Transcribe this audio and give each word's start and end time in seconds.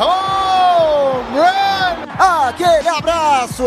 home 0.00 1.38
run! 1.38 2.10
Aquele 2.18 2.88
abraço. 2.88 3.64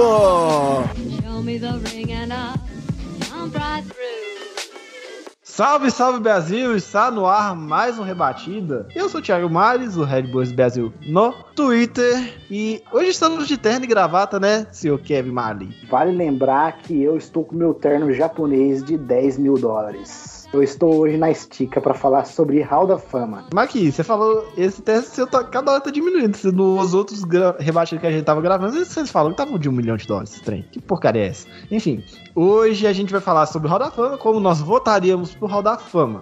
Salve, 5.56 5.92
salve 5.92 6.20
Brasil! 6.20 6.76
Está 6.76 7.12
no 7.12 7.28
ar 7.28 7.56
mais 7.56 8.00
um 8.00 8.04
Rebatida. 8.04 8.88
Eu 8.96 9.08
sou 9.08 9.20
o 9.20 9.24
Thiago 9.24 9.48
Mares, 9.48 9.96
o 9.98 10.04
Red 10.04 10.24
Bulls 10.24 10.52
Brasil 10.52 10.92
no 11.06 11.32
Twitter. 11.56 12.34
E 12.50 12.82
hoje 12.92 13.10
estamos 13.10 13.48
de 13.48 13.56
terno 13.56 13.86
e 13.86 13.88
gravata, 13.88 14.40
né, 14.40 14.66
senhor 14.72 15.00
Kevin 15.00 15.30
Marley? 15.30 15.70
Vale 15.92 16.12
lembrar 16.12 16.80
que 16.80 17.04
eu 17.04 17.16
estou 17.16 17.46
com 17.46 17.56
meu 17.56 17.72
terno 17.76 18.12
japonês 18.12 18.84
de 18.84 18.98
10 18.98 19.38
mil 19.38 19.54
dólares. 19.54 20.33
Eu 20.54 20.62
estou 20.62 21.00
hoje 21.00 21.18
na 21.18 21.32
estica 21.32 21.82
para 21.82 21.96
falar 21.96 22.26
sobre 22.26 22.62
Hall 22.62 22.86
da 22.86 23.00
Fama. 23.00 23.48
Maqui, 23.52 23.92
você 23.92 24.04
falou, 24.04 24.48
esse 24.56 24.84
teste 24.84 25.16
seu 25.16 25.26
tá, 25.26 25.44
cada 25.44 25.72
hora 25.72 25.82
tá 25.82 25.90
diminuindo. 25.90 26.38
Nos 26.52 26.94
outros 26.94 27.24
rebatidos 27.58 28.00
que 28.00 28.08
a 28.08 28.12
gente 28.12 28.24
tava 28.24 28.40
gravando, 28.40 28.86
vocês 28.86 29.10
falam 29.10 29.32
que 29.32 29.38
tava 29.38 29.58
de 29.58 29.68
um 29.68 29.72
milhão 29.72 29.98
de 29.98 30.06
dólares 30.06 30.34
esse 30.34 30.44
trem. 30.44 30.64
Que 30.72 30.80
porcaria 30.80 31.24
é 31.24 31.28
essa? 31.30 31.48
Enfim, 31.72 32.04
hoje 32.36 32.86
a 32.86 32.94
gente 32.94 33.12
vai 33.12 33.20
falar 33.20 33.48
sobre 33.48 33.68
Hall 33.68 33.80
da 33.80 33.90
Fama, 33.90 34.16
como 34.20 34.40
nós 34.40 34.62
votaríamos 34.62 35.34
pro 35.34 35.48
Hall 35.48 35.64
da 35.64 35.76
Fama. 35.76 36.22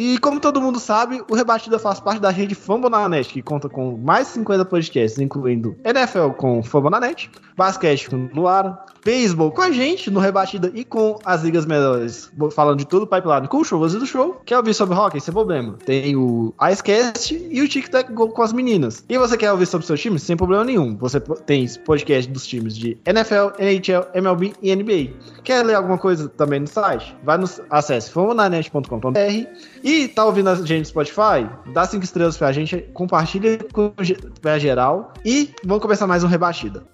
E 0.00 0.16
como 0.18 0.38
todo 0.38 0.60
mundo 0.60 0.78
sabe, 0.78 1.24
o 1.28 1.34
Rebatida 1.34 1.76
faz 1.76 1.98
parte 1.98 2.20
da 2.20 2.30
rede 2.30 2.54
Fambonanet, 2.54 3.32
que 3.32 3.42
conta 3.42 3.68
com 3.68 3.96
mais 3.96 4.28
de 4.28 4.34
50 4.34 4.64
podcasts, 4.64 5.18
incluindo 5.18 5.76
NFL 5.84 6.28
com 6.36 6.62
Fambonanet, 6.62 7.28
basquete 7.56 8.08
com 8.08 8.28
Luara, 8.32 8.78
beisebol 9.04 9.50
com 9.50 9.60
a 9.60 9.72
gente 9.72 10.08
no 10.08 10.20
Rebatida 10.20 10.70
e 10.72 10.84
com 10.84 11.18
as 11.24 11.42
ligas 11.42 11.66
melhores, 11.66 12.30
falando 12.52 12.78
de 12.78 12.86
tudo 12.86 13.08
pipeline 13.08 13.48
com 13.48 13.56
o 13.56 13.64
show 13.64 13.80
do 13.88 14.06
show. 14.06 14.40
Quer 14.46 14.58
ouvir 14.58 14.72
sobre 14.72 14.94
hockey? 14.94 15.20
Sem 15.20 15.34
problema. 15.34 15.76
Tem 15.84 16.14
o 16.14 16.54
Icecast 16.70 17.34
e 17.50 17.60
o 17.60 17.66
Tic 17.66 17.88
Tac 17.88 18.12
Go 18.12 18.28
com 18.28 18.42
as 18.42 18.52
meninas. 18.52 19.04
E 19.08 19.18
você 19.18 19.36
quer 19.36 19.50
ouvir 19.50 19.66
sobre 19.66 19.84
seu 19.84 19.96
time? 19.96 20.20
Sem 20.20 20.36
problema 20.36 20.62
nenhum. 20.62 20.96
Você 20.98 21.18
tem 21.18 21.66
podcast 21.84 22.30
dos 22.30 22.46
times 22.46 22.76
de 22.76 22.96
NFL, 23.04 23.48
NHL, 23.58 24.06
MLB 24.14 24.52
e 24.62 24.76
NBA. 24.76 25.12
Quer 25.42 25.64
ler 25.64 25.74
alguma 25.74 25.98
coisa 25.98 26.28
também 26.28 26.60
no 26.60 26.68
site? 26.68 27.16
Vai 27.24 27.36
no 27.36 27.48
acesse 27.70 28.12
fambonanet.com.br 28.12 29.18
e 29.88 30.06
tá 30.06 30.24
ouvindo 30.26 30.50
a 30.50 30.54
gente 30.54 30.80
no 30.80 30.84
Spotify? 30.84 31.48
Dá 31.72 31.86
cinco 31.86 32.04
estrelas 32.04 32.36
pra 32.36 32.52
gente, 32.52 32.78
compartilha 32.92 33.58
com 33.72 33.90
pra 34.40 34.58
geral 34.58 35.14
e 35.24 35.50
vamos 35.64 35.80
começar 35.80 36.06
mais 36.06 36.22
um 36.22 36.26
Rebatida. 36.26 36.84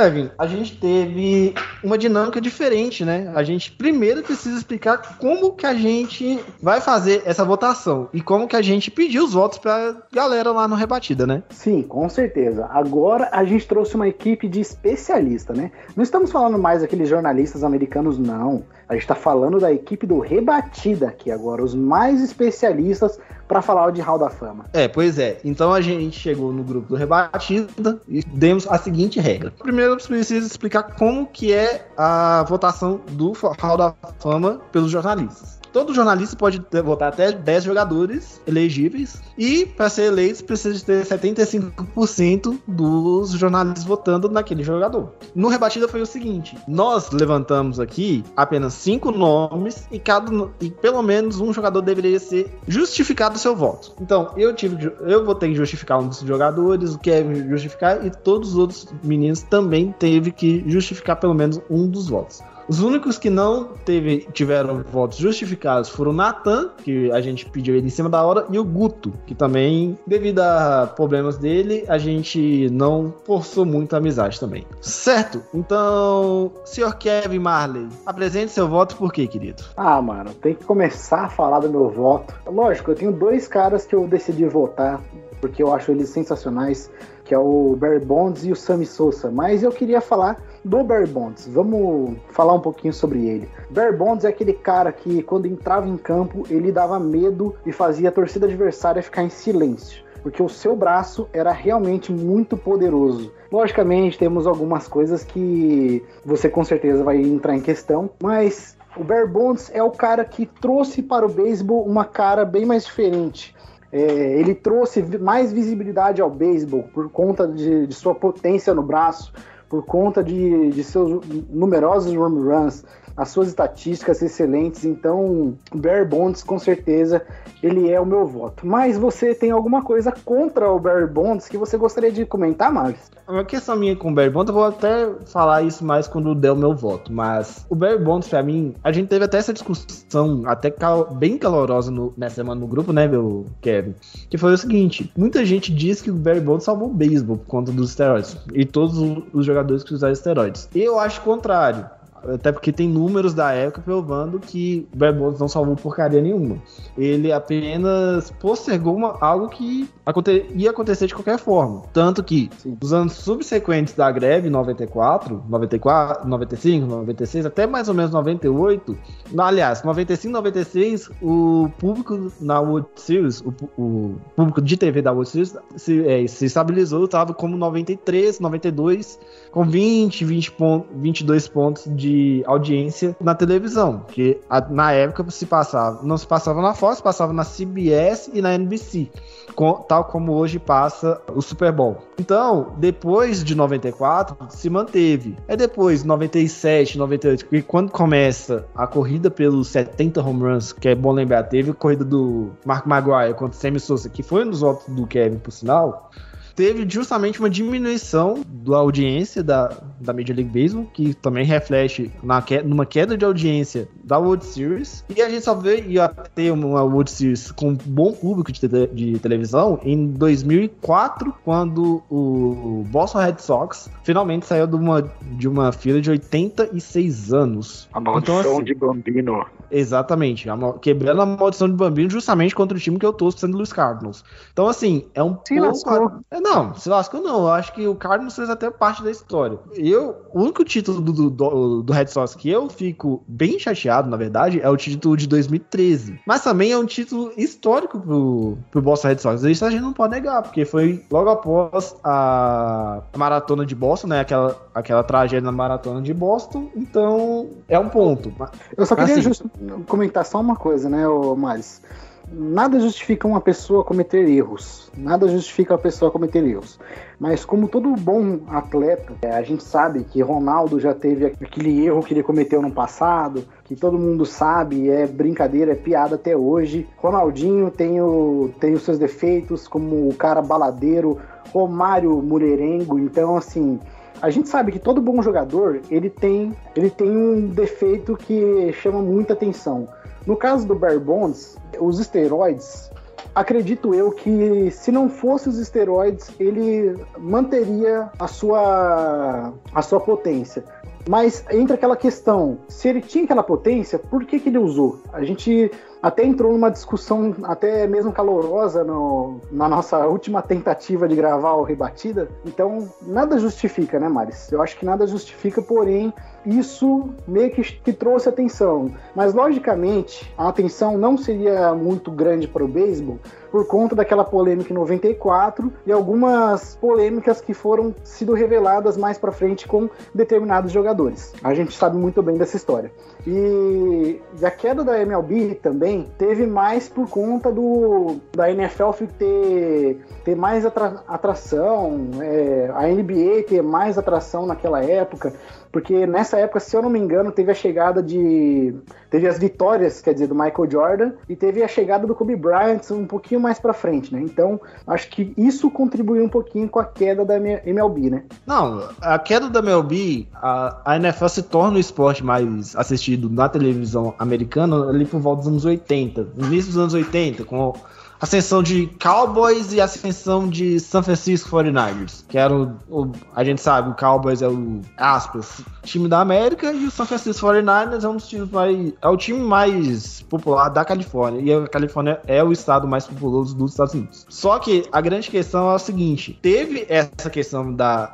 Kevin, 0.00 0.30
a 0.38 0.46
gente 0.46 0.78
teve 0.78 1.54
uma 1.84 1.98
dinâmica 1.98 2.40
diferente, 2.40 3.04
né? 3.04 3.30
A 3.34 3.42
gente 3.42 3.70
primeiro 3.70 4.22
precisa 4.22 4.56
explicar 4.56 5.18
como 5.18 5.52
que 5.52 5.66
a 5.66 5.74
gente 5.74 6.42
vai 6.62 6.80
fazer 6.80 7.22
essa 7.26 7.44
votação 7.44 8.08
e 8.10 8.22
como 8.22 8.48
que 8.48 8.56
a 8.56 8.62
gente 8.62 8.90
pediu 8.90 9.24
os 9.24 9.34
votos 9.34 9.58
pra 9.58 9.94
galera 10.10 10.52
lá 10.52 10.66
no 10.66 10.74
Rebatida, 10.74 11.26
né? 11.26 11.42
Sim, 11.50 11.82
com 11.82 12.08
certeza. 12.08 12.66
Agora 12.72 13.28
a 13.30 13.44
gente 13.44 13.68
trouxe 13.68 13.94
uma 13.94 14.08
equipe 14.08 14.48
de 14.48 14.60
especialista, 14.60 15.52
né? 15.52 15.70
Não 15.94 16.02
estamos 16.02 16.32
falando 16.32 16.58
mais 16.58 16.80
daqueles 16.80 17.06
jornalistas 17.06 17.62
americanos, 17.62 18.18
não. 18.18 18.64
A 18.90 18.94
gente 18.94 19.02
está 19.02 19.14
falando 19.14 19.60
da 19.60 19.72
equipe 19.72 20.04
do 20.04 20.18
Rebatida 20.18 21.06
aqui 21.06 21.30
agora, 21.30 21.62
os 21.62 21.76
mais 21.76 22.20
especialistas 22.20 23.20
para 23.46 23.62
falar 23.62 23.92
de 23.92 24.00
Hall 24.00 24.18
da 24.18 24.28
Fama. 24.28 24.64
É, 24.72 24.88
pois 24.88 25.16
é. 25.16 25.38
Então 25.44 25.72
a 25.72 25.80
gente 25.80 26.18
chegou 26.18 26.52
no 26.52 26.64
grupo 26.64 26.88
do 26.88 26.96
Rebatida 26.96 28.00
e 28.08 28.20
demos 28.24 28.66
a 28.66 28.76
seguinte 28.78 29.20
regra. 29.20 29.52
Primeiro, 29.62 29.92
eu 29.92 29.96
preciso 29.96 30.44
explicar 30.44 30.82
como 30.96 31.24
que 31.24 31.52
é 31.52 31.86
a 31.96 32.44
votação 32.48 33.00
do 33.10 33.32
Hall 33.60 33.76
da 33.76 33.94
Fama 34.18 34.60
pelos 34.72 34.90
jornalistas. 34.90 35.59
Todo 35.72 35.94
jornalista 35.94 36.36
pode 36.36 36.60
votar 36.84 37.08
até 37.10 37.30
10 37.32 37.64
jogadores 37.64 38.40
elegíveis 38.46 39.22
e 39.38 39.64
para 39.64 39.88
ser 39.88 40.04
eleito 40.04 40.44
precisa 40.44 40.84
ter 40.84 41.04
75% 41.04 42.58
dos 42.66 43.30
jornalistas 43.32 43.84
votando 43.84 44.28
naquele 44.28 44.62
jogador. 44.62 45.12
No 45.34 45.48
rebatida 45.48 45.86
foi 45.88 46.00
o 46.00 46.06
seguinte: 46.06 46.56
nós 46.66 47.10
levantamos 47.10 47.78
aqui 47.78 48.24
apenas 48.36 48.74
cinco 48.74 49.10
nomes 49.10 49.86
e 49.90 49.98
cada 49.98 50.30
e 50.60 50.70
pelo 50.70 51.02
menos 51.02 51.40
um 51.40 51.52
jogador 51.52 51.80
deveria 51.82 52.18
ser 52.18 52.52
justificado 52.66 53.36
o 53.36 53.38
seu 53.38 53.54
voto. 53.54 53.92
Então 54.00 54.32
eu 54.36 54.54
tive 54.54 54.76
de- 54.76 54.92
eu 55.00 55.24
votei 55.24 55.50
em 55.50 55.54
justificar 55.54 56.00
um 56.00 56.08
dos 56.08 56.20
jogadores, 56.20 56.94
o 56.94 56.98
Kevin 56.98 57.48
justificar 57.48 58.04
e 58.04 58.10
todos 58.10 58.50
os 58.50 58.56
outros 58.58 58.88
meninos 59.02 59.42
também 59.42 59.94
teve 59.98 60.30
que 60.32 60.64
justificar 60.66 61.16
pelo 61.16 61.34
menos 61.34 61.60
um 61.70 61.88
dos 61.88 62.08
votos. 62.08 62.40
Os 62.70 62.80
únicos 62.80 63.18
que 63.18 63.28
não 63.28 63.64
teve, 63.84 64.28
tiveram 64.32 64.84
votos 64.84 65.18
justificados 65.18 65.88
foram 65.88 66.12
o 66.12 66.14
Natan, 66.14 66.70
que 66.84 67.10
a 67.10 67.20
gente 67.20 67.44
pediu 67.46 67.74
ele 67.74 67.88
em 67.88 67.90
cima 67.90 68.08
da 68.08 68.22
hora, 68.22 68.46
e 68.48 68.60
o 68.60 68.64
Guto, 68.64 69.12
que 69.26 69.34
também, 69.34 69.98
devido 70.06 70.38
a 70.38 70.86
problemas 70.86 71.36
dele, 71.36 71.84
a 71.88 71.98
gente 71.98 72.70
não 72.70 73.12
forçou 73.24 73.66
muito 73.66 73.94
a 73.94 73.96
amizade 73.96 74.38
também. 74.38 74.64
Certo? 74.80 75.42
Então, 75.52 76.52
senhor 76.64 76.94
Kevin 76.94 77.40
Marley, 77.40 77.88
apresente 78.06 78.52
seu 78.52 78.68
voto 78.68 78.94
por 78.94 79.12
quê, 79.12 79.26
querido? 79.26 79.64
Ah, 79.76 80.00
mano, 80.00 80.32
tem 80.34 80.54
que 80.54 80.64
começar 80.64 81.22
a 81.22 81.28
falar 81.28 81.58
do 81.58 81.68
meu 81.68 81.90
voto. 81.90 82.32
Lógico, 82.46 82.92
eu 82.92 82.94
tenho 82.94 83.10
dois 83.10 83.48
caras 83.48 83.84
que 83.84 83.96
eu 83.96 84.06
decidi 84.06 84.44
votar, 84.44 85.00
porque 85.40 85.60
eu 85.60 85.74
acho 85.74 85.90
eles 85.90 86.10
sensacionais, 86.10 86.88
que 87.30 87.34
é 87.34 87.38
o 87.38 87.76
Barry 87.76 88.00
Bonds 88.00 88.44
e 88.44 88.50
o 88.50 88.56
Sammy 88.56 88.84
Sosa. 88.84 89.30
Mas 89.30 89.62
eu 89.62 89.70
queria 89.70 90.00
falar 90.00 90.42
do 90.64 90.82
Barry 90.82 91.06
Bonds. 91.06 91.46
Vamos 91.46 92.16
falar 92.30 92.54
um 92.54 92.60
pouquinho 92.60 92.92
sobre 92.92 93.24
ele. 93.24 93.48
Barry 93.70 93.96
Bonds 93.96 94.24
é 94.24 94.28
aquele 94.30 94.52
cara 94.52 94.90
que, 94.90 95.22
quando 95.22 95.46
entrava 95.46 95.86
em 95.86 95.96
campo, 95.96 96.44
ele 96.50 96.72
dava 96.72 96.98
medo 96.98 97.54
e 97.64 97.70
fazia 97.70 98.08
a 98.08 98.12
torcida 98.12 98.46
adversária 98.46 99.00
ficar 99.00 99.22
em 99.22 99.30
silêncio. 99.30 100.02
Porque 100.24 100.42
o 100.42 100.48
seu 100.48 100.74
braço 100.74 101.28
era 101.32 101.52
realmente 101.52 102.10
muito 102.10 102.56
poderoso. 102.56 103.30
Logicamente, 103.52 104.18
temos 104.18 104.44
algumas 104.44 104.88
coisas 104.88 105.22
que 105.22 106.04
você 106.24 106.48
com 106.48 106.64
certeza 106.64 107.04
vai 107.04 107.18
entrar 107.18 107.54
em 107.54 107.60
questão, 107.60 108.10
mas 108.20 108.76
o 108.96 109.04
Barry 109.04 109.28
Bonds 109.28 109.70
é 109.72 109.80
o 109.80 109.92
cara 109.92 110.24
que 110.24 110.46
trouxe 110.46 111.00
para 111.00 111.24
o 111.24 111.28
beisebol 111.28 111.84
uma 111.84 112.04
cara 112.04 112.44
bem 112.44 112.66
mais 112.66 112.84
diferente. 112.86 113.54
É, 113.92 114.00
ele 114.38 114.54
trouxe 114.54 115.02
mais 115.18 115.52
visibilidade 115.52 116.22
ao 116.22 116.30
beisebol 116.30 116.84
por 116.94 117.10
conta 117.10 117.46
de, 117.46 117.86
de 117.86 117.94
sua 117.94 118.14
potência 118.14 118.72
no 118.72 118.82
braço, 118.82 119.32
por 119.68 119.84
conta 119.84 120.22
de, 120.22 120.70
de 120.70 120.84
seus 120.84 121.24
numerosos 121.48 122.14
home 122.14 122.40
runs, 122.40 122.84
as 123.20 123.28
suas 123.28 123.48
estatísticas 123.48 124.22
excelentes. 124.22 124.84
Então, 124.86 125.54
Barry 125.74 126.06
Bonds, 126.06 126.42
com 126.42 126.58
certeza, 126.58 127.20
ele 127.62 127.90
é 127.90 128.00
o 128.00 128.06
meu 128.06 128.26
voto. 128.26 128.66
Mas 128.66 128.96
você 128.96 129.34
tem 129.34 129.50
alguma 129.50 129.82
coisa 129.82 130.10
contra 130.24 130.70
o 130.72 130.78
Barry 130.80 131.06
Bonds 131.06 131.46
que 131.46 131.58
você 131.58 131.76
gostaria 131.76 132.10
de 132.10 132.24
comentar, 132.24 132.72
Marcos? 132.72 133.10
Uma 133.28 133.44
questão 133.44 133.76
minha 133.76 133.94
com 133.94 134.10
o 134.10 134.14
Barry 134.14 134.30
Bonds, 134.30 134.48
eu 134.48 134.54
vou 134.54 134.64
até 134.64 135.06
falar 135.26 135.62
isso 135.62 135.84
mais 135.84 136.08
quando 136.08 136.34
der 136.34 136.50
o 136.52 136.56
meu 136.56 136.74
voto, 136.74 137.12
mas 137.12 137.66
o 137.68 137.74
Barry 137.74 137.98
Bonds, 138.02 138.26
pra 138.26 138.42
mim, 138.42 138.74
a 138.82 138.90
gente 138.90 139.08
teve 139.08 139.24
até 139.26 139.36
essa 139.36 139.52
discussão, 139.52 140.42
até 140.46 140.70
cal- 140.70 141.14
bem 141.14 141.36
calorosa 141.36 141.90
no- 141.90 142.12
nessa 142.16 142.36
semana 142.36 142.58
no 142.60 142.66
grupo, 142.66 142.90
né, 142.92 143.06
meu 143.06 143.44
Kevin? 143.60 143.94
Que 144.30 144.38
foi 144.38 144.52
o 144.54 144.58
seguinte: 144.58 145.12
muita 145.16 145.44
gente 145.44 145.72
diz 145.72 146.00
que 146.00 146.10
o 146.10 146.14
Barry 146.14 146.40
Bonds 146.40 146.64
salvou 146.64 146.88
o 146.88 146.94
beisebol 146.94 147.36
por 147.36 147.46
conta 147.46 147.70
dos 147.70 147.90
esteroides 147.90 148.36
e 148.54 148.64
todos 148.64 148.98
os 149.32 149.44
jogadores 149.44 149.84
que 149.84 149.92
usaram 149.94 150.12
esteroides. 150.14 150.68
Eu 150.74 150.98
acho 150.98 151.20
o 151.20 151.24
contrário. 151.24 151.84
Até 152.24 152.52
porque 152.52 152.72
tem 152.72 152.88
números 152.88 153.34
da 153.34 153.52
época 153.52 153.82
provando 153.84 154.38
que 154.38 154.86
o 154.94 155.38
não 155.38 155.48
salvou 155.48 155.76
porcaria 155.76 156.20
nenhuma. 156.20 156.56
Ele 156.96 157.32
apenas 157.32 158.30
postergou 158.32 158.94
uma, 158.94 159.16
algo 159.20 159.48
que 159.48 159.88
aconte, 160.04 160.46
ia 160.54 160.70
acontecer 160.70 161.06
de 161.06 161.14
qualquer 161.14 161.38
forma. 161.38 161.82
Tanto 161.92 162.22
que, 162.22 162.50
Sim. 162.58 162.76
nos 162.80 162.92
anos 162.92 163.12
subsequentes 163.14 163.94
da 163.94 164.10
greve, 164.10 164.50
94, 164.50 165.42
94, 165.48 166.28
95, 166.28 166.86
96, 166.86 167.46
até 167.46 167.66
mais 167.66 167.88
ou 167.88 167.94
menos 167.94 168.10
98, 168.12 168.96
no- 169.32 169.42
aliás, 169.42 169.82
95, 169.82 170.32
96, 170.32 171.10
o 171.22 171.68
público 171.78 172.30
na 172.40 172.60
World 172.60 172.88
Series, 172.96 173.40
o, 173.40 173.54
o 173.80 174.14
público 174.36 174.60
de 174.60 174.76
TV 174.76 175.02
da 175.02 175.12
World 175.12 175.28
Series 175.28 175.56
se, 175.76 176.06
é, 176.06 176.26
se 176.26 176.46
estabilizou, 176.46 177.04
estava 177.04 177.32
como 177.32 177.56
93, 177.56 178.40
92, 178.40 179.18
com 179.50 179.64
20, 179.64 180.24
20 180.24 180.52
pon- 180.52 180.84
22 180.94 181.48
pontos 181.48 181.84
de 181.86 182.42
audiência 182.46 183.16
na 183.20 183.34
televisão, 183.34 184.04
que 184.08 184.38
a- 184.48 184.60
na 184.60 184.92
época 184.92 185.28
se 185.30 185.46
passava, 185.46 186.00
não 186.02 186.16
se 186.16 186.26
passava 186.26 186.62
na 186.62 186.74
Fox, 186.74 187.00
passava 187.00 187.32
na 187.32 187.44
CBS 187.44 188.30
e 188.32 188.40
na 188.40 188.54
NBC, 188.54 189.08
com- 189.54 189.74
tal 189.74 190.04
como 190.04 190.32
hoje 190.32 190.58
passa 190.58 191.20
o 191.34 191.42
Super 191.42 191.72
Bowl. 191.72 191.98
Então, 192.18 192.74
depois 192.78 193.42
de 193.42 193.54
94, 193.54 194.36
se 194.50 194.68
manteve. 194.70 195.36
É 195.48 195.56
depois, 195.56 196.04
97, 196.04 196.96
98, 196.98 197.46
que 197.46 197.62
quando 197.62 197.90
começa 197.90 198.66
a 198.74 198.86
corrida 198.86 199.30
pelos 199.30 199.68
70 199.68 200.20
home 200.22 200.42
runs, 200.42 200.72
que 200.72 200.88
é 200.88 200.94
bom 200.94 201.12
lembrar, 201.12 201.44
teve 201.44 201.70
a 201.70 201.74
corrida 201.74 202.04
do 202.04 202.50
Mark 202.64 202.86
Maguire 202.86 203.34
contra 203.34 203.56
o 203.56 203.60
Sammy 203.60 203.80
Sosa, 203.80 204.08
que 204.08 204.22
foi 204.22 204.44
nos 204.44 204.60
votos 204.60 204.86
do 204.94 205.06
Kevin, 205.06 205.38
por 205.38 205.50
sinal, 205.50 206.10
teve 206.54 206.86
justamente 206.88 207.38
uma 207.40 207.48
diminuição 207.50 208.42
da 208.46 208.76
audiência 208.76 209.42
da, 209.42 209.72
da 210.00 210.12
Major 210.12 210.34
League 210.36 210.50
Baseball, 210.50 210.86
que 210.92 211.14
também 211.14 211.44
reflete 211.44 212.10
na 212.22 212.40
que, 212.42 212.60
numa 212.62 212.84
queda 212.86 213.16
de 213.16 213.24
audiência 213.24 213.88
da 214.04 214.18
World 214.18 214.44
Series. 214.44 215.04
E 215.14 215.20
a 215.22 215.28
gente 215.28 215.44
só 215.44 215.54
veio 215.54 216.02
a 216.02 216.08
ter 216.08 216.50
uma 216.52 216.82
World 216.82 217.10
Series 217.10 217.50
com 217.52 217.70
um 217.70 217.74
bom 217.74 218.12
público 218.12 218.52
de, 218.52 218.60
te- 218.60 218.86
de 218.92 219.18
televisão 219.18 219.78
em 219.82 220.06
2004, 220.08 221.34
quando 221.44 222.02
o 222.10 222.84
Boston 222.88 223.18
Red 223.18 223.36
Sox 223.38 223.88
finalmente 224.02 224.46
saiu 224.46 224.66
de 224.66 224.76
uma, 224.76 225.10
de 225.32 225.48
uma 225.48 225.72
fila 225.72 226.00
de 226.00 226.10
86 226.10 227.32
anos. 227.32 227.88
A 227.92 228.00
maldição 228.00 228.40
Então, 228.40 228.52
assim, 228.52 228.64
de 228.64 228.74
Bambino. 228.74 229.44
Exatamente, 229.70 230.50
a 230.50 230.56
quebrando 230.80 231.22
a 231.22 231.26
maldição 231.26 231.68
de 231.68 231.74
Bambino 231.76 232.10
justamente 232.10 232.54
contra 232.54 232.76
o 232.76 232.80
time 232.80 232.98
que 232.98 233.06
eu 233.06 233.12
torço, 233.12 233.38
sendo 233.38 233.56
Luiz 233.56 233.72
Cardinals. 233.72 234.24
Então, 234.52 234.66
assim, 234.66 235.06
é 235.14 235.22
um 235.22 235.36
Se 235.44 235.54
pouco. 235.54 235.66
lascou. 235.68 236.10
Não, 236.40 236.74
se 236.74 236.88
lascou 236.88 237.20
não. 237.20 237.40
Eu 237.42 237.48
acho 237.50 237.72
que 237.72 237.86
o 237.86 237.94
Cardinals 237.94 238.34
fez 238.34 238.48
até 238.48 238.70
parte 238.70 239.02
da 239.02 239.10
história. 239.10 239.58
Eu, 239.74 240.16
o 240.32 240.40
único 240.42 240.64
título 240.64 241.00
do, 241.00 241.30
do, 241.30 241.82
do 241.82 241.92
Red 241.92 242.06
Sox 242.08 242.34
que 242.34 242.48
eu 242.50 242.68
fico 242.68 243.22
bem 243.28 243.58
chateado, 243.58 244.08
na 244.08 244.16
verdade, 244.16 244.60
é 244.60 244.68
o 244.68 244.76
título 244.76 245.16
de 245.16 245.26
2013. 245.26 246.20
Mas 246.26 246.42
também 246.42 246.72
é 246.72 246.78
um 246.78 246.86
título 246.86 247.32
histórico 247.36 248.00
pro, 248.00 248.58
pro 248.70 248.82
Boston 248.82 249.08
Red 249.08 249.18
Sox. 249.18 249.42
Isso 249.42 249.64
a 249.64 249.70
gente 249.70 249.82
não 249.82 249.92
pode 249.92 250.14
negar, 250.14 250.42
porque 250.42 250.64
foi 250.64 251.04
logo 251.10 251.30
após 251.30 251.94
a, 252.02 253.02
maratona 253.16 253.66
de 253.66 253.74
Boston, 253.74 254.08
né? 254.08 254.20
Aquela, 254.20 254.56
aquela 254.74 255.02
tragédia 255.02 255.40
na 255.44 255.52
maratona 255.52 256.00
de 256.00 256.14
Boston. 256.14 256.70
Então, 256.74 257.50
é 257.68 257.78
um 257.78 257.88
ponto. 257.88 258.32
Eu 258.76 258.86
só 258.86 258.96
queria 258.96 259.14
Assim. 259.14 259.22
just- 259.22 259.44
comentar 259.86 260.24
só 260.24 260.40
uma 260.40 260.56
coisa, 260.56 260.88
né, 260.88 261.04
Maris? 261.36 261.82
Nada 262.32 262.78
justifica 262.78 263.26
uma 263.26 263.40
pessoa 263.40 263.82
cometer 263.82 264.28
erros. 264.28 264.88
Nada 264.96 265.26
justifica 265.26 265.74
a 265.74 265.78
pessoa 265.78 266.12
cometer 266.12 266.44
erros. 266.44 266.78
Mas 267.18 267.44
como 267.44 267.66
todo 267.66 267.90
bom 267.96 268.38
atleta, 268.46 269.12
é, 269.22 269.32
a 269.32 269.42
gente 269.42 269.64
sabe 269.64 270.04
que 270.04 270.22
Ronaldo 270.22 270.78
já 270.78 270.94
teve 270.94 271.26
aquele 271.26 271.84
erro 271.84 272.04
que 272.04 272.14
ele 272.14 272.22
cometeu 272.22 272.62
no 272.62 272.70
passado, 272.70 273.44
que 273.64 273.74
todo 273.74 273.98
mundo 273.98 274.24
sabe, 274.24 274.88
é 274.88 275.08
brincadeira, 275.08 275.72
é 275.72 275.74
piada 275.74 276.14
até 276.14 276.36
hoje. 276.36 276.86
Ronaldinho 276.98 277.68
tem, 277.68 278.00
o, 278.00 278.54
tem 278.60 278.74
os 278.74 278.82
seus 278.82 278.96
defeitos, 278.96 279.66
como 279.66 280.08
o 280.08 280.14
cara 280.14 280.40
baladeiro, 280.40 281.18
Romário 281.52 282.22
Murerengo, 282.22 282.96
então 282.96 283.36
assim, 283.36 283.80
a 284.22 284.30
gente 284.30 284.48
sabe 284.48 284.70
que 284.70 284.78
todo 284.78 285.00
bom 285.00 285.20
jogador 285.20 285.80
ele 285.90 286.08
tem, 286.08 286.54
ele 286.76 286.90
tem 286.90 287.10
um 287.10 287.48
defeito 287.48 288.16
que 288.16 288.72
chama 288.74 289.00
muita 289.02 289.32
atenção. 289.32 289.88
No 290.30 290.36
caso 290.36 290.64
do 290.64 290.76
Barry 290.76 291.00
Bonds, 291.00 291.58
os 291.80 291.98
esteroides, 291.98 292.88
acredito 293.34 293.92
eu 293.92 294.12
que 294.12 294.70
se 294.70 294.92
não 294.92 295.08
fosse 295.08 295.48
os 295.48 295.58
esteroides, 295.58 296.30
ele 296.38 296.96
manteria 297.18 298.08
a 298.16 298.28
sua, 298.28 299.52
a 299.74 299.82
sua 299.82 299.98
potência. 299.98 300.62
Mas 301.08 301.44
entra 301.50 301.74
aquela 301.74 301.96
questão, 301.96 302.58
se 302.68 302.86
ele 302.88 303.00
tinha 303.00 303.24
aquela 303.24 303.42
potência, 303.42 303.98
por 303.98 304.24
que, 304.24 304.38
que 304.38 304.50
ele 304.50 304.58
usou? 304.58 305.00
A 305.12 305.24
gente 305.24 305.68
até 306.02 306.24
entrou 306.24 306.52
numa 306.52 306.70
discussão 306.70 307.34
até 307.42 307.86
mesmo 307.86 308.12
calorosa 308.12 308.82
no- 308.84 309.40
na 309.50 309.68
nossa 309.68 310.06
última 310.06 310.40
tentativa 310.42 311.06
de 311.06 311.14
gravar 311.14 311.54
o 311.54 311.62
Rebatida. 311.62 312.28
Então, 312.44 312.88
nada 313.02 313.38
justifica, 313.38 313.98
né, 314.00 314.08
Maris? 314.08 314.50
Eu 314.50 314.62
acho 314.62 314.78
que 314.78 314.84
nada 314.86 315.06
justifica, 315.06 315.60
porém, 315.60 316.12
isso 316.46 317.10
meio 317.28 317.50
que, 317.50 317.62
que 317.62 317.92
trouxe 317.92 318.28
atenção. 318.28 318.90
Mas, 319.14 319.34
logicamente, 319.34 320.32
a 320.38 320.48
atenção 320.48 320.96
não 320.96 321.18
seria 321.18 321.74
muito 321.74 322.10
grande 322.10 322.48
para 322.48 322.64
o 322.64 322.68
beisebol 322.68 323.18
por 323.50 323.66
conta 323.66 323.96
daquela 323.96 324.24
polêmica 324.24 324.72
em 324.72 324.76
94 324.76 325.72
e 325.84 325.90
algumas 325.92 326.76
polêmicas 326.76 327.40
que 327.40 327.52
foram 327.52 327.92
sido 328.04 328.32
reveladas 328.32 328.96
mais 328.96 329.18
para 329.18 329.32
frente 329.32 329.66
com 329.66 329.90
determinados 330.14 330.70
jogadores. 330.70 331.32
A 331.42 331.52
gente 331.52 331.76
sabe 331.76 331.96
muito 331.96 332.22
bem 332.22 332.36
dessa 332.36 332.56
história. 332.56 332.92
E, 333.26 334.20
a 334.42 334.50
queda 334.50 334.82
da 334.82 334.98
MLB 335.00 335.54
também 335.56 336.06
teve 336.16 336.46
mais 336.46 336.88
por 336.88 337.08
conta 337.08 337.52
do 337.52 338.16
da 338.34 338.50
NFL 338.50 338.90
ter, 339.18 339.98
ter 340.24 340.34
mais 340.34 340.64
atra- 340.64 341.02
atração, 341.06 342.08
é, 342.20 342.70
a 342.74 342.86
NBA 342.88 343.44
ter 343.48 343.62
mais 343.62 343.98
atração 343.98 344.46
naquela 344.46 344.82
época, 344.82 345.32
porque 345.72 346.06
nessa 346.06 346.36
época, 346.38 346.58
se 346.58 346.76
eu 346.76 346.82
não 346.82 346.90
me 346.90 346.98
engano, 346.98 347.30
teve 347.30 347.52
a 347.52 347.54
chegada 347.54 348.02
de. 348.02 348.74
Teve 349.08 349.26
as 349.26 349.38
vitórias, 349.38 350.00
quer 350.00 350.12
dizer, 350.12 350.26
do 350.26 350.34
Michael 350.34 350.70
Jordan, 350.70 351.12
e 351.28 351.36
teve 351.36 351.62
a 351.62 351.68
chegada 351.68 352.06
do 352.06 352.14
Kobe 352.14 352.34
Bryant 352.34 352.90
um 352.90 353.06
pouquinho 353.06 353.40
mais 353.40 353.58
pra 353.58 353.72
frente, 353.72 354.12
né? 354.12 354.20
Então, 354.20 354.60
acho 354.86 355.08
que 355.08 355.32
isso 355.36 355.70
contribuiu 355.70 356.24
um 356.24 356.28
pouquinho 356.28 356.68
com 356.68 356.80
a 356.80 356.84
queda 356.84 357.24
da 357.24 357.36
MLB, 357.36 358.10
né? 358.10 358.24
Não, 358.46 358.88
a 359.00 359.18
queda 359.18 359.48
da 359.48 359.60
MLB, 359.60 360.26
a, 360.34 360.80
a 360.84 360.96
NFL 360.96 361.28
se 361.28 361.42
torna 361.42 361.76
o 361.76 361.80
esporte 361.80 362.24
mais 362.24 362.74
assistido 362.74 363.30
na 363.30 363.48
televisão 363.48 364.14
americana 364.18 364.88
ali 364.88 365.04
por 365.04 365.20
volta 365.20 365.42
dos 365.42 365.48
anos 365.48 365.64
80, 365.64 366.28
no 366.36 366.46
início 366.46 366.72
dos 366.72 366.78
anos 366.78 366.94
80, 366.94 367.44
com 367.44 367.74
ascensão 368.20 368.62
de 368.62 368.86
Cowboys 369.02 369.72
e 369.72 369.80
ascensão 369.80 370.48
de 370.48 370.78
San 370.78 371.02
Francisco 371.02 371.48
49ers, 371.50 372.24
que 372.28 372.36
era 372.38 372.54
o, 372.54 372.72
o- 372.88 373.12
a 373.34 373.42
gente 373.44 373.60
sabe, 373.60 373.90
o 373.90 373.94
Cowboys 373.94 374.42
é 374.42 374.48
o 374.48 374.80
aspas, 374.96 375.62
time 375.82 376.08
da 376.08 376.20
América 376.20 376.72
e 376.72 376.86
o 376.86 376.90
San 376.90 377.06
Francisco 377.06 377.46
49ers 377.46 378.04
é 378.04 378.08
um 378.08 378.16
dos 378.16 378.28
times 378.28 378.50
mais 378.50 378.92
é 379.02 379.08
o 379.08 379.16
time 379.16 379.38
mais 379.40 380.22
popular 380.22 380.68
da 380.68 380.84
Califórnia, 380.84 381.40
e 381.40 381.52
a 381.64 381.66
Califórnia 381.66 382.20
é 382.26 382.42
o 382.44 382.52
estado 382.52 382.86
mais 382.86 383.06
populoso 383.06 383.56
dos 383.56 383.72
Estados 383.72 383.94
Unidos. 383.94 384.26
Só 384.28 384.58
que 384.58 384.84
a 384.92 385.00
grande 385.00 385.30
questão 385.30 385.70
é 385.70 385.74
a 385.74 385.78
seguinte, 385.78 386.38
teve 386.42 386.86
essa 386.88 387.30
questão 387.30 387.72
da 387.72 388.12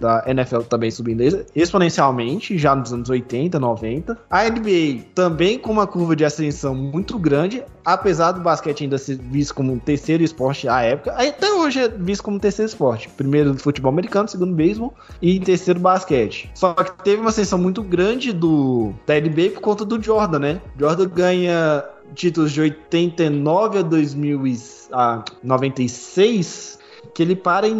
da 0.00 0.24
NFL 0.26 0.62
também 0.62 0.90
subindo 0.90 1.22
exponencialmente, 1.54 2.58
já 2.58 2.74
nos 2.74 2.92
anos 2.92 3.08
80, 3.08 3.60
90. 3.60 4.18
A 4.28 4.44
NBA 4.48 5.04
também 5.14 5.56
com 5.56 5.70
uma 5.70 5.86
curva 5.86 6.16
de 6.16 6.24
ascensão 6.24 6.74
muito 6.74 7.16
grande, 7.16 7.62
apesar 7.92 8.32
do 8.32 8.40
basquete 8.40 8.82
ainda 8.82 8.98
ser 8.98 9.16
visto 9.16 9.54
como 9.54 9.72
um 9.72 9.78
terceiro 9.78 10.22
esporte 10.22 10.68
à 10.68 10.82
época, 10.82 11.12
até 11.12 11.50
hoje 11.50 11.80
é 11.80 11.88
visto 11.88 12.22
como 12.22 12.38
terceiro 12.38 12.68
esporte. 12.68 13.08
Primeiro 13.08 13.54
futebol 13.54 13.90
americano, 13.90 14.28
segundo 14.28 14.54
beisebol 14.54 14.92
e 15.22 15.40
terceiro 15.40 15.80
basquete. 15.80 16.50
Só 16.54 16.74
que 16.74 17.02
teve 17.02 17.20
uma 17.20 17.30
ascensão 17.30 17.58
muito 17.58 17.82
grande 17.82 18.30
do 18.30 18.92
da 19.06 19.18
NBA 19.18 19.52
por 19.54 19.62
conta 19.62 19.84
do 19.86 20.02
Jordan, 20.02 20.38
né? 20.38 20.60
Jordan 20.78 21.08
ganha 21.08 21.82
títulos 22.14 22.52
de 22.52 22.60
89 22.60 23.78
a 23.78 23.82
2000 23.82 24.46
e, 24.46 24.58
a 24.92 25.24
96, 25.42 26.78
que 27.14 27.22
ele 27.22 27.36
para 27.36 27.66
em 27.66 27.74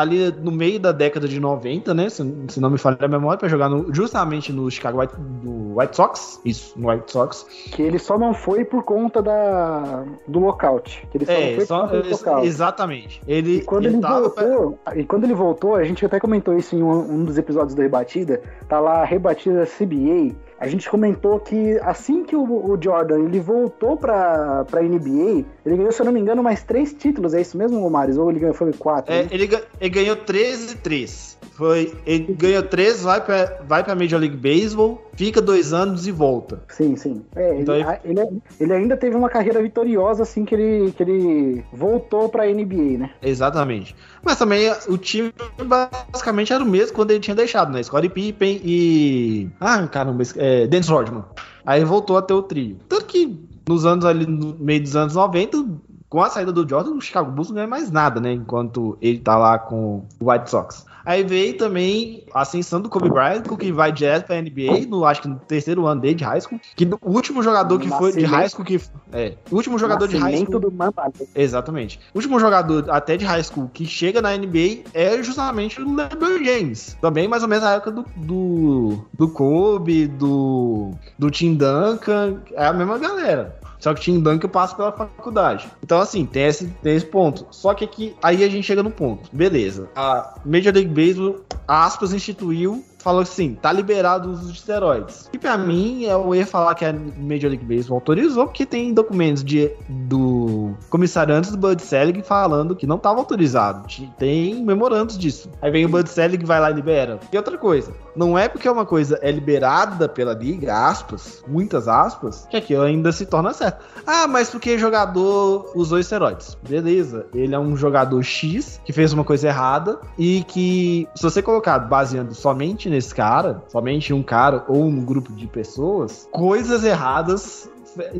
ali 0.00 0.30
no 0.32 0.50
meio 0.52 0.78
da 0.78 0.92
década 0.92 1.26
de 1.26 1.40
90, 1.40 1.92
né? 1.94 2.08
Se, 2.08 2.22
se 2.48 2.60
não 2.60 2.70
me 2.70 2.78
falha 2.78 2.96
a 3.00 3.08
memória, 3.08 3.38
para 3.38 3.48
jogar 3.48 3.68
no- 3.68 3.92
justamente 3.94 4.52
no 4.52 4.70
Chicago 4.70 5.00
White, 5.00 5.14
do 5.16 5.78
White 5.78 5.96
Sox. 5.96 6.40
Isso, 6.44 6.78
no 6.78 6.88
White 6.90 7.10
Sox. 7.12 7.46
Que 7.72 7.82
ele 7.82 7.98
só 7.98 8.18
não 8.18 8.32
foi 8.32 8.64
por 8.64 8.82
conta 8.84 9.20
da, 9.20 10.04
do 10.26 10.38
lockout. 10.38 11.06
Que 11.10 11.18
ele 11.18 11.26
só 11.26 11.32
não 11.32 11.40
É, 11.40 11.54
foi 11.56 11.66
só- 11.66 11.80
por 11.80 11.90
conta 11.90 12.02
do 12.02 12.10
lockout. 12.10 12.46
exatamente. 12.46 13.20
Ele, 13.26 13.56
E 13.58 13.64
quando 13.64 13.86
ele, 13.86 13.98
tava- 14.00 14.20
voltou, 14.28 14.78
e 14.94 15.04
quando 15.04 15.24
ele 15.24 15.34
voltou, 15.34 15.74
a 15.74 15.84
gente 15.84 16.04
até 16.04 16.20
comentou 16.20 16.56
isso 16.56 16.76
em 16.76 16.82
um, 16.82 16.90
um 17.12 17.24
dos 17.24 17.36
episódios 17.38 17.74
da 17.74 17.82
Rebatida, 17.82 18.40
tá 18.68 18.78
lá 18.80 19.02
a 19.02 19.04
Rebatida 19.04 19.64
CBA, 19.66 20.34
a 20.60 20.66
gente 20.66 20.90
comentou 20.90 21.38
que 21.38 21.78
assim 21.82 22.24
que 22.24 22.34
o, 22.34 22.76
Jordan 22.80 23.20
ele 23.20 23.38
voltou 23.38 23.96
pra, 23.96 24.64
pra 24.68 24.82
NBA, 24.82 25.44
ele 25.64 25.76
ganhou, 25.76 25.92
se 25.92 26.00
eu 26.02 26.06
não 26.06 26.12
me 26.12 26.18
engano, 26.20 26.42
mais 26.42 26.62
três 26.64 26.92
títulos, 26.92 27.32
é 27.34 27.40
isso 27.40 27.56
mesmo, 27.56 27.88
Maris? 27.88 28.16
Ou 28.18 28.28
ele 28.30 28.40
ganhou, 28.40 28.54
foi 28.54 28.72
quatro? 28.72 29.12
É, 29.12 29.22
né? 29.22 29.28
ele, 29.30 29.48
ele 29.80 29.87
ele 29.88 29.94
ganhou 29.94 30.16
13 30.16 30.76
3. 30.76 31.38
Foi, 31.52 31.92
ele 32.06 32.34
ganhou 32.34 32.62
3, 32.62 33.02
vai 33.02 33.20
pra, 33.24 33.58
vai 33.66 33.82
pra 33.82 33.94
Major 33.96 34.20
League 34.20 34.36
Baseball, 34.36 35.02
fica 35.16 35.42
dois 35.42 35.72
anos 35.72 36.06
e 36.06 36.12
volta. 36.12 36.62
Sim, 36.68 36.94
sim. 36.94 37.24
É, 37.34 37.60
Então 37.60 37.74
ele, 37.74 37.84
ele- 38.04 38.20
ele, 38.20 38.42
ele 38.60 38.72
ainda 38.72 38.96
teve 38.96 39.16
uma 39.16 39.28
carreira 39.28 39.60
vitoriosa 39.60 40.22
assim 40.22 40.44
que 40.44 40.54
ele, 40.54 40.92
que 40.92 41.02
ele 41.02 41.64
voltou 41.72 42.28
pra 42.28 42.46
NBA, 42.48 42.98
né? 42.98 43.10
Exatamente. 43.20 43.96
Mas 44.22 44.38
também 44.38 44.70
o 44.88 44.96
time 44.96 45.32
basicamente 45.64 46.52
era 46.52 46.62
o 46.62 46.66
mesmo 46.66 46.94
quando 46.94 47.10
ele 47.10 47.20
tinha 47.20 47.34
deixado, 47.34 47.72
né? 47.72 47.82
Scottie 47.82 48.08
Pippen 48.08 48.60
e. 48.64 49.48
Ah, 49.60 49.84
caramba, 49.88 50.22
é, 50.36 50.66
Dennis 50.68 50.88
Rodman. 50.88 51.24
Aí 51.66 51.84
voltou 51.84 52.16
a 52.16 52.22
ter 52.22 52.34
o 52.34 52.42
trio. 52.42 52.76
Tanto 52.88 53.04
que 53.06 53.36
nos 53.68 53.84
anos 53.84 54.04
ali, 54.04 54.26
no 54.26 54.56
meio 54.60 54.80
dos 54.82 54.94
anos 54.96 55.14
90, 55.14 55.64
com 56.08 56.22
a 56.22 56.30
saída 56.30 56.52
do 56.52 56.68
Jordan, 56.68 56.92
o 56.92 57.00
Chicago 57.00 57.30
Bulls 57.30 57.48
não 57.48 57.56
ganha 57.56 57.66
mais 57.66 57.90
nada, 57.90 58.20
né? 58.20 58.32
Enquanto 58.32 58.96
ele 59.00 59.18
tá 59.18 59.36
lá 59.36 59.58
com 59.58 60.04
o 60.20 60.30
White 60.30 60.50
Sox. 60.50 60.86
Aí 61.08 61.24
veio 61.24 61.56
também 61.56 62.22
a 62.34 62.42
ascensão 62.42 62.82
do 62.82 62.90
Kobe 62.90 63.08
Bryant, 63.08 63.42
que 63.58 63.72
vai 63.72 63.90
direto 63.90 64.26
pra 64.26 64.42
NBA, 64.42 64.86
no, 64.86 65.06
acho 65.06 65.22
que 65.22 65.28
no 65.28 65.36
terceiro 65.36 65.86
ano 65.86 66.02
dele 66.02 66.14
de 66.14 66.22
high 66.22 66.38
school. 66.38 66.60
Que 66.76 66.84
o 66.84 67.10
último 67.10 67.42
jogador 67.42 67.78
que 67.78 67.88
foi 67.88 68.12
de 68.12 68.20
Nascimento. 68.20 68.30
high 68.30 68.48
school 68.50 68.64
que. 68.66 68.80
É, 69.10 69.34
o 69.50 69.56
último 69.56 69.78
jogador 69.78 70.06
de 70.06 70.18
high 70.18 70.32
Nascimento 70.32 70.50
school. 70.50 70.60
do 70.60 70.70
Mamba. 70.70 71.10
Exatamente. 71.34 71.98
O 72.12 72.18
último 72.18 72.38
jogador 72.38 72.90
até 72.90 73.16
de 73.16 73.24
high 73.24 73.42
school 73.42 73.70
que 73.72 73.86
chega 73.86 74.20
na 74.20 74.36
NBA 74.36 74.84
é 74.92 75.22
justamente 75.22 75.80
o 75.80 75.94
LeBron 75.94 76.44
James. 76.44 76.98
Também 77.00 77.26
mais 77.26 77.42
ou 77.42 77.48
menos 77.48 77.64
na 77.64 77.76
época 77.76 77.90
do, 77.90 78.04
do, 78.14 78.98
do 79.14 79.28
Kobe, 79.28 80.08
do, 80.08 80.90
do 81.18 81.30
Tim 81.30 81.54
Duncan. 81.54 82.42
É 82.52 82.66
a 82.66 82.72
mesma 82.74 82.98
galera. 82.98 83.57
Só 83.78 83.94
que 83.94 84.00
o 84.00 84.02
Tim 84.02 84.20
Duncan 84.20 84.48
passa 84.48 84.74
pela 84.74 84.92
faculdade. 84.92 85.70
Então, 85.82 86.00
assim, 86.00 86.26
tem 86.26 86.44
esse, 86.44 86.66
tem 86.82 86.96
esse 86.96 87.06
ponto. 87.06 87.46
Só 87.50 87.74
que 87.74 87.84
aqui, 87.84 88.16
aí 88.22 88.42
a 88.42 88.48
gente 88.48 88.64
chega 88.64 88.82
no 88.82 88.90
ponto. 88.90 89.28
Beleza. 89.32 89.88
A 89.94 90.34
Major 90.44 90.74
League 90.74 90.88
Baseball, 90.88 91.40
aspas, 91.66 92.12
instituiu 92.12 92.84
falou 93.08 93.22
assim, 93.22 93.54
tá 93.54 93.72
liberado 93.72 94.28
o 94.28 94.32
uso 94.32 94.52
de 94.52 94.58
esteroides. 94.58 95.30
E 95.32 95.38
pra 95.38 95.56
mim, 95.56 96.02
eu 96.04 96.34
ia 96.34 96.44
falar 96.44 96.74
que 96.74 96.84
a 96.84 96.92
Major 96.92 97.48
League 97.48 97.64
Baseball 97.64 97.96
autorizou, 97.96 98.44
porque 98.44 98.66
tem 98.66 98.92
documentos 98.92 99.42
de, 99.42 99.70
do 99.88 100.74
comissário 100.90 101.34
antes 101.34 101.50
do 101.50 101.56
Bud 101.56 101.80
Selig 101.80 102.20
falando 102.22 102.76
que 102.76 102.86
não 102.86 102.98
tava 102.98 103.18
autorizado. 103.18 103.88
Tem 104.18 104.62
memorandos 104.62 105.16
disso. 105.16 105.50
Aí 105.62 105.70
vem 105.70 105.86
o 105.86 105.88
Bud 105.88 106.06
Selig 106.06 106.44
vai 106.44 106.60
lá 106.60 106.70
e 106.70 106.74
libera. 106.74 107.18
E 107.32 107.36
outra 107.38 107.56
coisa, 107.56 107.94
não 108.14 108.36
é 108.36 108.46
porque 108.46 108.68
uma 108.68 108.84
coisa 108.84 109.18
é 109.22 109.30
liberada 109.30 110.06
pela 110.06 110.34
liga, 110.34 110.74
aspas, 110.74 111.42
muitas 111.48 111.88
aspas, 111.88 112.46
que 112.50 112.58
aquilo 112.58 112.82
ainda 112.82 113.10
se 113.10 113.24
torna 113.24 113.54
certo. 113.54 113.82
Ah, 114.06 114.28
mas 114.28 114.50
porque 114.50 114.76
jogador 114.76 115.72
usou 115.74 115.98
esteroides. 115.98 116.58
Beleza, 116.68 117.26
ele 117.32 117.54
é 117.54 117.58
um 117.58 117.74
jogador 117.74 118.22
X 118.22 118.78
que 118.84 118.92
fez 118.92 119.14
uma 119.14 119.24
coisa 119.24 119.48
errada 119.48 119.98
e 120.18 120.44
que, 120.46 121.08
se 121.14 121.22
você 121.22 121.40
colocar 121.40 121.78
baseando 121.78 122.34
somente 122.34 122.90
nesse 122.90 122.97
cara, 123.12 123.62
somente 123.68 124.12
um 124.12 124.22
cara 124.22 124.64
ou 124.68 124.84
um 124.84 125.04
grupo 125.04 125.32
de 125.32 125.46
pessoas, 125.46 126.28
coisas 126.32 126.84
erradas 126.84 127.70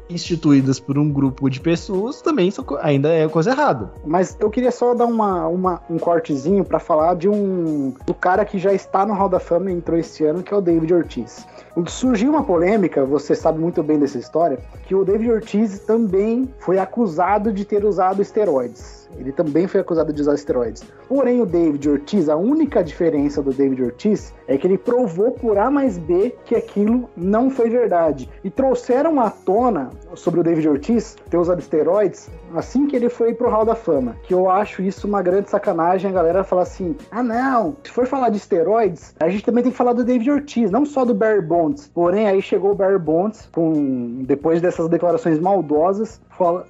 instituídas 0.09 0.81
por 0.81 0.99
um 0.99 1.09
grupo 1.13 1.49
de 1.49 1.61
pessoas 1.61 2.21
também 2.21 2.51
são, 2.51 2.65
ainda 2.81 3.11
é 3.11 3.29
coisa 3.29 3.51
errada. 3.51 3.93
Mas 4.05 4.37
eu 4.41 4.51
queria 4.51 4.73
só 4.73 4.95
dar 4.95 5.07
uma, 5.07 5.47
uma- 5.47 5.81
um 5.89 5.99
cortezinho 5.99 6.65
pra 6.65 6.79
falar 6.79 7.15
de 7.15 7.29
um 7.29 7.95
do 8.05 8.15
cara 8.15 8.45
que 8.45 8.59
já 8.59 8.73
está 8.73 9.07
no 9.07 9.15
Hall 9.15 9.29
da 9.29 9.39
Fama 9.39 9.71
e 9.71 9.75
entrou 9.75 9.99
esse 9.99 10.25
ano, 10.25 10.43
que 10.43 10.53
é 10.53 10.57
o 10.57 10.61
David 10.61 10.93
Ortiz. 10.95 11.47
Surgiu 11.87 12.31
uma 12.31 12.43
polêmica, 12.43 13.05
você 13.05 13.37
sabe 13.37 13.61
muito 13.61 13.83
bem 13.83 13.99
dessa 13.99 14.19
história, 14.19 14.59
que 14.87 14.95
o 14.95 15.05
David 15.05 15.31
Ortiz 15.31 15.79
também 15.81 16.49
foi 16.59 16.79
acusado 16.79 17.53
de 17.53 17.65
ter 17.65 17.85
usado 17.85 18.21
esteroides. 18.21 18.98
Ele 19.17 19.33
também 19.33 19.67
foi 19.67 19.81
acusado 19.81 20.13
de 20.13 20.21
usar 20.21 20.35
esteroides. 20.35 20.85
Porém, 21.09 21.41
o 21.41 21.47
David 21.47 21.89
Ortiz, 21.89 22.29
a 22.29 22.37
única 22.37 22.83
diferença 22.83 23.43
do 23.43 23.53
David 23.53 23.83
Ortiz 23.83 24.33
é 24.47 24.57
que 24.57 24.67
ele 24.67 24.79
provou 24.79 25.33
por 25.33 25.59
A 25.59 25.71
mais 25.71 25.99
B 25.99 26.35
que 26.45 26.55
aquilo 26.55 27.09
não 27.17 27.51
foi 27.51 27.71
verdade. 27.71 28.29
E 28.45 28.51
trouxeram 28.51 29.21
à 29.21 29.31
tona 29.31 29.91
sobre 30.15 30.41
o 30.41 30.43
David 30.43 30.69
Ortiz 30.69 31.17
ter 31.31 31.37
usado 31.37 31.61
esteroides 31.61 32.31
assim 32.55 32.87
que 32.87 32.97
ele 32.97 33.09
foi 33.09 33.35
pro 33.35 33.51
Hall 33.51 33.65
da 33.65 33.75
Fama. 33.75 34.17
Que 34.23 34.35
eu 34.35 34.51
acho 34.51 34.83
isso 34.83 35.07
uma 35.07 35.23
grande 35.23 35.51
sacanagem. 35.51 36.11
A 36.11 36.15
galera 36.15 36.45
fala 36.45 36.63
assim: 36.63 36.97
ah, 37.11 37.23
não, 37.23 37.77
se 37.83 37.91
for 37.91 38.07
falar 38.07 38.31
de 38.31 38.39
esteroides, 38.39 39.15
a 39.21 39.29
gente 39.29 39.45
também 39.45 39.63
tem 39.63 39.73
que 39.73 39.79
falar 39.79 39.93
do 39.93 40.05
David 40.05 40.31
Ortiz, 40.31 40.71
não 40.71 40.85
só 40.85 41.05
do 41.05 41.15
Barry 41.15 41.43
Bonds. 41.43 41.91
Porém, 41.93 42.27
aí 42.27 42.41
chegou 42.41 42.73
o 42.73 42.75
Barry 42.75 42.99
Bonds, 42.99 43.49
com, 43.53 44.23
depois 44.25 44.61
dessas 44.61 44.89
declarações 44.89 45.39
maldosas, 45.39 46.21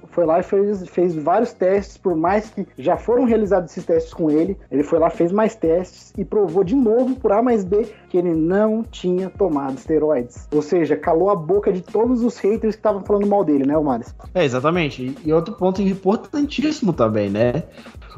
foi- 0.07 0.25
lá 0.25 0.39
e 0.39 0.43
fez, 0.43 0.87
fez 0.89 1.15
vários 1.15 1.53
testes, 1.53 1.97
por 1.97 2.15
mais 2.15 2.49
que 2.49 2.67
já 2.77 2.97
foram 2.97 3.23
realizados 3.23 3.71
esses 3.71 3.85
testes 3.85 4.13
com 4.13 4.29
ele, 4.29 4.57
ele 4.71 4.83
foi 4.83 4.99
lá, 4.99 5.09
fez 5.09 5.31
mais 5.31 5.55
testes 5.55 6.13
e 6.17 6.25
provou 6.25 6.63
de 6.63 6.75
novo, 6.75 7.15
por 7.15 7.31
A 7.31 7.41
mais 7.41 7.63
B, 7.63 7.87
que 8.09 8.17
ele 8.17 8.33
não 8.33 8.83
tinha 8.83 9.29
tomado 9.29 9.77
esteroides. 9.77 10.47
Ou 10.53 10.61
seja, 10.61 10.95
calou 10.95 11.29
a 11.29 11.35
boca 11.35 11.71
de 11.71 11.81
todos 11.81 12.23
os 12.23 12.37
haters 12.37 12.75
que 12.75 12.79
estavam 12.79 13.03
falando 13.03 13.27
mal 13.27 13.43
dele, 13.43 13.65
né, 13.65 13.77
Omares? 13.77 14.13
É, 14.33 14.43
exatamente. 14.43 15.15
E 15.23 15.31
outro 15.33 15.53
ponto 15.55 15.81
importantíssimo 15.81 16.93
também, 16.93 17.29
né? 17.29 17.63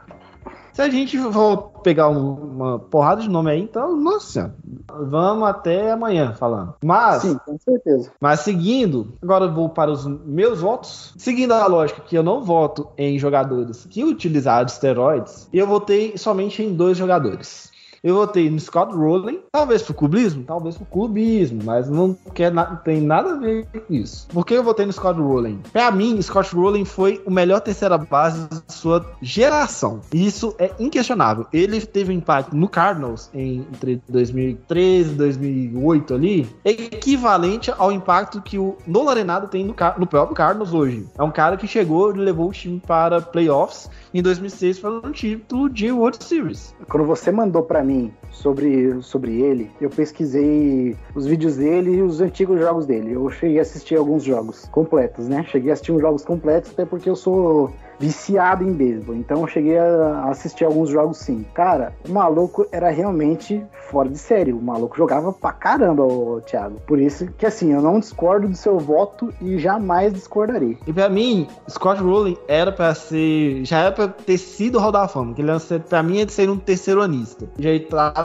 Se 0.79 0.83
a 0.83 0.89
gente 0.89 1.19
for 1.19 1.73
pegar 1.83 2.09
um- 2.09 2.35
uma 2.35 2.79
porrada 2.79 3.21
de 3.21 3.29
nome 3.29 3.51
aí, 3.51 3.61
então, 3.61 3.97
nossa, 3.97 4.55
vamos 4.89 5.49
até 5.49 5.91
amanhã 5.91 6.35
falando. 6.35 6.73
Mas, 6.81 7.23
Sim, 7.23 7.37
com 7.45 7.59
certeza. 7.59 8.13
mas 8.21 8.41
seguindo, 8.43 9.09
agora 9.21 9.47
eu 9.47 9.53
vou 9.53 9.69
para 9.69 9.91
os 9.91 10.07
meus 10.07 10.61
votos. 10.61 11.15
Seguindo 11.19 11.51
a 11.51 11.67
lógica 11.67 12.01
que 12.03 12.17
eu 12.17 12.23
não 12.23 12.45
voto 12.45 12.87
em 12.97 13.19
jogadores 13.19 13.89
que 13.91 14.05
utilizaram 14.05 14.67
esteroides, 14.67 15.49
eu 15.53 15.67
votei 15.67 16.17
somente 16.17 16.63
em 16.63 16.73
dois 16.73 16.97
jogadores. 16.97 17.68
Eu 18.03 18.15
votei 18.15 18.49
no 18.49 18.61
Scott 18.61 18.95
Rowling, 18.95 19.41
talvez 19.51 19.83
pro 19.83 19.95
clubismo, 19.95 20.45
talvez 20.45 20.77
pro 20.77 20.87
clubismo, 20.87 21.61
mas 21.65 21.89
não 21.89 22.17
quer 22.35 22.53
na, 22.53 22.65
tem 22.77 23.01
nada 23.01 23.33
a 23.33 23.37
ver 23.37 23.67
com 23.67 23.93
isso. 23.93 24.27
Por 24.29 24.47
que 24.47 24.55
eu 24.55 24.63
votei 24.63 24.87
no 24.87 24.93
Scott 24.93 25.19
Rowling? 25.19 25.61
Pra 25.73 25.91
mim, 25.91 26.21
Scott 26.23 26.55
Rowling 26.55 26.85
foi 26.85 27.21
o 27.27 27.31
melhor 27.31 27.61
terceira 27.61 27.99
base 27.99 28.49
da 28.49 28.63
sua 28.69 29.05
geração. 29.21 30.01
E 30.13 30.27
isso 30.27 30.55
é 30.59 30.71
inquestionável. 30.79 31.47
Ele 31.53 31.81
teve 31.81 32.13
um 32.13 32.17
impacto 32.17 32.57
no 32.57 32.69
Cardinals 32.69 33.31
em, 33.35 33.67
entre 33.73 34.03
2013 34.09 35.13
e 35.13 35.15
2008 35.15 36.15
ali, 36.15 36.49
equivalente 36.65 37.73
ao 37.77 37.91
impacto 37.91 38.41
que 38.41 38.59
o 38.59 38.77
Nolan 38.87 39.11
Arenado 39.11 39.49
tem 39.49 39.65
no, 39.65 39.75
no 39.99 40.07
próprio 40.07 40.37
Cardinals 40.37 40.73
hoje. 40.73 41.07
É 41.19 41.23
um 41.23 41.31
cara 41.31 41.57
que 41.57 41.67
chegou 41.67 42.15
e 42.15 42.19
levou 42.19 42.49
o 42.49 42.53
time 42.53 42.81
para 42.81 43.21
playoffs 43.21 43.91
em 44.15 44.23
2006 44.23 44.79
para 44.79 44.91
um 44.91 45.13
título 45.13 45.69
de 45.69 45.91
World 45.91 46.23
Series. 46.23 46.75
Quando 46.89 47.07
você 47.07 47.31
mandou 47.31 47.63
para 47.63 47.83
mim 47.89 48.13
sobre, 48.31 49.01
sobre 49.03 49.41
ele, 49.41 49.71
eu 49.81 49.89
pesquisei 49.89 50.97
os 51.15 51.27
vídeos 51.27 51.57
dele 51.57 51.97
e 51.97 52.03
os 52.03 52.21
antigos 52.21 52.61
jogos 52.61 52.87
dele. 52.87 53.13
Eu 53.13 53.29
cheguei 53.31 53.59
a 53.59 53.63
assistir 53.63 53.97
alguns 53.97 54.23
jogos 54.23 54.67
completos, 54.67 55.29
né? 55.29 55.45
Cheguei 55.49 55.71
a 55.71 55.73
assistir 55.73 55.93
uns 55.93 56.01
jogos 56.01 56.25
completos, 56.25 56.71
até 56.71 56.85
porque 56.85 57.09
eu 57.09 57.17
sou 57.17 57.73
viciado 57.99 58.65
em 58.65 58.73
beisebol. 58.73 59.15
Então 59.15 59.43
eu 59.43 59.47
cheguei 59.47 59.79
a 59.79 60.25
assistir 60.29 60.65
alguns 60.65 60.91
jogos 60.91 61.19
sim. 61.19 61.45
Cara, 61.55 61.93
o 62.09 62.13
maluco 62.13 62.67
era 62.71 62.91
realmente 62.91 63.65
fora 63.91 64.09
de 64.09 64.19
série. 64.19 64.53
O 64.53 64.61
maluco 64.61 64.97
jogava 64.97 65.33
pra 65.33 65.53
caramba, 65.53 66.03
o 66.05 66.41
Thiago. 66.41 66.81
Por 66.87 66.99
isso 66.99 67.27
que 67.39 67.47
assim, 67.47 67.73
eu 67.73 67.83
não 67.83 67.99
discordo 67.99 68.49
do 68.49 68.57
seu 68.57 68.79
voto 68.79 69.33
e 69.41 69.59
jamais 69.59 70.13
discordarei. 70.13 70.79
E 70.87 70.93
pra 70.93 71.09
mim, 71.09 71.47
Scott 71.69 72.01
Rowling 72.01 72.37
era 72.47 72.71
pra 72.71 72.95
ser. 72.95 73.65
Já 73.65 73.79
era 73.79 73.93
pra 73.93 74.09
ter 74.09 74.39
sido 74.39 74.79
Hall 74.79 74.93
da 74.93 75.09
Fama. 75.09 75.35
Que 75.35 75.43
ele 75.43 75.51
pra 75.89 76.03
mim 76.03 76.21
é 76.21 76.25
de 76.25 76.33
ser 76.33 76.49
um 76.51 76.59
terceiro 76.59 77.03
anista. 77.03 77.49
Já 77.59 77.71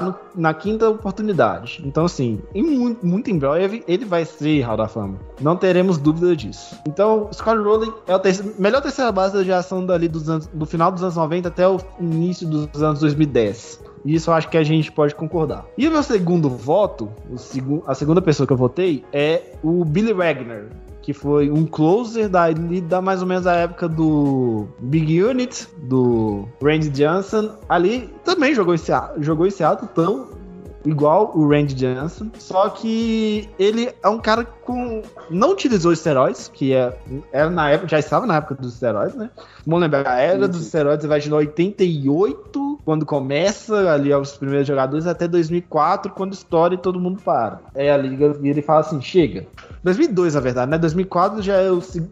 no, 0.01 0.15
na 0.35 0.53
quinta 0.53 0.89
oportunidade. 0.89 1.81
Então, 1.85 2.05
assim, 2.05 2.41
em 2.53 2.63
muito, 2.63 3.05
muito 3.05 3.31
em 3.31 3.37
breve, 3.37 3.83
ele 3.87 4.05
vai 4.05 4.25
ser 4.25 4.61
Hall 4.61 4.77
da 4.77 4.87
Fama. 4.87 5.17
Não 5.39 5.55
teremos 5.55 5.97
dúvida 5.97 6.35
disso. 6.35 6.79
Então, 6.87 7.29
Scott 7.31 7.57
Rowling 7.57 7.93
é 8.07 8.15
o 8.15 8.19
terceiro, 8.19 8.53
melhor 8.59 8.81
terceira 8.81 9.11
base 9.11 9.33
da 9.33 9.43
geração 9.63 9.85
dali 9.85 10.07
dos 10.07 10.29
anos, 10.29 10.47
do 10.47 10.65
final 10.65 10.91
dos 10.91 11.01
anos 11.01 11.15
90 11.15 11.47
até 11.47 11.67
o 11.67 11.79
início 11.99 12.47
dos 12.47 12.83
anos 12.83 12.99
2010. 12.99 13.81
Isso 14.05 14.29
eu 14.29 14.33
acho 14.33 14.49
que 14.49 14.57
a 14.57 14.63
gente 14.63 14.91
pode 14.91 15.15
concordar. 15.15 15.65
E 15.77 15.87
o 15.87 15.91
meu 15.91 16.03
segundo 16.03 16.49
voto, 16.49 17.09
seg 17.37 17.81
a 17.87 17.95
segunda 17.95 18.21
pessoa 18.21 18.45
que 18.45 18.51
eu 18.51 18.57
votei, 18.57 19.03
é 19.13 19.53
o 19.63 19.85
Billy 19.85 20.11
Wagner, 20.11 20.67
que 21.01 21.13
foi 21.13 21.49
um 21.49 21.65
closer 21.65 22.27
da, 22.27 22.47
da 22.51 23.01
mais 23.01 23.21
ou 23.21 23.27
menos 23.27 23.47
a 23.47 23.53
época 23.53 23.87
do 23.87 24.67
Big 24.79 25.23
Unit, 25.23 25.67
do 25.83 26.45
Randy 26.61 26.89
Johnson. 26.89 27.51
Ali 27.69 28.09
também 28.25 28.53
jogou 28.53 28.73
esse, 28.73 28.91
jogou 29.19 29.47
esse 29.47 29.63
ato 29.63 29.87
tão 29.87 30.42
igual 30.85 31.31
o 31.35 31.47
Randy 31.47 31.73
Johnson, 31.75 32.29
só 32.37 32.69
que 32.69 33.49
ele 33.57 33.93
é 34.01 34.09
um 34.09 34.19
cara 34.19 34.43
com 34.43 35.01
não 35.29 35.51
utilizou 35.51 35.91
esteroides, 35.93 36.49
que 36.53 36.73
é 36.73 36.97
era 37.31 37.49
na 37.49 37.69
época 37.69 37.89
já 37.89 37.99
estava 37.99 38.25
na 38.25 38.37
época 38.37 38.55
dos 38.55 38.73
esteroides, 38.73 39.15
né? 39.15 39.29
Vamos 39.65 39.81
lembrar, 39.81 40.07
a 40.07 40.19
era 40.19 40.47
dos 40.47 40.61
esteroides 40.61 41.05
vai 41.05 41.19
de 41.19 41.33
88 41.33 42.79
quando 42.85 43.05
começa 43.05 43.91
ali 43.91 44.13
os 44.13 44.33
primeiros 44.33 44.67
jogadores 44.67 45.07
até 45.07 45.27
2004 45.27 46.11
quando 46.11 46.33
estoura 46.33 46.73
e 46.73 46.77
todo 46.77 46.99
mundo 46.99 47.21
para. 47.23 47.59
É 47.73 47.91
a 47.91 47.97
liga 47.97 48.33
vira 48.33 48.59
e 48.59 48.63
fala 48.63 48.81
assim, 48.81 49.01
chega. 49.01 49.45
2002, 49.83 50.35
na 50.35 50.39
verdade, 50.39 50.71
né? 50.71 50.77
2004 50.77 51.41
já 51.41 51.55
é, 51.55 51.69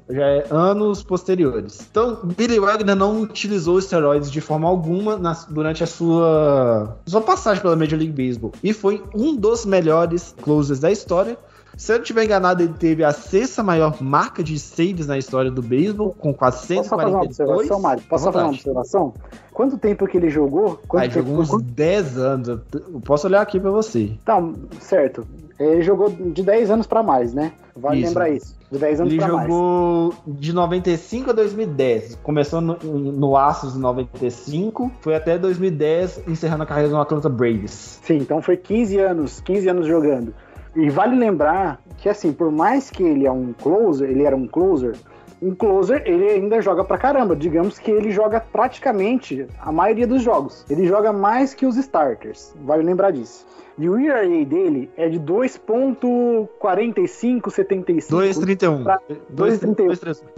já 0.09 0.25
é 0.25 0.45
anos 0.49 1.01
posteriores. 1.01 1.87
Então, 1.89 2.19
Billy 2.37 2.59
Wagner 2.59 2.95
não 2.95 3.21
utilizou 3.21 3.79
esteroides 3.79 4.29
de 4.29 4.41
forma 4.41 4.67
alguma 4.67 5.15
na, 5.15 5.31
durante 5.49 5.83
a 5.83 5.87
sua, 5.87 6.97
sua 7.05 7.21
passagem 7.21 7.61
pela 7.61 7.75
Major 7.75 7.97
League 7.97 8.13
Baseball. 8.13 8.51
E 8.61 8.73
foi 8.73 9.01
um 9.15 9.35
dos 9.35 9.65
melhores 9.65 10.35
closers 10.41 10.79
da 10.79 10.91
história. 10.91 11.37
Se 11.77 11.91
eu 11.91 11.95
não 11.95 12.01
estiver 12.03 12.25
enganado, 12.25 12.63
ele 12.63 12.73
teve 12.73 13.03
a 13.03 13.11
sexta 13.11 13.63
maior 13.63 14.01
marca 14.01 14.43
de 14.43 14.59
saves 14.59 15.07
na 15.07 15.17
história 15.17 15.49
do 15.49 15.61
beisebol, 15.61 16.13
com 16.17 16.33
442. 16.33 16.87
Posso 16.87 16.89
fazer 16.89 17.15
uma 17.15 17.23
observação, 17.23 17.81
Mário? 17.81 18.03
Posso 18.03 18.25
fazer 18.25 18.37
uma 18.37 18.49
observação? 18.49 19.13
Quanto 19.53 19.77
tempo 19.77 20.07
que 20.07 20.17
ele 20.17 20.29
jogou? 20.29 20.79
Quanto 20.87 21.01
ah, 21.01 21.05
ele 21.05 21.13
jogou 21.13 21.39
uns 21.39 21.63
10 21.63 22.17
anos. 22.17 22.47
Eu 22.47 23.01
posso 23.03 23.27
olhar 23.27 23.41
aqui 23.41 23.59
pra 23.59 23.71
você. 23.71 24.11
Tá, 24.23 24.41
certo. 24.79 25.25
Ele 25.59 25.81
jogou 25.81 26.09
de 26.09 26.41
10 26.41 26.71
anos 26.71 26.87
para 26.87 27.03
mais, 27.03 27.33
né? 27.33 27.53
Vale 27.75 27.99
isso. 27.99 28.07
lembrar 28.07 28.29
isso. 28.29 28.55
De 28.71 28.79
10 28.79 29.01
anos 29.01 29.13
Ele 29.13 29.21
jogou 29.21 30.13
mais. 30.27 30.39
de 30.39 30.53
95 30.53 31.29
a 31.29 31.33
2010. 31.33 32.15
Começou 32.23 32.61
no, 32.61 32.75
no 32.83 33.37
Astros 33.37 33.75
em 33.75 33.79
95, 33.79 34.91
foi 35.01 35.15
até 35.15 35.37
2010, 35.37 36.23
encerrando 36.27 36.63
a 36.63 36.65
carreira 36.65 36.89
no 36.89 36.99
Atlanta 36.99 37.29
Braves. 37.29 37.99
Sim, 38.03 38.17
então 38.17 38.41
foi 38.41 38.57
15 38.57 38.97
anos, 38.99 39.41
15 39.41 39.69
anos 39.69 39.87
jogando. 39.87 40.33
E 40.75 40.89
vale 40.89 41.15
lembrar 41.15 41.81
que, 41.97 42.07
assim, 42.07 42.31
por 42.31 42.51
mais 42.51 42.89
que 42.89 43.03
ele 43.03 43.25
é 43.27 43.31
um 43.31 43.53
closer, 43.53 44.09
ele 44.09 44.23
era 44.23 44.35
um 44.35 44.47
closer, 44.47 44.95
um 45.41 45.53
closer, 45.55 46.03
ele 46.05 46.29
ainda 46.29 46.61
joga 46.61 46.83
pra 46.83 46.97
caramba. 46.97 47.35
Digamos 47.35 47.79
que 47.79 47.89
ele 47.89 48.11
joga 48.11 48.39
praticamente 48.39 49.47
a 49.59 49.71
maioria 49.71 50.05
dos 50.05 50.21
jogos. 50.21 50.65
Ele 50.69 50.87
joga 50.87 51.11
mais 51.11 51.53
que 51.53 51.65
os 51.65 51.75
starters. 51.77 52.53
Vale 52.63 52.83
lembrar 52.83 53.11
disso. 53.11 53.45
E 53.77 53.89
o 53.89 53.99
ERA 53.99 54.27
dele 54.45 54.89
é 54.97 55.09
de 55.09 55.19
2.4575. 55.19 58.09
2,31. 58.09 58.83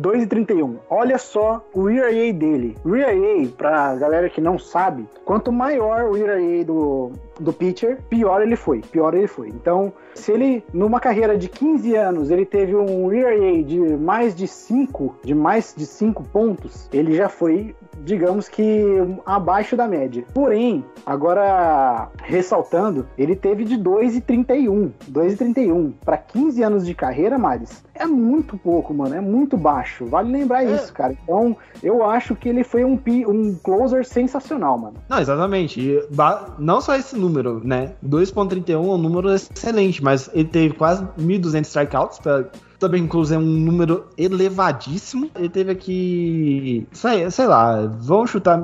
2,31. 0.01 0.75
Olha 0.89 1.17
só 1.17 1.65
o 1.73 1.89
ERA 1.89 2.33
dele. 2.33 2.75
O 2.83 2.93
ERA, 2.95 3.47
pra 3.57 3.95
galera 3.95 4.29
que 4.29 4.41
não 4.41 4.59
sabe, 4.59 5.07
quanto 5.25 5.51
maior 5.51 6.09
o 6.09 6.17
ERA 6.17 6.63
do, 6.63 7.11
do 7.39 7.53
pitcher, 7.53 7.99
pior 8.09 8.41
ele 8.41 8.55
foi. 8.55 8.79
Pior 8.79 9.13
ele 9.13 9.27
foi. 9.27 9.49
Então, 9.49 9.93
se 10.13 10.31
ele, 10.31 10.63
numa 10.73 10.99
carreira 10.99 11.37
de 11.37 11.49
15 11.49 11.95
anos, 11.95 12.31
ele 12.31 12.45
teve 12.45 12.75
um 12.75 13.11
ERA 13.11 13.63
de 13.63 13.79
mais 13.97 14.35
de 14.35 14.47
5, 14.47 15.15
de 15.23 15.33
mais 15.33 15.73
de 15.75 15.85
5 15.85 16.23
pontos, 16.23 16.87
ele 16.93 17.15
já 17.15 17.29
foi, 17.29 17.75
digamos 17.99 18.47
que, 18.47 18.83
abaixo 19.25 19.75
da 19.75 19.87
média. 19.87 20.23
Porém, 20.33 20.85
agora 21.05 22.09
ressaltando, 22.21 23.07
ele 23.23 23.35
teve 23.35 23.63
de 23.63 23.77
2,31. 23.77 24.91
2,31. 25.11 25.93
Para 26.03 26.17
15 26.17 26.63
anos 26.63 26.85
de 26.85 26.93
carreira, 26.93 27.37
Maris, 27.37 27.83
é 27.95 28.05
muito 28.05 28.57
pouco, 28.57 28.93
mano. 28.93 29.15
É 29.15 29.21
muito 29.21 29.57
baixo. 29.57 30.05
Vale 30.05 30.31
lembrar 30.31 30.63
é. 30.63 30.75
isso, 30.75 30.93
cara. 30.93 31.15
Então, 31.23 31.55
eu 31.81 32.03
acho 32.03 32.35
que 32.35 32.49
ele 32.49 32.63
foi 32.63 32.83
um, 32.83 32.99
um 33.27 33.55
closer 33.63 34.05
sensacional, 34.05 34.77
mano. 34.77 34.95
Não, 35.09 35.19
exatamente. 35.19 35.79
E, 35.79 36.07
não 36.59 36.81
só 36.81 36.95
esse 36.95 37.17
número, 37.17 37.61
né? 37.63 37.93
2,31 38.05 38.69
é 38.73 38.77
um 38.77 38.97
número 38.97 39.33
excelente, 39.33 40.03
mas 40.03 40.29
ele 40.33 40.47
teve 40.47 40.73
quase 40.75 41.03
1.200 41.17 41.61
strikeouts. 41.65 42.19
Pra, 42.19 42.45
também, 42.79 43.03
inclusive, 43.03 43.35
é 43.35 43.39
um 43.39 43.47
número 43.47 44.07
elevadíssimo. 44.17 45.29
Ele 45.35 45.49
teve 45.49 45.71
aqui. 45.71 46.87
Sei, 46.91 47.29
sei 47.31 47.47
lá, 47.47 47.85
vamos 47.85 48.29
chutar 48.29 48.61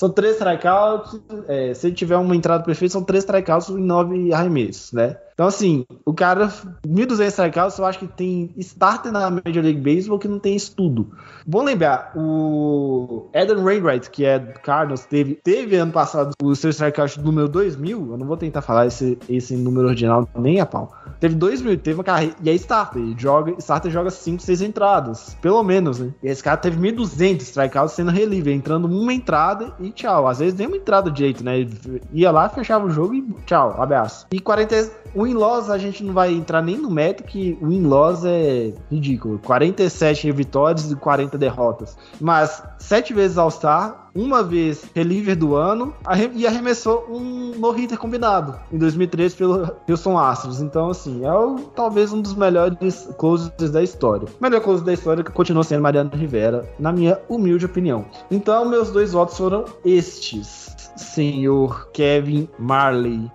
são 0.00 0.08
três 0.08 0.36
strikeouts. 0.36 1.20
É, 1.46 1.74
se 1.74 1.86
ele 1.86 1.94
tiver 1.94 2.16
uma 2.16 2.34
entrada 2.34 2.64
perfeita, 2.64 2.92
são 2.92 3.04
três 3.04 3.22
strikeouts 3.22 3.68
e 3.68 3.74
nove 3.74 4.32
arremessos, 4.32 4.92
né? 4.92 5.18
Então, 5.40 5.48
assim, 5.48 5.86
o 6.04 6.12
cara, 6.12 6.48
1.200 6.86 7.28
strikeouts, 7.28 7.78
eu 7.78 7.86
acho 7.86 7.98
que 8.00 8.06
tem 8.06 8.50
starter 8.58 9.10
na 9.10 9.30
Major 9.30 9.64
League 9.64 9.80
Baseball 9.80 10.18
que 10.18 10.28
não 10.28 10.38
tem 10.38 10.54
estudo. 10.54 11.12
Bom 11.46 11.62
lembrar, 11.62 12.12
o 12.14 13.26
Eden 13.32 13.64
Wainwright, 13.64 14.10
que 14.10 14.22
é 14.22 14.38
do 14.38 14.60
Cardinals, 14.60 15.06
teve, 15.06 15.36
teve 15.36 15.76
ano 15.76 15.92
passado 15.92 16.32
o 16.42 16.54
seu 16.54 16.68
strikeout 16.68 17.18
número 17.22 17.48
2.000. 17.48 18.10
Eu 18.10 18.18
não 18.18 18.26
vou 18.26 18.36
tentar 18.36 18.60
falar 18.60 18.86
esse, 18.86 19.18
esse 19.30 19.56
número 19.56 19.86
original 19.86 20.28
nem 20.36 20.60
a 20.60 20.66
pau. 20.66 20.94
Teve 21.18 21.34
2.000, 21.36 21.80
teve 21.80 21.94
uma 21.94 22.04
carreira. 22.04 22.34
E 22.42 22.50
é 22.50 22.52
starter. 22.52 23.00
Ele 23.00 23.14
joga, 23.16 23.54
starter 23.58 23.90
joga 23.90 24.10
5, 24.10 24.42
6 24.42 24.60
entradas. 24.60 25.38
Pelo 25.40 25.62
menos, 25.62 26.00
né? 26.00 26.12
E 26.22 26.28
esse 26.28 26.42
cara 26.42 26.58
teve 26.58 26.78
1.200 26.78 27.40
strikeouts 27.40 27.94
sendo 27.94 28.10
reliever, 28.10 28.54
entrando 28.54 28.86
uma 28.86 29.14
entrada 29.14 29.72
e 29.80 29.90
tchau. 29.90 30.28
Às 30.28 30.38
vezes 30.40 30.58
nem 30.58 30.66
uma 30.66 30.76
entrada 30.76 31.10
de 31.10 31.20
jeito, 31.20 31.42
né? 31.42 31.66
Ia 32.12 32.30
lá, 32.30 32.46
fechava 32.50 32.84
o 32.84 32.90
jogo 32.90 33.14
e 33.14 33.22
tchau, 33.46 33.80
abraço. 33.80 34.26
E 34.30 34.38
40 34.38 35.00
o 35.14 35.29
in-laws 35.30 35.70
a 35.70 35.78
gente 35.78 36.02
não 36.04 36.12
vai 36.12 36.32
entrar 36.32 36.62
nem 36.62 36.76
no 36.76 36.90
método 36.90 37.28
que 37.28 37.58
o 37.60 37.72
in-laws 37.72 38.24
é 38.24 38.72
ridículo. 38.90 39.38
47 39.38 40.30
vitórias 40.32 40.90
e 40.90 40.96
40 40.96 41.38
derrotas. 41.38 41.96
Mas 42.20 42.62
sete 42.78 43.12
vezes 43.14 43.38
All-Star, 43.38 44.10
uma 44.14 44.42
vez 44.42 44.84
reliever 44.94 45.36
do 45.36 45.54
ano 45.54 45.94
e 46.34 46.46
arremessou 46.46 47.06
um 47.08 47.52
no-hitter 47.56 47.98
combinado 47.98 48.58
em 48.72 48.78
2013 48.78 49.36
pelo 49.36 49.76
Houston 49.88 50.18
Astros. 50.18 50.60
Então, 50.60 50.90
assim, 50.90 51.24
é 51.24 51.32
o, 51.32 51.58
talvez 51.74 52.12
um 52.12 52.20
dos 52.20 52.34
melhores 52.34 53.08
closes 53.18 53.50
da 53.70 53.82
história. 53.82 54.28
Melhor 54.40 54.60
close 54.60 54.84
da 54.84 54.92
história 54.92 55.22
que 55.22 55.30
continua 55.30 55.62
sendo 55.62 55.82
Mariano 55.82 56.10
Rivera, 56.12 56.68
na 56.78 56.92
minha 56.92 57.20
humilde 57.28 57.66
opinião. 57.66 58.04
Então, 58.30 58.68
meus 58.68 58.90
dois 58.90 59.12
votos 59.12 59.36
foram 59.36 59.64
estes, 59.84 60.74
senhor 60.96 61.88
Kevin 61.92 62.48
Marley. 62.58 63.30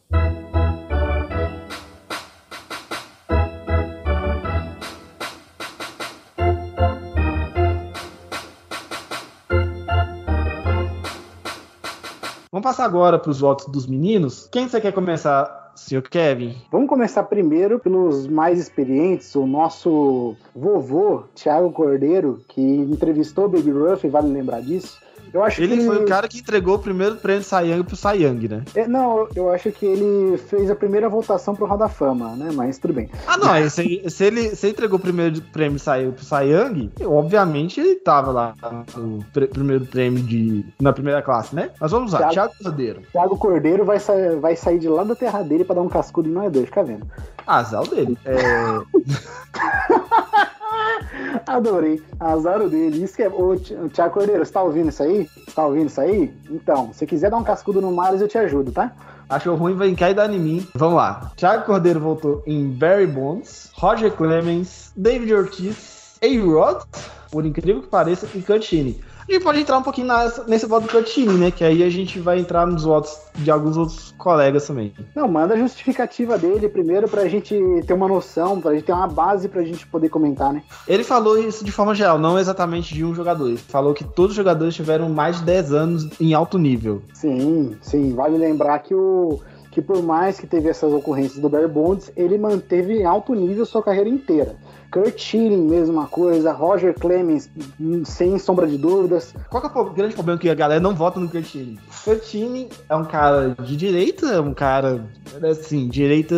Vamos 12.56 12.70
passar 12.70 12.86
agora 12.86 13.20
para 13.20 13.32
os 13.32 13.42
votos 13.42 13.66
dos 13.66 13.86
meninos. 13.86 14.48
Quem 14.50 14.70
você 14.70 14.80
quer 14.80 14.94
começar, 14.94 15.74
senhor 15.76 16.02
Kevin? 16.04 16.56
Vamos 16.72 16.88
começar 16.88 17.24
primeiro 17.24 17.80
pelos 17.80 18.28
mais 18.28 18.58
experientes, 18.58 19.36
o 19.36 19.46
nosso 19.46 20.38
vovô, 20.56 21.24
Thiago 21.36 21.70
Cordeiro, 21.74 22.40
que 22.48 22.62
entrevistou 22.62 23.50
Baby 23.50 23.72
Ruff, 23.72 24.08
vale 24.08 24.32
lembrar 24.32 24.62
disso. 24.62 25.02
Eu 25.36 25.44
acho 25.44 25.62
Ele 25.62 25.76
que 25.78 25.86
foi 25.86 25.98
o 25.98 26.06
cara 26.06 26.30
que 26.30 26.40
entregou 26.40 26.76
o 26.76 26.80
primeiro 26.80 27.18
prêmio 27.18 27.44
Sayang 27.44 27.84
pro 27.84 27.98
Sayang, 27.98 28.48
né? 28.48 28.64
É, 28.74 28.88
não, 28.88 29.28
eu 29.36 29.52
acho 29.52 29.70
que 29.70 29.86
ele 29.86 30.38
fez 30.38 30.72
a 30.72 30.76
primeira 30.76 31.10
votação 31.10 31.54
pro 31.54 31.66
Hall 31.66 31.78
da 31.78 31.90
Fama, 31.90 32.38
né? 32.38 32.52
Mas 32.54 32.78
tudo 32.78 32.94
bem. 32.94 33.10
Ah, 33.28 33.36
não, 33.36 33.70
se, 33.70 34.02
se 34.08 34.24
ele, 34.24 34.56
se 34.56 34.70
entregou 34.70 34.98
o 34.98 35.02
primeiro 35.02 35.42
prêmio 35.52 35.78
Sayang 35.78 36.14
pro 36.14 36.24
Sayang, 36.24 36.90
obviamente 37.06 37.82
ele 37.82 37.96
tava 37.96 38.32
lá 38.32 38.54
no 38.96 39.26
pr- 39.34 39.48
primeiro 39.48 39.86
prêmio 39.86 40.24
de, 40.24 40.64
na 40.80 40.94
primeira 40.94 41.22
classe, 41.22 41.54
né? 41.54 41.70
Mas 41.82 41.92
vamos 41.92 42.14
lá, 42.14 42.20
Thiago- 42.30 42.34
Thiago 42.34 42.54
Cordeiro. 42.64 43.02
Thiago 43.12 43.38
Cordeiro 43.38 43.84
vai, 43.84 44.00
sa- 44.00 44.36
vai 44.40 44.56
sair 44.56 44.80
de 44.80 44.88
lá 44.88 45.04
da 45.04 45.16
terra 45.16 45.42
dele 45.44 45.66
pra 45.66 45.76
dar 45.76 45.82
um 45.82 45.90
cascudo 45.90 46.30
em 46.30 46.32
nós 46.32 46.50
dois, 46.50 46.68
fica 46.68 46.82
vendo. 46.82 47.06
Azar 47.46 47.86
dele. 47.90 48.18
É, 48.24 48.36
Adorei. 51.46 52.02
Azar 52.20 52.62
o 52.62 52.70
dele. 52.70 53.04
Isso 53.04 53.16
que 53.16 53.24
é. 53.24 53.30
Ô, 53.30 53.56
Ti- 53.56 53.76
Thiago 53.94 54.14
Cordeiro, 54.14 54.46
você 54.46 54.52
tá 54.52 54.62
ouvindo 54.64 54.90
isso 54.90 55.04
aí? 55.04 55.28
Você 55.46 55.52
tá 55.56 55.66
ouvindo 55.66 55.88
isso 55.88 56.02
aí? 56.02 56.34
Então, 56.50 56.92
se 56.94 57.06
quiser 57.06 57.30
dar 57.30 57.38
um 57.38 57.44
cascudo 57.44 57.82
no 57.82 57.92
Marius, 57.92 58.22
eu 58.22 58.28
te 58.28 58.38
ajudo, 58.38 58.72
tá? 58.72 58.92
achou 59.28 59.56
ruim, 59.56 59.74
vai 59.74 59.92
cair 59.96 60.14
dar 60.14 60.32
em 60.32 60.40
mim. 60.40 60.68
Vamos 60.76 60.98
lá. 60.98 61.32
Thiago 61.36 61.66
Cordeiro 61.66 62.00
voltou 62.00 62.44
em 62.46 62.70
Barry 62.70 63.08
Bonds, 63.08 63.72
Roger 63.74 64.12
Clemens, 64.12 64.92
David 64.96 65.34
Ortiz, 65.34 66.16
A-Rod, 66.24 66.84
por 67.32 67.44
incrível 67.44 67.82
que 67.82 67.88
pareça, 67.88 68.28
e 68.36 68.42
Cantini. 68.44 69.02
Gente 69.28 69.44
pode 69.44 69.60
entrar 69.60 69.78
um 69.80 69.84
pouquinho 69.84 70.08
nesse 70.48 70.68
voto 70.68 70.84
do 70.84 70.90
Cantini, 70.90 71.34
né? 71.34 71.52
Que 71.52 71.64
aí 71.64 71.84
a 71.84 71.90
gente 71.90 72.20
vai 72.20 72.40
entrar 72.40 72.68
nos 72.68 72.84
votos 72.84 73.18
de 73.36 73.50
alguns 73.50 73.76
outros 73.76 74.14
colegas 74.18 74.68
também. 74.68 74.94
Não, 75.16 75.28
manda 75.28 75.56
a 75.56 75.58
justificativa 75.58 76.38
dele 76.38 76.70
primeiro 76.70 77.08
pra 77.08 77.28
gente 77.28 77.60
ter 77.88 77.94
uma 77.94 78.08
noção, 78.08 78.62
pra 78.62 78.74
gente 78.74 78.84
ter 78.84 78.94
uma 78.94 79.08
base 79.08 79.50
pra 79.50 79.64
gente 79.64 79.88
poder 79.88 80.10
comentar, 80.10 80.54
né? 80.54 80.62
Ele 80.88 81.04
falou 81.04 81.38
isso 81.40 81.66
de 81.66 81.72
forma 81.72 81.96
geral, 81.96 82.20
não 82.20 82.38
exatamente 82.38 82.94
de 82.94 83.04
um 83.04 83.16
jogador. 83.16 83.48
Ele 83.48 83.58
falou 83.58 83.94
que 83.94 84.04
todos 84.04 84.32
os 84.32 84.38
jogadores 84.38 84.76
tiveram 84.76 85.10
mais 85.10 85.40
de 85.40 85.44
10 85.46 85.74
anos 85.74 86.10
em 86.20 86.34
alto 86.34 86.60
nível. 86.60 87.02
Sim, 87.14 87.76
sim. 87.82 88.14
Vale 88.14 88.38
lembrar 88.38 88.80
que 88.80 88.94
o. 88.94 89.40
Que 89.72 89.82
por 89.82 90.02
mais 90.02 90.40
que 90.40 90.48
teve 90.48 90.70
essas 90.70 90.94
ocorrências 90.94 91.38
do 91.38 91.50
Bear 91.50 91.68
Bonds, 91.68 92.10
ele 92.16 92.38
manteve 92.38 92.94
em 92.94 93.04
alto 93.04 93.34
nível 93.34 93.66
sua 93.66 93.84
carreira 93.84 94.08
inteira. 94.08 94.56
Kurt 94.96 95.20
Schilling, 95.20 95.68
mesma 95.68 96.08
coisa. 96.08 96.54
Roger 96.54 96.94
Clemens, 96.98 97.50
hum, 97.78 98.06
sem 98.06 98.40
sombra 98.40 98.66
de 98.66 98.78
dúvidas. 98.78 99.36
Qual 99.50 99.62
é 99.62 99.68
o 99.68 99.90
grande 99.90 100.14
problema 100.14 100.40
que 100.40 100.50
a 100.50 100.56
galera 100.56 100.80
não 100.80 100.96
vota 100.96 101.20
no 101.20 101.28
Curtini? 101.28 101.78
Curtini 102.06 102.70
é 102.88 102.96
um 102.96 103.04
cara 103.04 103.58
de 103.62 103.76
direita, 103.76 104.28
é 104.28 104.40
um 104.40 104.54
cara, 104.54 105.06
assim, 105.44 105.90
direita 105.90 106.36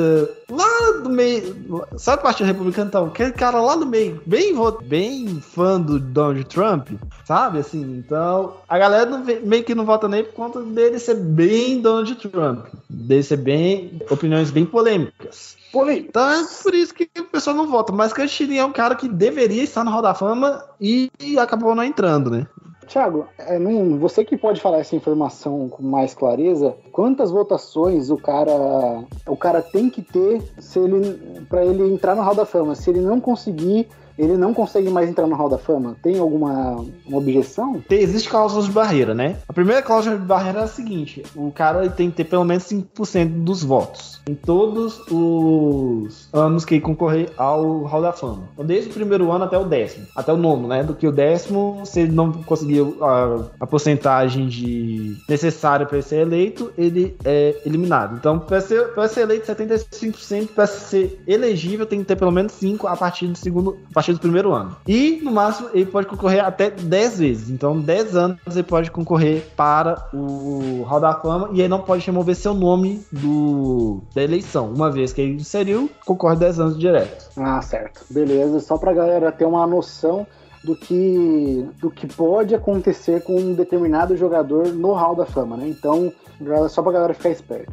lá 0.49 1.01
do 1.03 1.09
meio. 1.09 1.85
Sabe 1.97 2.21
o 2.21 2.23
Partido 2.23 2.47
Republicano? 2.47 2.87
Então, 2.87 3.05
aquele 3.05 3.31
cara 3.31 3.61
lá 3.61 3.75
do 3.75 3.85
meio, 3.85 4.23
bem, 4.25 4.55
bem 4.87 5.39
fã 5.39 5.79
do 5.79 5.99
Donald 5.99 6.43
Trump, 6.45 6.89
sabe? 7.25 7.59
Assim, 7.59 7.83
então, 7.95 8.55
a 8.67 8.79
galera 8.79 9.07
não 9.07 9.23
meio 9.23 9.63
que 9.63 9.75
não 9.75 9.85
vota 9.85 10.07
nele 10.07 10.29
por 10.29 10.33
conta 10.33 10.63
dele 10.63 10.97
ser 10.97 11.13
bem 11.13 11.79
Donald 11.79 12.15
Trump, 12.15 12.65
dele 12.89 13.21
ser 13.21 13.37
bem. 13.37 14.01
opiniões 14.09 14.49
bem 14.49 14.65
polêmicas. 14.65 15.55
Polêmico. 15.79 16.07
Então 16.09 16.29
é 16.29 16.43
por 16.63 16.73
isso 16.73 16.93
que 16.93 17.09
o 17.19 17.23
pessoal 17.25 17.55
não 17.55 17.67
vota. 17.67 17.91
Mas 17.91 18.13
Curtini 18.13 18.57
é 18.57 18.65
um 18.65 18.71
cara 18.71 18.95
que 18.95 19.07
deveria 19.07 19.63
estar 19.63 19.83
no 19.83 19.91
Hall 19.91 20.01
da 20.01 20.13
Fama 20.13 20.63
e, 20.79 21.09
acabou 21.39 21.75
não 21.75 21.83
entrando, 21.83 22.29
né? 22.29 22.47
Tiago, 22.87 23.27
é, 23.37 23.59
não- 23.59 23.97
você 23.99 24.23
que 24.23 24.37
pode 24.37 24.61
falar 24.61 24.77
essa 24.79 24.95
informação 24.95 25.67
com 25.67 25.83
mais 25.83 26.13
clareza, 26.13 26.73
quantas 26.93 27.29
votações 27.31 28.09
o 28.09 28.15
cara 28.17 29.03
o 29.27 29.35
cara 29.35 29.61
tem 29.61 29.89
que 29.89 30.01
ter 30.01 30.41
se 30.57 30.79
ele 30.79 31.45
para 31.49 31.65
ele 31.65 31.83
entrar 31.93 32.15
no 32.15 32.21
Hall 32.21 32.33
da 32.35 32.45
Fama? 32.45 32.75
Se 32.75 32.89
ele 32.89 33.01
não 33.01 33.19
conseguir, 33.19 33.89
ele 34.17 34.37
não 34.37 34.53
consegue 34.53 34.89
mais 34.89 35.09
entrar 35.09 35.27
no 35.27 35.35
Hall 35.35 35.49
da 35.49 35.57
Fama? 35.57 35.95
Tem 36.01 36.17
alguma 36.19 36.83
uma 37.05 37.17
objeção? 37.17 37.81
Tem- 37.87 37.99
Existe 38.01 38.29
cláusulas 38.29 38.65
de 38.65 38.71
barreira, 38.71 39.13
né? 39.13 39.37
A 39.47 39.53
primeira 39.53 39.81
cláusula 39.81 40.17
de 40.17 40.25
barreira 40.25 40.59
é 40.59 40.63
a 40.63 40.67
seguinte: 40.67 41.23
o 41.35 41.51
cara 41.51 41.89
tem 41.89 42.09
que 42.09 42.17
ter 42.17 42.23
pelo 42.25 42.43
menos 42.45 42.63
5% 42.63 43.43
dos 43.43 43.63
votos 43.63 44.21
em 44.27 44.35
todos 44.35 44.99
os 45.09 46.29
anos 46.33 46.65
que 46.65 46.79
concorrer 46.79 47.29
ao 47.37 47.83
Hall 47.83 48.01
da 48.01 48.11
Fama. 48.13 48.49
Então, 48.53 48.65
desde 48.65 48.89
o 48.89 48.93
primeiro 48.93 49.31
ano 49.31 49.45
até 49.45 49.57
o 49.57 49.65
décimo, 49.65 50.05
até 50.15 50.31
o 50.33 50.37
nono, 50.37 50.67
né? 50.67 50.83
Do 50.83 50.93
que 50.95 51.07
o 51.07 51.11
décimo, 51.11 51.81
se 51.85 52.01
ele 52.01 52.11
não 52.11 52.31
conseguiu 52.31 52.97
a, 53.01 53.45
a 53.61 53.67
porcentagem 53.67 54.47
de 54.47 55.15
necessária 55.29 55.85
para 55.85 56.01
ser 56.01 56.17
eleito, 56.21 56.71
ele 56.77 57.15
é 57.23 57.55
eliminado. 57.65 58.15
Então, 58.17 58.39
para 58.39 58.61
ser, 58.61 58.87
ser 59.09 59.21
eleito, 59.21 59.45
75% 59.51 60.47
para 60.53 60.67
ser 60.67 61.21
elegível 61.27 61.85
tem 61.85 61.99
que 61.99 62.05
ter 62.05 62.15
pelo 62.15 62.31
menos 62.31 62.51
5 62.53 62.87
a 62.87 62.95
partir 62.95 63.27
do 63.27 63.37
segundo, 63.37 63.77
a 63.89 63.93
partir 63.93 64.06
do 64.13 64.19
primeiro 64.19 64.53
ano. 64.53 64.75
E 64.87 65.19
no 65.23 65.31
máximo 65.31 65.69
ele 65.73 65.85
pode 65.85 66.07
concorrer 66.07 66.43
até 66.43 66.69
10 66.69 67.19
vezes. 67.19 67.49
Então, 67.49 67.79
10 67.79 68.15
anos 68.15 68.37
ele 68.51 68.63
pode 68.63 68.91
concorrer 68.91 69.47
para 69.55 70.07
o 70.13 70.83
Hall 70.83 70.99
da 70.99 71.13
Fama 71.13 71.49
e 71.53 71.59
ele 71.59 71.67
não 71.67 71.81
pode 71.81 72.05
remover 72.05 72.35
seu 72.35 72.53
nome 72.53 73.05
do 73.11 74.01
da 74.13 74.23
eleição. 74.23 74.71
Uma 74.73 74.91
vez 74.91 75.13
que 75.13 75.21
ele 75.21 75.33
inseriu, 75.33 75.89
concorre 76.05 76.35
10 76.35 76.59
anos 76.59 76.79
direto. 76.79 77.29
Ah, 77.37 77.61
certo. 77.61 78.05
Beleza, 78.09 78.59
só 78.59 78.77
pra 78.77 78.93
galera 78.93 79.31
ter 79.31 79.45
uma 79.45 79.65
noção 79.65 80.25
do 80.63 80.75
que 80.75 81.65
do 81.79 81.89
que 81.89 82.07
pode 82.07 82.53
acontecer 82.53 83.23
com 83.23 83.35
um 83.35 83.53
determinado 83.53 84.17
jogador 84.17 84.67
no 84.67 84.93
Hall 84.93 85.15
da 85.15 85.25
Fama, 85.25 85.55
né? 85.55 85.67
Então, 85.67 86.11
só 86.69 86.81
pra 86.81 86.91
galera 86.91 87.13
ficar 87.13 87.29
esperto. 87.29 87.71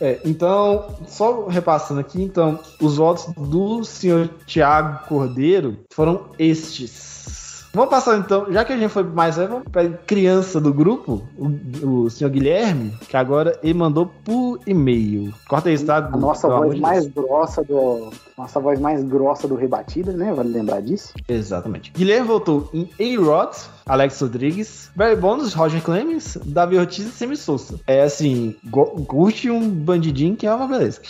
É, 0.00 0.20
então, 0.24 0.96
só 1.06 1.46
repassando 1.46 2.00
aqui, 2.00 2.22
então, 2.22 2.58
os 2.80 2.96
votos 2.96 3.32
do 3.36 3.84
senhor 3.84 4.28
Tiago 4.46 5.06
Cordeiro 5.06 5.78
foram 5.90 6.30
estes. 6.38 7.43
Vamos 7.74 7.90
passar 7.90 8.16
então, 8.18 8.52
já 8.52 8.64
que 8.64 8.72
a 8.72 8.76
gente 8.76 8.90
foi 8.90 9.02
mais 9.02 9.36
velho, 9.36 9.48
vamos 9.48 9.68
para 9.68 9.88
criança 9.88 10.60
do 10.60 10.72
grupo, 10.72 11.26
o, 11.36 12.04
o 12.04 12.10
senhor 12.10 12.30
Guilherme, 12.30 12.92
que 13.08 13.16
agora 13.16 13.58
ele 13.64 13.74
mandou 13.74 14.06
por 14.24 14.60
e-mail. 14.64 15.34
Corta 15.48 15.72
isso, 15.72 15.84
tá? 15.84 15.96
A 15.96 16.16
nossa 16.16 16.46
voz 16.46 16.78
mais 16.78 17.06
grossa 17.08 17.64
do 17.64 18.10
nossa 18.38 18.60
voz 18.60 18.78
mais 18.78 19.02
grossa 19.02 19.48
do 19.48 19.56
rebatida, 19.56 20.12
né? 20.12 20.32
Vale 20.32 20.50
lembrar 20.50 20.80
disso. 20.82 21.14
Exatamente. 21.28 21.92
Guilherme 21.92 22.28
votou 22.28 22.70
em 22.72 22.88
A-Rod, 23.16 23.54
Alex 23.86 24.20
Rodrigues, 24.20 24.90
Barry 24.94 25.16
Bonds, 25.16 25.52
Roger 25.52 25.82
Clemens, 25.82 26.38
Davi 26.44 26.78
Ortiz 26.78 27.06
e 27.06 27.10
Semi 27.10 27.36
Souza. 27.36 27.80
É 27.86 28.02
assim, 28.02 28.54
curte 29.06 29.50
um 29.50 29.68
bandidinho 29.68 30.36
que 30.36 30.46
é 30.46 30.54
uma 30.54 30.68
beleza. 30.68 31.00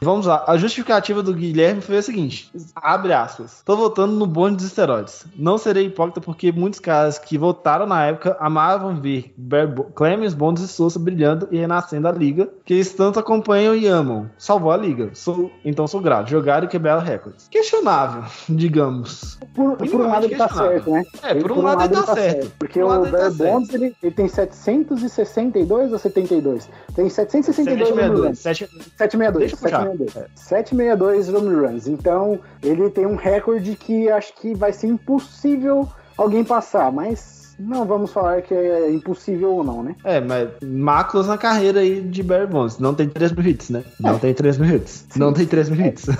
Vamos 0.00 0.26
lá, 0.26 0.44
a 0.46 0.56
justificativa 0.58 1.22
do 1.22 1.32
Guilherme 1.32 1.80
foi 1.80 1.96
a 1.96 2.02
seguinte: 2.02 2.50
abre 2.74 3.12
aspas. 3.12 3.62
Tô 3.64 3.76
votando 3.76 4.14
no 4.14 4.26
bonde 4.26 4.56
dos 4.56 4.66
esteroides. 4.66 5.24
Não 5.34 5.56
serei 5.56 5.86
hipócrita 5.86 6.20
porque 6.20 6.52
muitos 6.52 6.78
caras 6.80 7.18
que 7.18 7.38
votaram 7.38 7.86
na 7.86 8.04
época 8.06 8.36
amavam 8.38 8.94
ver 9.00 9.32
Bo- 9.36 9.84
Clemens, 9.94 10.34
Bonds 10.34 10.62
e 10.62 10.68
Souza 10.68 10.98
brilhando 10.98 11.48
e 11.50 11.56
renascendo 11.58 12.06
a 12.08 12.12
liga, 12.12 12.48
que 12.64 12.74
eles 12.74 12.92
tanto 12.92 13.18
acompanham 13.18 13.74
e 13.74 13.86
amam. 13.86 14.30
Salvou 14.36 14.70
a 14.70 14.76
liga. 14.76 15.10
Sou, 15.14 15.50
então 15.64 15.86
sou 15.86 16.00
grato. 16.00 16.28
Jogaram 16.28 16.66
e 16.66 16.68
quebraram 16.68 17.00
recordes. 17.02 17.48
Questionável, 17.48 18.24
digamos. 18.48 19.38
Por, 19.54 19.76
por 19.76 19.94
um 20.00 20.06
lado 20.08 20.26
ele 20.26 20.36
tá 20.36 20.46
questionável. 20.48 20.82
certo, 20.82 20.90
né? 20.90 21.04
É, 21.22 21.34
por 21.34 21.52
um 21.52 21.62
lado 21.62 21.82
ele 21.84 21.94
tá 21.94 22.14
certo. 22.14 22.52
Porque 22.58 22.78
Por 22.80 22.84
um 22.86 22.88
lado 22.88 23.02
o 23.02 23.04
tá 23.04 23.10
Bear 23.10 23.32
certo. 23.32 23.52
Bonds 23.52 23.74
ele, 23.74 23.96
ele 24.02 24.12
tem 24.14 24.28
762 24.28 25.92
ou 25.92 25.98
72? 25.98 26.68
Tem 26.94 27.08
762 27.08 27.90
home 27.90 28.00
762. 28.02 28.28
runs. 28.28 28.38
Sete- 28.38 28.68
762. 28.96 29.38
Deixa 29.38 29.54
eu 29.54 29.58
puxar. 29.58 29.86
762. 29.96 30.30
762 30.34 31.28
home 31.34 31.54
runs. 31.54 31.86
Então, 31.86 32.38
ele 32.62 32.90
tem 32.90 33.06
um 33.06 33.16
recorde 33.16 33.74
que 33.76 34.10
acho 34.10 34.34
que 34.34 34.54
vai 34.54 34.72
ser 34.72 34.88
impossível 34.88 35.88
alguém 36.16 36.44
passar, 36.44 36.92
mas 36.92 37.36
não 37.58 37.86
vamos 37.86 38.12
falar 38.12 38.42
que 38.42 38.52
é 38.52 38.90
impossível 38.90 39.54
ou 39.54 39.64
não, 39.64 39.82
né? 39.82 39.96
É, 40.04 40.20
mas 40.20 40.50
macros 40.62 41.26
na 41.26 41.38
carreira 41.38 41.80
aí 41.80 42.00
de 42.00 42.22
Barry 42.22 42.46
Bonds. 42.46 42.78
Não 42.78 42.94
tem 42.94 43.08
3 43.08 43.32
mil 43.32 43.46
hits, 43.46 43.70
né? 43.70 43.82
Não 43.98 44.18
tem 44.18 44.34
3 44.34 44.58
mil 44.58 44.76
hits. 44.76 45.06
Não 45.16 45.32
tem 45.32 45.46
3 45.46 45.70
mil 45.70 45.86
hits. 45.86 46.06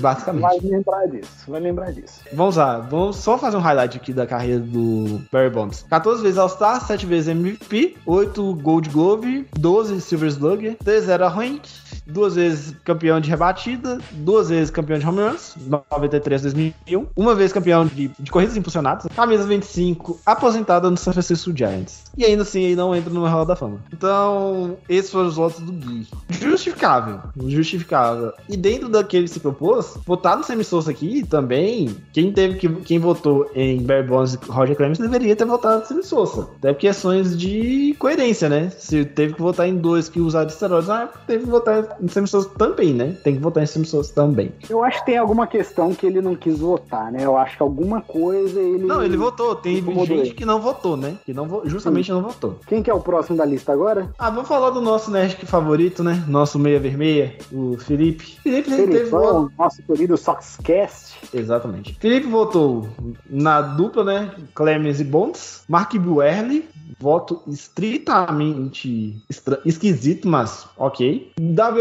Basicamente. 0.00 0.42
Vai 0.42 0.58
lembrar 0.60 1.06
disso, 1.06 1.30
vai 1.48 1.60
lembrar 1.60 1.92
disso. 1.92 2.20
Vamos 2.32 2.56
lá, 2.56 2.78
vamos 2.78 3.16
só 3.16 3.36
fazer 3.38 3.56
um 3.56 3.60
highlight 3.60 3.96
aqui 3.96 4.12
da 4.12 4.26
carreira 4.26 4.60
do 4.60 5.20
Barry 5.32 5.50
Bonds. 5.50 5.84
14 5.88 6.22
vezes 6.22 6.38
All-Star, 6.38 6.86
7 6.86 7.06
vezes 7.06 7.28
MVP, 7.28 7.96
8 8.06 8.54
Gold 8.56 8.88
Glove, 8.90 9.46
12 9.58 10.00
Silver 10.00 10.28
Slugger, 10.28 10.76
3 10.84 11.08
era 11.08 11.28
rank, 11.28 11.62
duas 12.06 12.34
vezes 12.34 12.74
campeão 12.84 13.20
de 13.20 13.30
rebatida, 13.30 13.98
duas 14.12 14.48
vezes 14.48 14.70
campeão 14.70 14.98
de 14.98 15.06
home 15.06 15.20
runs, 15.20 15.56
93 15.66 16.42
2001, 16.42 17.06
uma 17.16 17.34
vez 17.34 17.52
campeão 17.52 17.86
de, 17.86 18.08
de 18.18 18.30
corridas 18.30 18.56
impulsionadas, 18.56 19.06
camisa 19.14 19.44
25, 19.44 20.20
aposentada 20.24 20.90
no 20.90 20.96
San 20.96 21.12
Francisco 21.12 21.56
Giants. 21.56 22.04
E 22.16 22.24
ainda 22.24 22.42
assim 22.42 22.62
ele 22.62 22.76
não 22.76 22.94
entra 22.94 23.12
no 23.12 23.26
Hall 23.26 23.44
da 23.44 23.56
Fama. 23.56 23.80
Então, 23.92 24.76
esses 24.88 25.10
foram 25.10 25.28
os 25.28 25.36
votos 25.36 25.60
do 25.60 25.72
Gui. 25.72 26.06
Justificável, 26.30 27.20
justificável. 27.46 28.32
E 28.48 28.56
dentro 28.56 28.88
daquele 28.88 29.24
que 29.24 29.30
se 29.30 29.40
propôs, 29.40 29.96
votar 30.06 30.36
no 30.36 30.44
Sammy 30.44 30.64
Sosa 30.64 30.90
aqui 30.90 31.24
também, 31.26 31.96
quem 32.12 32.32
teve 32.32 32.56
que 32.56 32.68
quem 32.68 32.98
votou 32.98 33.50
em 33.54 33.82
Barry 33.82 34.06
Bonds 34.06 34.34
e 34.34 34.50
Roger 34.50 34.76
Clemens 34.76 34.98
deveria 34.98 35.34
ter 35.34 35.44
votado 35.44 35.80
no 35.80 35.86
Sammy 35.86 36.04
Sosa. 36.04 36.48
Até 36.58 36.72
por 36.72 36.80
questões 36.80 37.36
de 37.36 37.94
coerência, 37.98 38.48
né? 38.48 38.70
Se 38.70 39.04
teve 39.04 39.34
que 39.34 39.42
votar 39.42 39.68
em 39.68 39.76
dois 39.76 40.08
que 40.08 40.20
usaram 40.20 40.48
esteroides, 40.48 40.90
ah, 40.90 41.08
teve 41.26 41.44
que 41.44 41.50
votar 41.50 41.93
em 42.00 42.26
Sosa 42.26 42.48
também, 42.50 42.92
né? 42.92 43.16
Tem 43.22 43.34
que 43.34 43.40
votar 43.40 43.62
em 43.62 43.66
Sosa 43.66 44.12
também. 44.14 44.52
Eu 44.68 44.82
acho 44.82 45.00
que 45.00 45.06
tem 45.06 45.18
alguma 45.18 45.46
questão 45.46 45.94
que 45.94 46.06
ele 46.06 46.20
não 46.20 46.34
quis 46.34 46.58
votar, 46.58 47.10
né? 47.12 47.24
Eu 47.24 47.36
acho 47.36 47.56
que 47.56 47.62
alguma 47.62 48.00
coisa 48.00 48.60
ele. 48.60 48.84
Não, 48.84 49.02
ele 49.02 49.16
votou. 49.16 49.54
Tem 49.56 49.78
incomodou 49.78 50.06
gente 50.06 50.28
ele. 50.28 50.34
que 50.34 50.44
não 50.44 50.60
votou, 50.60 50.96
né? 50.96 51.16
Que 51.24 51.32
não 51.32 51.62
justamente 51.64 52.10
não 52.10 52.22
votou. 52.22 52.58
Quem 52.66 52.82
que 52.82 52.90
é 52.90 52.94
o 52.94 53.00
próximo 53.00 53.36
da 53.36 53.44
lista 53.44 53.72
agora? 53.72 54.10
Ah, 54.18 54.30
vamos 54.30 54.48
falar 54.48 54.70
do 54.70 54.80
nosso 54.80 55.10
Nerd 55.10 55.34
favorito, 55.46 56.02
né? 56.02 56.24
Nosso 56.28 56.58
meia 56.58 56.80
vermelha, 56.80 57.36
o 57.52 57.76
Felipe. 57.78 58.38
Felipe 58.42 58.72
ele 58.72 58.86
teve 58.86 59.04
voto. 59.10 59.24
Felipão, 59.24 59.50
nosso 59.58 59.82
querido 59.82 60.16
Soxcast. 60.16 61.14
Exatamente. 61.32 61.96
Felipe 62.00 62.26
votou 62.26 62.88
na 63.28 63.60
dupla, 63.60 64.04
né? 64.04 64.30
Clemens 64.54 65.00
e 65.00 65.04
Bonds. 65.04 65.64
Mark 65.68 65.94
Buerli, 65.96 66.68
voto 66.98 67.42
estritamente 67.46 69.22
esquisito, 69.64 70.28
mas 70.28 70.66
ok. 70.76 71.32
Davi 71.40 71.80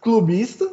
Clubista. 0.00 0.68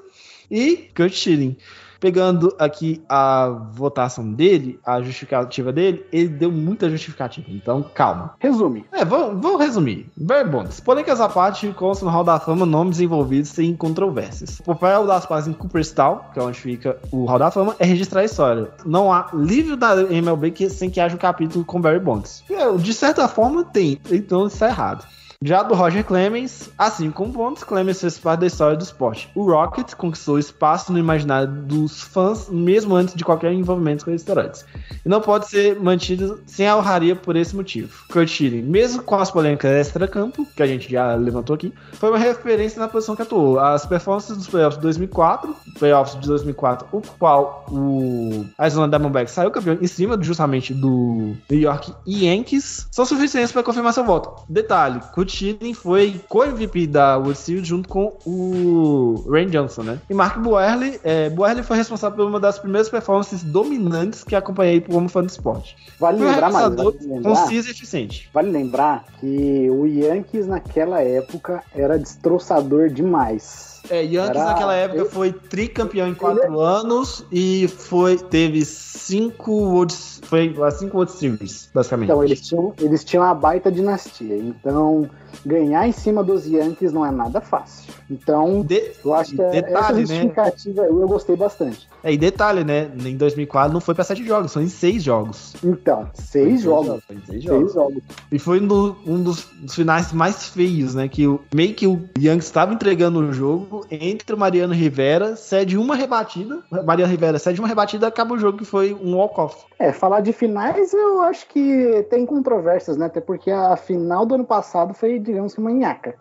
E 0.52 0.90
Kurt 0.96 1.14
Schilling. 1.14 1.56
Pegando 2.00 2.56
aqui 2.58 3.04
a 3.10 3.50
votação 3.74 4.32
dele, 4.32 4.80
a 4.86 5.02
justificativa 5.02 5.72
dele, 5.74 6.06
ele 6.14 6.30
deu 6.30 6.50
muita 6.50 6.90
justificativa. 6.90 7.48
Então, 7.50 7.84
calma. 7.94 8.36
Resume. 8.40 8.86
É, 8.94 9.04
vou, 9.04 9.36
vou 9.38 9.58
resumir. 9.58 10.08
Barry 10.16 10.50
Bonds. 10.50 10.80
Polêmicas 10.80 11.20
à 11.20 11.28
parte, 11.28 11.68
consta 11.74 12.06
no 12.06 12.12
Hall 12.12 12.24
da 12.24 12.40
Fama 12.40 12.66
nomes 12.66 13.02
envolvidos 13.02 13.50
sem 13.50 13.76
controvérsias. 13.76 14.62
O 14.62 14.64
papel 14.64 15.06
das 15.06 15.26
partes 15.26 15.50
em 15.50 15.54
Cooperstown, 15.54 16.22
que 16.34 16.40
é 16.40 16.42
onde 16.42 16.58
fica 16.58 16.98
o 17.12 17.26
Hall 17.26 17.38
da 17.38 17.52
Fama, 17.52 17.76
é 17.78 17.86
registrar 17.86 18.22
a 18.22 18.26
história. 18.26 18.70
Não 18.86 19.12
há 19.12 19.30
livro 19.34 19.76
da 19.76 20.02
MLB 20.02 20.52
que, 20.52 20.70
sem 20.70 20.90
que 20.90 21.02
haja 21.02 21.16
um 21.16 21.20
capítulo 21.20 21.66
com 21.66 21.82
Barry 21.82 22.00
Bonds. 22.00 22.46
É, 22.50 22.72
De 22.78 22.94
certa 22.94 23.28
forma, 23.28 23.66
tem. 23.66 24.00
Então 24.10 24.48
isso 24.48 24.64
é 24.64 24.70
errado. 24.70 25.06
Já 25.42 25.64
do 25.64 25.74
Roger 25.74 26.04
Clemens, 26.04 26.70
assim 26.78 27.10
como 27.10 27.32
Bonds, 27.32 27.64
Clemens 27.64 28.02
fez 28.02 28.20
parte 28.20 28.42
da 28.42 28.48
história 28.48 28.76
do 28.76 28.84
esporte. 28.84 29.32
O 29.34 29.50
Rocket 29.50 29.94
conquistou 29.94 30.38
espaço 30.38 30.92
no 30.92 31.00
imaginário 31.00 31.48
dos 31.48 32.02
fãs 32.02 32.50
mesmo 32.50 32.94
antes 32.94 33.16
de 33.16 33.24
qualquer 33.24 33.54
envolvimento 33.54 34.04
com 34.04 34.12
esteroides. 34.12 34.66
E 35.06 35.08
não 35.08 35.22
pode 35.22 35.48
ser 35.48 35.80
mantido 35.80 36.42
sem 36.46 36.68
a 36.68 36.76
honraria 36.76 37.16
por 37.16 37.38
esse 37.38 37.56
motivo. 37.56 38.06
Kurt 38.12 38.28
Schilling, 38.28 38.64
mesmo 38.64 39.02
com 39.02 39.16
as 39.16 39.32
polêmicas 39.32 39.72
extra-campo, 39.72 40.46
que 40.58 40.62
a 40.62 40.68
gente 40.68 40.92
já 40.92 41.16
levantou 41.16 41.54
aqui, 41.54 41.74
foi 41.94 42.10
uma 42.10 42.18
referência 42.18 42.78
na 42.78 42.90
posição 42.90 43.16
que 43.16 43.22
atuou. 43.22 43.62
As 43.62 43.86
performances 43.86 44.36
dos 44.36 44.48
playoffs 44.48 44.78
de 44.78 44.82
2004, 44.82 45.56
playoffs 45.80 46.20
de 46.20 46.28
2004, 46.28 46.86
o 46.92 47.02
qual 47.18 47.66
o 47.72 48.46
Arizona 48.58 48.90
Diamondbacks 48.90 49.34
saiu 49.34 49.52
campeão 49.52 49.78
em 49.80 49.88
cima 49.88 50.22
justamente 50.22 50.74
do 50.74 51.34
New 51.50 51.62
York 51.62 51.94
Yankees, 52.06 52.90
são 52.92 53.06
suficientes 53.06 53.54
para 53.54 53.64
confirmar 53.64 53.94
seu 53.94 54.04
voto. 54.04 54.44
Detalhe, 54.50 55.00
Kurt 55.14 55.29
Schilling 55.30 55.74
foi 55.74 56.20
co-MVP 56.28 56.88
da 56.88 57.22
Series 57.34 57.68
junto 57.68 57.88
com 57.88 58.14
o 58.26 59.24
Rain 59.30 59.48
Johnson, 59.48 59.84
né? 59.84 60.00
E 60.10 60.14
Mark 60.14 60.40
Buehrle, 60.40 61.00
é, 61.04 61.32
foi 61.64 61.78
responsável 61.78 62.18
por 62.18 62.28
uma 62.28 62.40
das 62.40 62.60
primeiras 62.60 62.90
performances 62.90 63.44
dominantes 63.44 64.24
que 64.24 64.36
acompanhei 64.36 64.82
como 64.82 65.08
fã 65.08 65.22
do 65.22 65.30
esporte. 65.30 65.76
Vale 66.00 66.24
lembrar, 66.24 66.52
mais, 66.52 66.76
vale 66.76 66.98
lembrar, 67.02 67.30
conciso 67.30 67.68
e 67.68 67.72
eficiente. 67.72 68.30
vale 68.34 68.50
lembrar 68.50 69.06
que 69.20 69.70
o 69.70 69.86
Yankees 69.86 70.48
naquela 70.48 71.02
época 71.02 71.64
era 71.74 71.98
destroçador 71.98 72.90
demais. 72.90 73.69
É, 73.90 74.04
Yankees 74.04 74.44
naquela 74.44 74.74
época 74.76 75.02
ele- 75.02 75.10
foi 75.10 75.32
tricampeão 75.34 76.08
em 76.08 76.14
quatro 76.14 76.60
anos 76.60 77.26
e 77.32 77.68
foi 77.68 78.18
teve 78.18 78.64
cinco 78.66 79.52
World, 79.52 79.94
foi 80.24 80.56
a 80.64 80.72
cinco 80.72 80.98
World 80.98 81.12
Series, 81.12 81.70
basicamente. 81.74 82.10
Então, 82.10 82.24
eles 82.24 82.42
tinham, 82.42 82.74
eles 82.80 83.04
tinham 83.04 83.24
uma 83.24 83.34
baita 83.34 83.72
dinastia. 83.72 84.38
Então, 84.38 85.10
ganhar 85.46 85.88
em 85.88 85.92
cima 85.92 86.24
dos 86.24 86.46
Yankees 86.46 86.92
não 86.92 87.06
é 87.06 87.12
nada 87.12 87.40
fácil. 87.42 87.92
Então, 88.10 88.62
De- 88.62 88.92
eu 89.04 89.14
acho 89.14 89.36
que 89.36 89.42
essa 89.42 89.52
detalhe, 89.62 89.96
né? 90.00 90.06
justificativa 90.06 90.82
eu 90.84 91.08
gostei 91.08 91.36
bastante. 91.36 91.88
É, 92.04 92.12
e 92.14 92.18
detalhe, 92.18 92.64
né? 92.64 92.90
Em 93.06 93.16
2004 93.18 93.72
não 93.74 93.80
foi 93.82 93.94
pra 93.96 94.04
sete 94.04 94.26
jogos, 94.26 94.54
foi 94.54 94.64
em 94.64 94.70
seis 94.70 95.04
jogos. 95.04 95.54
Então, 95.64 96.10
seis 96.14 96.62
jogos. 96.62 97.02
Seis 97.28 97.44
jogos. 97.44 97.62
Seis 97.72 97.74
jogos. 97.74 98.04
E 98.32 98.40
foi 98.40 98.62
um, 98.62 98.68
do- 98.68 98.96
um 99.06 99.22
dos, 99.24 99.46
dos 99.62 99.76
finais 99.76 100.12
mais 100.12 100.46
feios, 100.48 100.96
né? 100.96 101.08
Que 101.08 101.28
o, 101.28 101.40
meio 101.54 101.74
que 101.74 101.88
o 101.88 102.02
Yankees 102.18 102.46
estava 102.46 102.74
entregando 102.74 103.20
o 103.20 103.32
jogo 103.34 103.79
entre 103.90 104.36
o 104.36 104.38
Mariano 104.38 104.74
Rivera, 104.74 105.36
cede 105.36 105.78
uma 105.78 105.96
rebatida. 105.96 106.60
Mariano 106.86 107.12
Rivera 107.12 107.40
cede 107.40 107.60
uma 107.60 107.68
rebatida 107.68 108.08
acaba 108.08 108.36
o 108.36 108.40
jogo 108.40 108.58
que 108.58 108.66
foi 108.66 108.94
um 108.94 109.16
walk-off. 109.16 109.66
É, 109.78 109.92
falar 109.92 110.22
de 110.22 110.34
finais 110.34 110.94
eu 110.94 111.22
acho 111.22 111.48
que 111.48 112.06
tem 112.10 112.26
controvérsias, 112.26 112.98
né? 112.98 113.06
Até 113.06 113.22
porque 113.22 113.52
a 113.52 113.76
final 113.78 114.26
do 114.26 114.36
ano 114.36 114.46
passado 114.46 114.94
foi, 114.94 115.20
digamos 115.20 115.54
que, 115.54 115.60
uma 115.60 115.72
nhaca. 115.72 116.16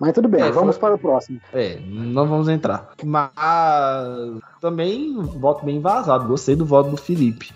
Mas 0.00 0.12
tudo 0.12 0.28
bem, 0.28 0.40
É, 0.42 0.50
vamos 0.52 0.76
foi- 0.76 0.80
para 0.80 0.94
o 0.94 0.98
próximo. 0.98 1.40
É, 1.52 1.78
não 1.88 2.26
vamos 2.28 2.48
entrar. 2.48 2.90
Mas 3.02 3.30
também 4.60 5.14
voto 5.20 5.64
bem 5.64 5.80
vazado. 5.80 6.28
Gostei 6.28 6.54
do 6.54 6.64
voto 6.64 6.90
do 6.90 6.96
Felipe. 6.96 7.50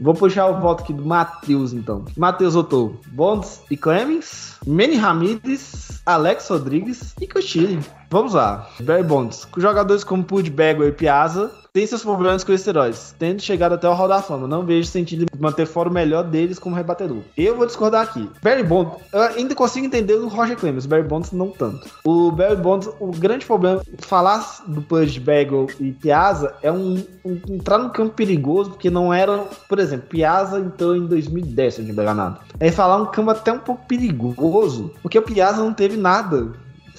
Vou 0.00 0.14
puxar 0.14 0.46
o 0.46 0.58
voto 0.60 0.82
aqui 0.82 0.92
do 0.94 1.04
Matheus, 1.04 1.72
então. 1.74 2.04
Matheus 2.16 2.54
votou 2.54 2.96
Bonds 3.08 3.60
e 3.70 3.76
Clemens, 3.76 4.56
Manny 4.66 4.96
Ramirez, 4.96 6.00
Alex 6.06 6.48
Rodrigues 6.48 7.14
e 7.20 7.26
Cochilli. 7.28 7.78
Vamos 8.10 8.34
lá. 8.34 8.68
Barry 8.82 9.04
Bonds. 9.04 9.46
Jogadores 9.56 10.02
como 10.02 10.24
Pud 10.24 10.50
Bagwell 10.50 10.88
e 10.88 10.92
Piazza 10.92 11.50
têm 11.72 11.86
seus 11.86 12.02
problemas 12.02 12.42
com 12.42 12.52
esteroides, 12.52 13.14
tendo 13.16 13.40
chegado 13.40 13.74
até 13.74 13.88
o 13.88 13.92
Hall 13.94 14.08
da 14.08 14.20
Fama. 14.20 14.48
Não 14.48 14.66
vejo 14.66 14.88
sentido 14.88 15.26
manter 15.38 15.64
fora 15.64 15.88
o 15.88 15.92
melhor 15.92 16.24
deles 16.24 16.58
como 16.58 16.74
rebatedor. 16.74 17.18
Eu 17.36 17.54
vou 17.56 17.64
discordar 17.66 18.02
aqui. 18.02 18.28
Barry 18.42 18.64
Bonds, 18.64 18.94
eu 19.12 19.20
ainda 19.20 19.54
consigo 19.54 19.86
entender 19.86 20.14
o 20.14 20.26
Roger 20.26 20.56
Clemens, 20.58 20.86
Barry 20.86 21.04
Bonds 21.04 21.30
não 21.30 21.50
tanto. 21.50 21.88
O 22.04 22.32
Barry 22.32 22.56
Bonds, 22.56 22.88
o 22.98 23.12
grande 23.12 23.46
problema, 23.46 23.80
falar 24.00 24.44
do 24.66 24.80
Bagwell 24.80 25.68
e 25.78 25.92
Piazza 25.92 26.52
é 26.60 26.72
um, 26.72 27.00
um- 27.24 27.40
entrar 27.48 27.78
no 27.78 27.90
campo 27.90 28.12
perigoso, 28.14 28.70
porque 28.70 28.90
não 28.90 29.14
era, 29.14 29.38
por 29.68 29.78
exemplo, 29.78 30.08
Piazza 30.08 30.58
entrou 30.58 30.96
em 30.96 31.06
2010, 31.06 31.74
se 31.74 31.80
não 31.82 31.86
me 31.86 31.92
engano. 31.92 32.36
É 32.58 32.72
falar 32.72 32.96
um 32.96 33.06
campo 33.06 33.30
até 33.30 33.52
um 33.52 33.60
pouco 33.60 33.86
perigoso, 33.86 34.90
porque 35.00 35.16
o 35.16 35.22
Piazza 35.22 35.62
não 35.62 35.72
teve 35.72 35.96
nada 35.96 36.48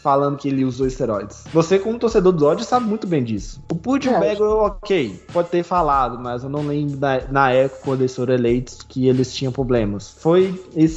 falando 0.02 0.38
que 0.38 0.48
ele 0.48 0.66
usou 0.66 0.88
esteroides. 0.88 1.44
Você, 1.54 1.80
como 1.80 2.00
torcedor 2.00 2.32
do 2.32 2.40
Dodgers, 2.40 2.68
sabe 2.68 2.86
muito 2.86 3.08
bem 3.08 3.24
disso. 3.24 3.62
O 3.72 3.76
Pudge 3.76 4.10
É, 4.10 4.20
Bagwell, 4.20 4.58
ok, 4.58 5.24
pode 5.32 5.50
ter 5.50 5.64
falado, 5.64 6.20
mas 6.20 6.44
eu 6.44 6.50
não 6.50 6.66
lembro 6.66 6.98
na, 7.00 7.22
na 7.30 7.52
época, 7.52 7.82
quando 7.84 8.02
eles 8.02 8.16
foram 8.16 8.34
eleitos, 8.34 8.80
que 8.88 9.08
eles 9.08 9.34
tinham 9.34 9.52
problemas. 9.52 10.16
Foi, 10.20 10.62
eles 10.74 10.96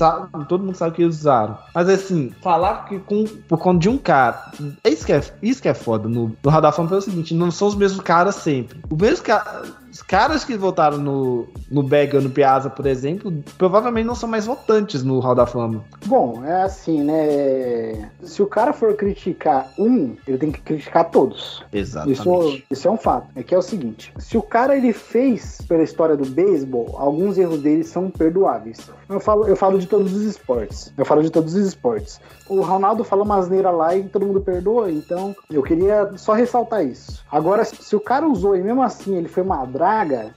todo 0.49 0.65
mundo 0.65 0.77
sabe 0.77 0.97
que 0.97 1.03
eles 1.03 1.19
usaram. 1.21 1.59
Mas 1.75 1.89
assim, 1.89 2.33
falar 2.43 2.87
que 2.87 2.99
com, 2.99 3.25
por 3.49 3.59
conta 3.59 3.81
de 3.81 3.89
um 3.89 3.99
cara, 3.99 4.53
isso 4.85 5.05
que 5.05 5.13
é, 5.13 5.23
isso 5.43 5.63
que 5.63 5.69
é 5.69 5.75
foda 5.75 6.09
no, 6.09 6.35
no 6.43 6.51
Radar 6.51 6.73
Fama 6.73 6.91
é 6.93 6.97
o 6.97 7.01
seguinte, 7.01 7.35
não 7.35 7.51
são 7.51 7.69
os 7.69 7.75
mesmos 7.75 8.01
caras 8.01 8.37
sempre. 8.37 8.79
O 8.91 8.97
mesmo 8.97 9.25
cara... 9.25 9.84
Os 9.95 10.03
caras 10.03 10.45
que 10.45 10.57
votaram 10.57 10.99
no, 10.99 11.47
no 11.71 11.81
Bagwell 11.81 12.21
no 12.21 12.29
Piazza, 12.29 12.69
por 12.69 12.85
exemplo, 12.85 13.33
provavelmente 13.57 14.05
não 14.05 14.17
são 14.17 14.29
mais 14.29 14.45
votantes 14.45 15.05
no 15.05 15.21
Hall 15.21 15.37
da 15.37 15.47
Fama. 15.47 15.85
Bom, 16.05 16.43
é 16.45 16.63
assim, 16.63 17.05
né? 17.05 18.11
Se 18.25 18.43
o 18.43 18.47
cara 18.49 18.73
for 18.73 18.97
criticar 18.97 19.69
um, 19.79 20.17
ele 20.27 20.37
tem 20.37 20.51
que 20.51 20.61
criticar 20.61 21.09
todos. 21.11 21.65
Exatamente. 21.73 22.19
Isso, 22.19 22.63
isso 22.69 22.89
é 22.89 22.91
um 22.91 22.97
fato. 22.97 23.29
É 23.37 23.45
que 23.45 23.55
é 23.55 23.59
o 23.59 23.63
seguinte: 23.63 24.13
se 24.19 24.37
o 24.37 24.43
cara 24.43 24.77
ele 24.77 24.93
fez 24.93 25.61
pela 25.69 25.85
história 25.85 26.17
do 26.17 26.27
beisebol, 26.29 26.97
alguns 26.99 27.39
erros 27.39 27.63
dele 27.63 27.85
são 27.85 28.11
perdoáveis. 28.11 28.91
Eu 29.09 29.21
falo, 29.21 29.47
eu 29.47 29.55
falo 29.55 29.79
de 29.79 29.87
todos 29.87 30.13
os 30.13 30.23
esportes. 30.23 30.93
Eu 30.99 31.05
falo 31.05 31.23
de 31.23 31.31
todos 31.31 31.55
os 31.55 31.69
esportes. 31.69 32.21
O 32.49 32.61
Ronaldo 32.63 33.05
fala 33.05 33.23
uma 33.23 33.39
asneira 33.39 33.71
lá 33.71 33.95
e 33.95 34.03
todo 34.03 34.27
mundo 34.27 34.41
perdoa, 34.41 34.91
então 34.91 35.37
eu 35.49 35.63
queria 35.63 36.11
só 36.17 36.33
ressaltar 36.33 36.85
isso. 36.85 37.25
Agora, 37.31 37.65
se 37.65 37.95
o 37.95 38.01
cara 38.01 38.27
usou 38.27 38.57
e 38.57 38.63
mesmo 38.63 38.83
assim 38.83 39.15
ele 39.17 39.29
foi 39.29 39.43
uma 39.43 39.63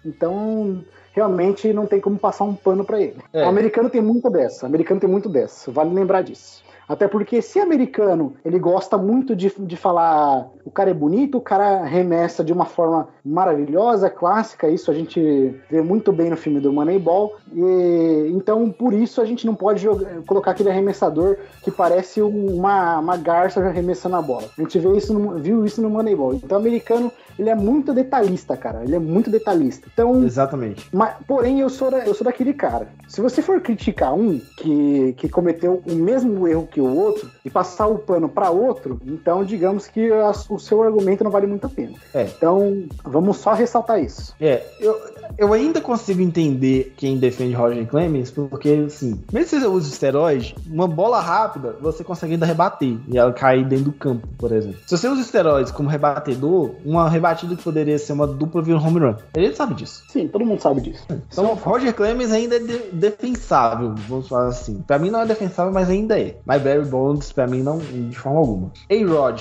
então 0.06 0.84
realmente 1.14 1.74
não 1.74 1.88
tem 1.88 2.00
como 2.00 2.18
passar 2.18 2.44
um 2.44 2.54
pano 2.54 2.86
pra 2.86 3.02
ele. 3.02 3.18
É. 3.34 3.44
O 3.44 3.48
americano 3.48 3.90
tem 3.90 4.02
muito 4.02 4.30
dessa. 4.30 4.66
O 4.66 4.68
americano 4.68 5.00
tem 5.00 5.10
muito 5.10 5.28
dessa. 5.28 5.72
Vale 5.72 5.94
lembrar 5.94 6.22
disso. 6.22 6.64
Até 6.88 7.08
porque 7.08 7.42
se 7.42 7.60
americano, 7.60 8.34
ele 8.46 8.58
gosta 8.60 8.98
muito 8.98 9.36
de, 9.36 9.52
de 9.60 9.76
falar 9.76 10.48
o 10.64 10.72
cara 10.72 10.90
é 10.90 10.94
bonito, 10.94 11.38
o 11.38 11.42
cara 11.42 11.84
remessa 11.84 12.44
de 12.44 12.52
uma 12.52 12.66
forma 12.66 13.08
maravilhosa, 13.24 14.10
clássica, 14.10 14.70
isso 14.70 14.92
a 14.92 14.94
gente 14.94 15.56
vê 15.70 15.82
muito 15.82 16.12
bem 16.12 16.30
no 16.30 16.36
filme 16.38 16.60
do 16.60 16.74
Moneyball. 16.74 17.36
E, 17.54 18.32
então, 18.34 18.70
por 18.72 18.94
isso 18.94 19.22
a 19.22 19.26
gente 19.26 19.46
não 19.46 19.56
pode 19.56 19.82
jogar- 19.82 20.22
colocar 20.28 20.52
aquele 20.52 20.70
arremessador 20.70 21.38
que 21.64 21.72
parece 21.72 22.22
uma, 22.22 23.00
uma 23.00 23.16
garça 23.18 23.62
arremessando 23.62 24.16
a 24.18 24.22
bola. 24.22 24.44
A 24.58 24.62
gente 24.62 24.78
vê 24.80 24.98
isso 24.98 25.14
no- 25.14 25.38
viu 25.40 25.66
isso 25.66 25.82
no 25.82 25.90
Moneyball. 25.90 26.34
Então, 26.34 26.58
o 26.58 26.62
americano, 26.62 27.12
ele 27.40 27.50
é 27.50 27.56
muito 27.56 27.94
detalhista, 27.94 28.58
cara. 28.58 28.84
Ele 28.84 28.96
é 28.96 29.00
muito 29.00 29.30
detalhista. 29.30 29.88
Então, 29.94 30.24
Exatamente. 30.24 30.88
mas, 30.94 31.16
porém, 31.26 31.60
eu 31.62 31.70
sou, 31.70 31.90
da- 31.92 32.06
eu 32.06 32.14
sou 32.14 32.26
daquele 32.26 32.54
cara. 32.54 32.90
Se 33.08 33.22
você 33.22 33.42
for 33.42 33.62
criticar 33.62 34.14
um 34.14 34.40
que, 34.58 35.14
que 35.18 35.30
cometeu 35.30 35.82
o 35.90 35.96
mesmo 35.96 36.46
erro 36.48 36.68
que 36.70 36.77
o 36.82 36.96
outro 36.96 37.30
e 37.44 37.50
passar 37.50 37.88
o 37.88 37.98
pano 38.00 38.28
para 38.30 38.50
outro, 38.50 39.00
então 39.06 39.44
digamos 39.44 39.88
que 39.88 40.12
a- 40.12 40.32
o 40.50 40.60
seu 40.60 40.82
argumento 40.84 41.24
não 41.24 41.32
vale 41.32 41.48
muito 41.48 41.66
a 41.66 41.70
pena. 41.70 41.94
É. 42.14 42.24
Então, 42.24 42.84
vamos 43.04 43.38
só 43.38 43.54
ressaltar 43.54 44.02
isso. 44.02 44.34
É, 44.40 44.64
eu, 44.80 44.96
eu 45.38 45.54
ainda 45.54 45.82
consigo 45.82 46.22
entender 46.22 46.94
quem 46.98 47.18
defende 47.18 47.54
Roger 47.54 47.86
Clemens, 47.88 48.32
porque, 48.32 48.86
assim, 48.88 49.20
mesmo 49.32 49.50
que 49.50 49.60
você 49.60 49.68
use 49.68 49.90
esteroide, 49.92 50.56
uma 50.70 50.88
bola 50.88 51.20
rápida, 51.20 51.76
você 51.82 52.04
consegue 52.04 52.34
ainda 52.34 52.46
rebater 52.46 52.98
e 53.08 53.18
ela 53.18 53.32
cair 53.34 53.66
dentro 53.66 53.86
do 53.86 53.92
campo, 53.94 54.28
por 54.38 54.52
exemplo. 54.52 54.80
Se 54.86 54.98
você 54.98 55.08
usa 55.08 55.22
esteroides 55.22 55.72
como 55.72 55.90
rebatedor, 55.90 56.72
uma 56.86 57.10
rebatida 57.10 57.56
que 57.56 57.64
poderia 57.64 57.98
ser 57.98 58.14
uma 58.14 58.28
dupla 58.28 58.62
vira 58.62 58.78
um 58.78 58.86
home 58.86 59.00
run. 59.00 59.16
Ele 59.36 59.54
sabe 59.56 59.74
disso. 59.76 60.04
Sim, 60.10 60.28
todo 60.28 60.46
mundo 60.46 60.62
sabe 60.62 60.82
disso. 60.82 61.04
Então, 61.10 61.54
Roger 61.56 61.94
Clemens 61.94 62.32
ainda 62.32 62.56
é 62.56 62.60
de- 62.60 62.92
defensável, 62.92 63.96
vamos 64.08 64.28
falar 64.28 64.48
assim. 64.48 64.82
Pra 64.86 65.00
mim 65.00 65.10
não 65.10 65.22
é 65.22 65.26
defensável, 65.26 65.72
mas 65.72 65.90
ainda 65.90 66.20
é. 66.20 66.38
Mas 66.46 66.62
Barry 66.68 66.86
Bonds, 66.86 67.32
pra 67.32 67.48
mim, 67.48 67.62
não, 67.64 67.78
de 67.78 68.18
forma 68.18 68.40
alguma. 68.40 68.72
A-Rod. 68.92 69.40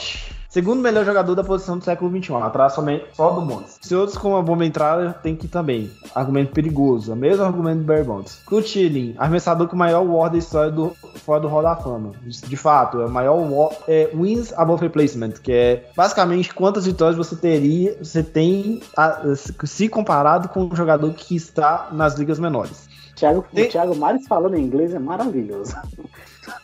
Segundo 0.49 0.81
melhor 0.81 1.05
jogador 1.05 1.35
da 1.35 1.45
posição 1.45 1.77
do 1.77 1.85
século 1.85 2.11
XXI, 2.11 2.33
atrás 2.37 2.73
somente 2.73 3.05
só 3.13 3.31
do 3.31 3.43
Bonds. 3.43 3.77
Se 3.83 3.95
outros 3.95 4.17
com 4.17 4.31
uma 4.31 4.43
bomba 4.43 4.65
entrada, 4.65 5.13
tem 5.23 5.37
que 5.37 5.47
também. 5.47 5.91
Argumento 6.15 6.53
perigoso, 6.53 7.13
o 7.13 7.17
mesmo 7.17 7.45
argumento 7.45 7.81
do 7.81 7.85
Barry 7.85 8.05
Bonds. 8.05 8.41
Kurt 8.47 8.75
arremessador 9.19 9.69
com 9.69 9.75
o 9.77 9.79
maior 9.79 10.03
war 10.07 10.31
da 10.31 10.39
história 10.39 10.71
do, 10.71 10.93
fora 11.17 11.41
do 11.41 11.49
Hall 11.49 11.63
da 11.63 11.77
Fama. 11.77 12.13
De, 12.25 12.41
de 12.41 12.57
fato, 12.57 13.03
é 13.03 13.05
o 13.05 13.11
maior 13.11 13.37
war, 13.37 13.71
é, 13.87 14.09
wins 14.15 14.51
above 14.57 14.81
replacement, 14.83 15.33
que 15.43 15.53
é 15.53 15.91
basicamente 15.95 16.55
quantas 16.55 16.87
vitórias 16.87 17.17
você 17.19 17.37
teria, 17.37 17.99
você 18.03 18.23
tem 18.23 18.81
a- 18.97 19.23
se 19.35 19.89
comparado 19.91 20.49
com 20.49 20.65
um 20.65 20.75
jogador 20.77 21.13
que 21.13 21.37
está 21.37 21.89
nas 21.93 22.15
ligas 22.15 22.39
menores. 22.39 22.89
Thiago, 23.17 23.45
Tem- 23.53 23.67
O 23.67 23.71
Thiago 23.71 23.97
Mares 23.97 24.27
falando 24.29 24.55
em 24.57 24.63
inglês 24.65 24.95
é 24.95 24.99
maravilhoso. 24.99 25.75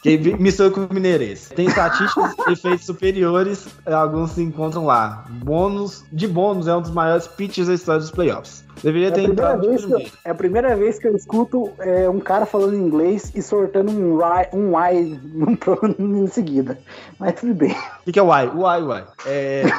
Vi- 0.04 0.36
mistura 0.38 0.70
com 0.70 0.82
o 0.84 0.94
Mineirense. 0.94 1.52
Tem 1.54 1.66
estatísticas 1.66 2.34
e 2.46 2.52
efeitos 2.52 2.86
superiores, 2.86 3.66
alguns 3.84 4.30
se 4.32 4.42
encontram 4.42 4.84
lá. 4.86 5.24
Bônus, 5.42 6.04
de 6.12 6.28
bônus, 6.28 6.68
é 6.68 6.76
um 6.76 6.82
dos 6.82 6.92
maiores 6.92 7.26
pitches 7.26 7.66
da 7.66 7.74
história 7.74 8.00
dos 8.00 8.10
playoffs. 8.12 8.64
Deveria 8.82 9.08
É 9.08 9.10
ter 9.10 9.22
entrado 9.24 9.62
de 9.62 9.68
vez 9.68 9.84
que 9.84 9.92
eu, 9.92 10.00
é 10.24 10.30
a 10.30 10.34
primeira 10.34 10.76
vez 10.76 10.98
que 10.98 11.08
eu 11.08 11.16
escuto 11.16 11.70
é, 11.80 12.08
um 12.08 12.20
cara 12.20 12.46
falando 12.46 12.76
inglês 12.76 13.32
e 13.34 13.42
sortando 13.42 13.90
um 13.90 14.18
Y, 14.20 14.48
um 14.52 14.78
y 14.78 15.20
num 15.34 15.56
em 16.24 16.26
seguida. 16.28 16.78
Mas 17.18 17.34
tudo 17.40 17.54
bem. 17.54 17.72
O 17.72 18.04
que, 18.04 18.12
que 18.12 18.18
é 18.18 18.22
o 18.22 18.32
Y? 18.32 18.50
O 18.54 18.66
Y, 18.68 18.86
o 18.86 18.92
Y. 18.98 19.04
É, 19.26 19.62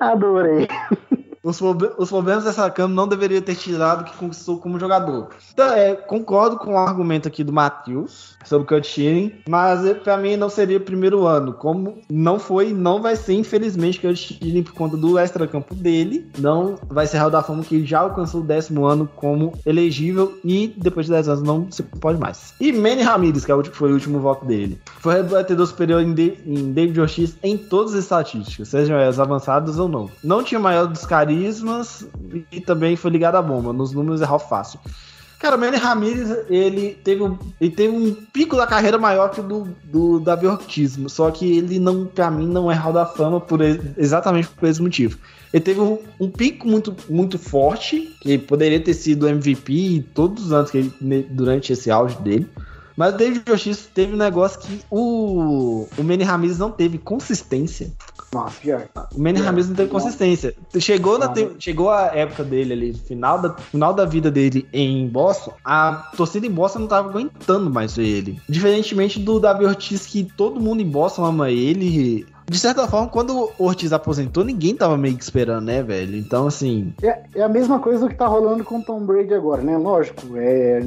Adorei. 0.00 0.68
Os, 1.42 1.60
os 1.60 2.08
problemas 2.10 2.44
dessa 2.44 2.70
cama 2.70 2.94
não 2.94 3.08
deveria 3.08 3.40
ter 3.40 3.54
tirado 3.54 4.02
o 4.02 4.04
que 4.04 4.16
conquistou 4.16 4.58
como 4.58 4.78
jogador. 4.78 5.30
Então, 5.52 5.72
é, 5.72 5.94
concordo 5.94 6.58
com 6.58 6.74
o 6.74 6.78
argumento 6.78 7.28
aqui 7.28 7.42
do 7.42 7.52
Matheus 7.52 8.36
sobre 8.44 8.64
o 8.64 8.66
Cut 8.68 8.86
Shearing, 8.86 9.32
mas 9.48 9.84
eh, 9.84 9.94
pra 9.94 10.16
mim 10.16 10.36
não 10.36 10.48
seria 10.48 10.78
o 10.78 10.80
primeiro 10.80 11.26
ano. 11.26 11.52
Como 11.52 11.98
não 12.10 12.38
foi, 12.38 12.72
não 12.72 13.00
vai 13.02 13.14
ser, 13.16 13.34
infelizmente, 13.34 14.00
Cut 14.00 14.16
Shearing 14.16 14.62
por 14.62 14.72
conta 14.72 14.96
do 14.96 15.18
extra-campo 15.18 15.74
dele. 15.74 16.26
Não 16.38 16.76
vai 16.88 17.06
ser 17.06 17.18
Hall 17.18 17.30
da 17.30 17.42
Fama 17.42 17.62
que 17.62 17.84
já 17.84 18.00
alcançou 18.00 18.40
o 18.40 18.44
décimo 18.44 18.86
ano 18.86 19.08
como 19.16 19.52
elegível 19.66 20.38
e 20.44 20.74
depois 20.76 21.06
de 21.06 21.12
10 21.12 21.28
anos 21.28 21.42
não 21.42 21.70
se 21.70 21.82
pode 21.82 22.18
mais. 22.18 22.54
E 22.60 22.72
Manny 22.72 23.02
Ramirez, 23.02 23.44
que 23.44 23.52
é 23.52 23.64
foi 23.64 23.90
o 23.90 23.94
último 23.94 24.18
voto 24.20 24.44
dele. 24.46 24.80
Foi 25.00 25.14
rebatedor 25.14 25.66
superior 25.66 26.00
em, 26.02 26.12
De- 26.14 26.38
em 26.46 26.72
David 26.72 27.00
Ortiz 27.00 27.36
em 27.42 27.56
todas 27.56 27.94
as 27.94 28.00
estatísticas, 28.04 28.68
sejam 28.68 28.96
elas 28.98 29.20
avançadas 29.20 29.78
ou 29.78 29.88
não. 29.88 30.10
Não 30.24 30.42
tinha 30.42 30.58
maior 30.58 30.86
dos 30.86 31.04
carismas 31.04 32.06
e 32.50 32.60
também 32.60 32.96
foi 32.96 33.10
ligado 33.10 33.36
à 33.36 33.42
bomba. 33.42 33.72
Nos 33.72 33.92
números 33.92 34.20
errou 34.20 34.38
fácil. 34.38 34.80
Cara, 35.40 35.56
o 35.56 35.58
Manny 35.58 35.78
Ramirez, 35.78 36.36
ele 36.50 36.98
teve, 37.02 37.22
um, 37.22 37.38
ele 37.58 37.70
teve 37.70 37.96
um 37.96 38.14
pico 38.30 38.54
da 38.56 38.66
carreira 38.66 38.98
maior 38.98 39.30
que 39.30 39.40
o 39.40 39.42
do, 39.42 39.68
do 39.84 40.20
Davi 40.20 40.46
Ortiz, 40.46 40.98
só 41.08 41.30
que 41.30 41.56
ele 41.56 41.78
não, 41.78 42.04
pra 42.04 42.30
mim, 42.30 42.46
não 42.46 42.70
é 42.70 42.74
Hall 42.74 42.92
da 42.92 43.06
Fama 43.06 43.40
por, 43.40 43.60
exatamente 43.96 44.48
por 44.48 44.68
esse 44.68 44.82
motivo. 44.82 45.16
Ele 45.50 45.64
teve 45.64 45.80
um, 45.80 45.98
um 46.20 46.30
pico 46.30 46.68
muito, 46.68 46.94
muito 47.08 47.38
forte, 47.38 48.14
que 48.20 48.36
poderia 48.36 48.78
ter 48.78 48.92
sido 48.92 49.26
MVP 49.26 50.04
todos 50.12 50.44
os 50.44 50.52
anos 50.52 50.70
que 50.70 50.76
ele, 50.76 51.26
durante 51.30 51.72
esse 51.72 51.90
auge 51.90 52.20
dele. 52.20 52.46
Mas 53.00 53.14
o 53.14 53.16
David 53.16 53.50
Ortiz 53.50 53.88
teve 53.94 54.12
um 54.12 54.16
negócio 54.18 54.60
que 54.60 54.82
o, 54.90 55.88
o 55.96 56.04
Manny 56.04 56.22
Ramirez 56.22 56.58
não 56.58 56.70
teve 56.70 56.98
consistência. 56.98 57.90
Nossa, 58.30 58.60
pior. 58.60 58.86
O 59.16 59.18
Manny 59.18 59.40
É, 59.40 59.42
Ramirez 59.42 59.68
não 59.70 59.74
teve 59.74 59.88
consistência. 59.88 60.54
Chegou, 60.78 61.18
na 61.18 61.24
Não. 61.28 61.32
te- 61.32 61.48
chegou 61.58 61.88
a 61.88 62.14
época 62.14 62.44
dele 62.44 62.74
ali, 62.74 62.92
final 62.92 63.40
da, 63.40 63.54
final 63.54 63.94
da 63.94 64.04
vida 64.04 64.30
dele 64.30 64.68
em 64.70 65.08
Boston, 65.08 65.54
a 65.64 66.10
torcida 66.14 66.46
em 66.46 66.50
Boston 66.50 66.80
não 66.80 66.86
tava 66.88 67.08
aguentando 67.08 67.70
mais 67.70 67.96
ele. 67.96 68.38
Diferentemente 68.46 69.18
do 69.18 69.40
Davi 69.40 69.64
Ortiz, 69.64 70.04
que 70.04 70.22
todo 70.36 70.60
mundo 70.60 70.82
em 70.82 70.86
Boston 70.88 71.24
ama 71.24 71.50
ele. 71.50 72.26
De 72.50 72.58
certa 72.58 72.88
forma, 72.88 73.06
quando 73.06 73.48
o 73.56 73.64
Ortiz 73.64 73.92
aposentou, 73.92 74.44
ninguém 74.44 74.74
tava 74.74 74.98
meio 74.98 75.16
que 75.16 75.22
esperando, 75.22 75.66
né, 75.66 75.84
velho? 75.84 76.16
Então, 76.16 76.48
assim. 76.48 76.92
É, 77.00 77.20
é 77.36 77.42
a 77.44 77.48
mesma 77.48 77.78
coisa 77.78 78.08
que 78.08 78.14
tá 78.16 78.26
rolando 78.26 78.64
com 78.64 78.80
o 78.80 78.82
Tom 78.82 78.98
Brady 79.04 79.32
agora, 79.32 79.62
né? 79.62 79.76
Lógico, 79.76 80.36
é, 80.36 80.82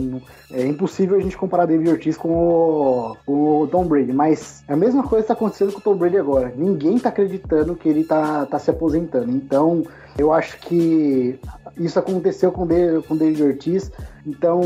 é 0.51 0.67
impossível 0.67 1.15
a 1.15 1.21
gente 1.21 1.37
comparar 1.37 1.65
David 1.65 1.89
Ortiz 1.89 2.17
com 2.17 2.27
o, 2.27 3.15
o 3.25 3.67
Tom 3.71 3.85
Brady, 3.85 4.11
mas 4.11 4.61
é 4.67 4.73
a 4.73 4.75
mesma 4.75 5.03
coisa 5.03 5.23
que 5.23 5.29
tá 5.29 5.35
acontecendo 5.35 5.71
com 5.71 5.79
o 5.79 5.81
Tom 5.81 5.95
Brady 5.95 6.17
agora. 6.17 6.53
Ninguém 6.53 6.99
tá 6.99 7.07
acreditando 7.07 7.77
que 7.77 7.87
ele 7.87 8.03
tá, 8.03 8.45
tá 8.45 8.59
se 8.59 8.69
aposentando. 8.69 9.31
Então, 9.31 9.83
eu 10.17 10.33
acho 10.33 10.59
que 10.59 11.39
isso 11.77 11.97
aconteceu 11.97 12.51
com 12.51 12.63
o 12.63 13.17
David 13.17 13.41
Ortiz. 13.41 13.89
Então, 14.27 14.61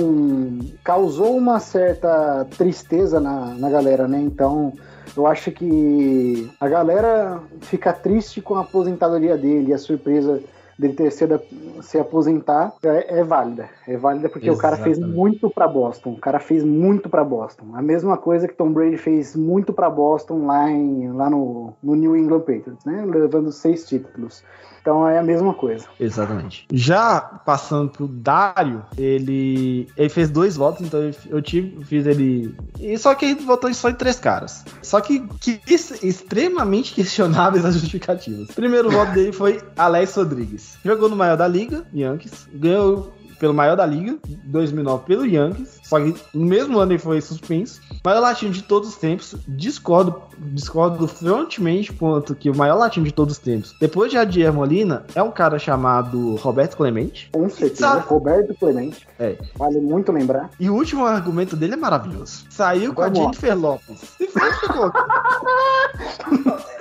causou 0.83 1.37
uma 1.37 1.59
certa 1.59 2.43
tristeza 2.57 3.19
na, 3.19 3.53
na 3.53 3.69
galera, 3.69 4.07
né? 4.07 4.19
Então, 4.19 4.73
eu 5.17 5.27
acho 5.27 5.51
que 5.51 6.49
a 6.59 6.67
galera 6.67 7.41
fica 7.61 7.91
triste 7.91 8.41
com 8.41 8.55
a 8.55 8.61
aposentadoria 8.61 9.35
dele, 9.37 9.73
a 9.73 9.77
surpresa 9.77 10.41
dele 10.77 10.93
ter 10.93 11.11
sido 11.11 11.41
se 11.81 11.97
aposentar 11.97 12.71
é, 12.83 13.19
é 13.19 13.23
válida. 13.23 13.67
É 13.87 13.97
válida 13.97 14.29
porque 14.29 14.49
o 14.49 14.57
cara 14.57 14.77
fez 14.77 14.97
Exatamente. 14.97 15.17
muito 15.17 15.49
pra 15.49 15.67
Boston. 15.67 16.11
O 16.11 16.19
cara 16.19 16.39
fez 16.39 16.63
muito 16.63 17.09
pra 17.09 17.23
Boston. 17.23 17.65
A 17.73 17.81
mesma 17.81 18.15
coisa 18.15 18.47
que 18.47 18.53
Tom 18.53 18.71
Brady 18.71 18.97
fez 18.97 19.35
muito 19.35 19.73
pra 19.73 19.89
Boston 19.89 20.45
lá, 20.45 20.69
em, 20.69 21.11
lá 21.11 21.29
no, 21.29 21.73
no 21.81 21.95
New 21.95 22.15
England 22.15 22.41
Patriots, 22.41 22.85
né? 22.85 23.03
Levando 23.05 23.51
seis 23.51 23.87
títulos. 23.87 24.43
Então 24.87 25.05
é 25.05 25.19
a 25.19 25.21
mesma 25.23 25.53
coisa. 25.53 25.85
Exatamente. 25.99 26.65
Já 26.71 27.19
passando 27.19 27.89
pro 27.89 28.07
Dário, 28.07 28.85
ele, 28.97 29.85
ele 29.97 30.07
fez 30.07 30.29
dois 30.29 30.55
votos, 30.55 30.87
então 30.87 31.01
eu- 31.29 31.41
tive, 31.41 31.83
fiz 31.83 32.05
ele. 32.07 32.55
E 32.79 32.97
só 32.97 33.13
que 33.13 33.25
ele 33.25 33.35
votou 33.41 33.73
só 33.73 33.89
em 33.89 33.93
três 33.95 34.17
caras. 34.17 34.63
Só 34.81 35.01
que, 35.01 35.27
que 35.41 35.59
extremamente 36.01 36.93
questionáveis 36.93 37.65
as 37.65 37.73
justificativas. 37.73 38.49
O 38.49 38.53
primeiro 38.53 38.89
voto 38.89 39.11
dele 39.11 39.33
foi 39.33 39.61
Alex 39.77 40.15
Rodrigues. 40.15 40.77
Jogou 40.85 41.09
no 41.09 41.17
maior 41.17 41.35
da 41.35 41.49
liga, 41.49 41.85
Yankees. 41.93 42.47
Ganhou 42.53 43.11
pelo 43.39 43.53
maior 43.53 43.75
da 43.75 43.85
liga, 43.85 44.17
2009 44.45 45.03
pelo 45.05 45.25
Yankees. 45.25 45.77
Só 45.83 45.99
que 45.99 46.13
no 46.33 46.45
mesmo 46.45 46.77
ano 46.79 46.91
ele 46.91 46.99
foi 46.99 47.21
suspenso. 47.21 47.79
Maior 48.03 48.19
latino 48.19 48.51
de 48.51 48.61
todos 48.61 48.89
os 48.89 48.95
tempos. 48.97 49.35
Discordo, 49.47 50.21
discordo 50.37 51.07
frontemente 51.07 51.93
quanto 51.93 52.35
que 52.35 52.49
o 52.49 52.55
maior 52.55 52.75
latino 52.75 53.05
de 53.05 53.13
todos 53.13 53.35
os 53.35 53.39
tempos, 53.39 53.73
depois 53.79 54.11
de 54.11 54.17
Adier 54.17 54.51
Molina, 54.51 55.05
é 55.15 55.23
um 55.23 55.31
cara 55.31 55.57
chamado 55.57 56.35
Roberto 56.35 56.75
Clemente. 56.75 57.29
Com 57.31 57.47
certeza. 57.49 57.79
Sabe- 57.87 58.05
Roberto 58.07 58.53
Clemente. 58.55 59.07
É. 59.19 59.37
Vale 59.55 59.79
muito 59.79 60.11
lembrar. 60.11 60.49
E 60.59 60.69
o 60.69 60.75
último 60.75 61.05
argumento 61.05 61.55
dele 61.55 61.73
é 61.73 61.77
maravilhoso. 61.77 62.45
Saiu 62.49 62.93
com 62.93 63.01
a. 63.01 63.13
Jennifer 63.13 63.57
Lopes. 63.57 64.15
E 64.19 64.27
foi 64.27 64.51
ficou. 64.53 64.91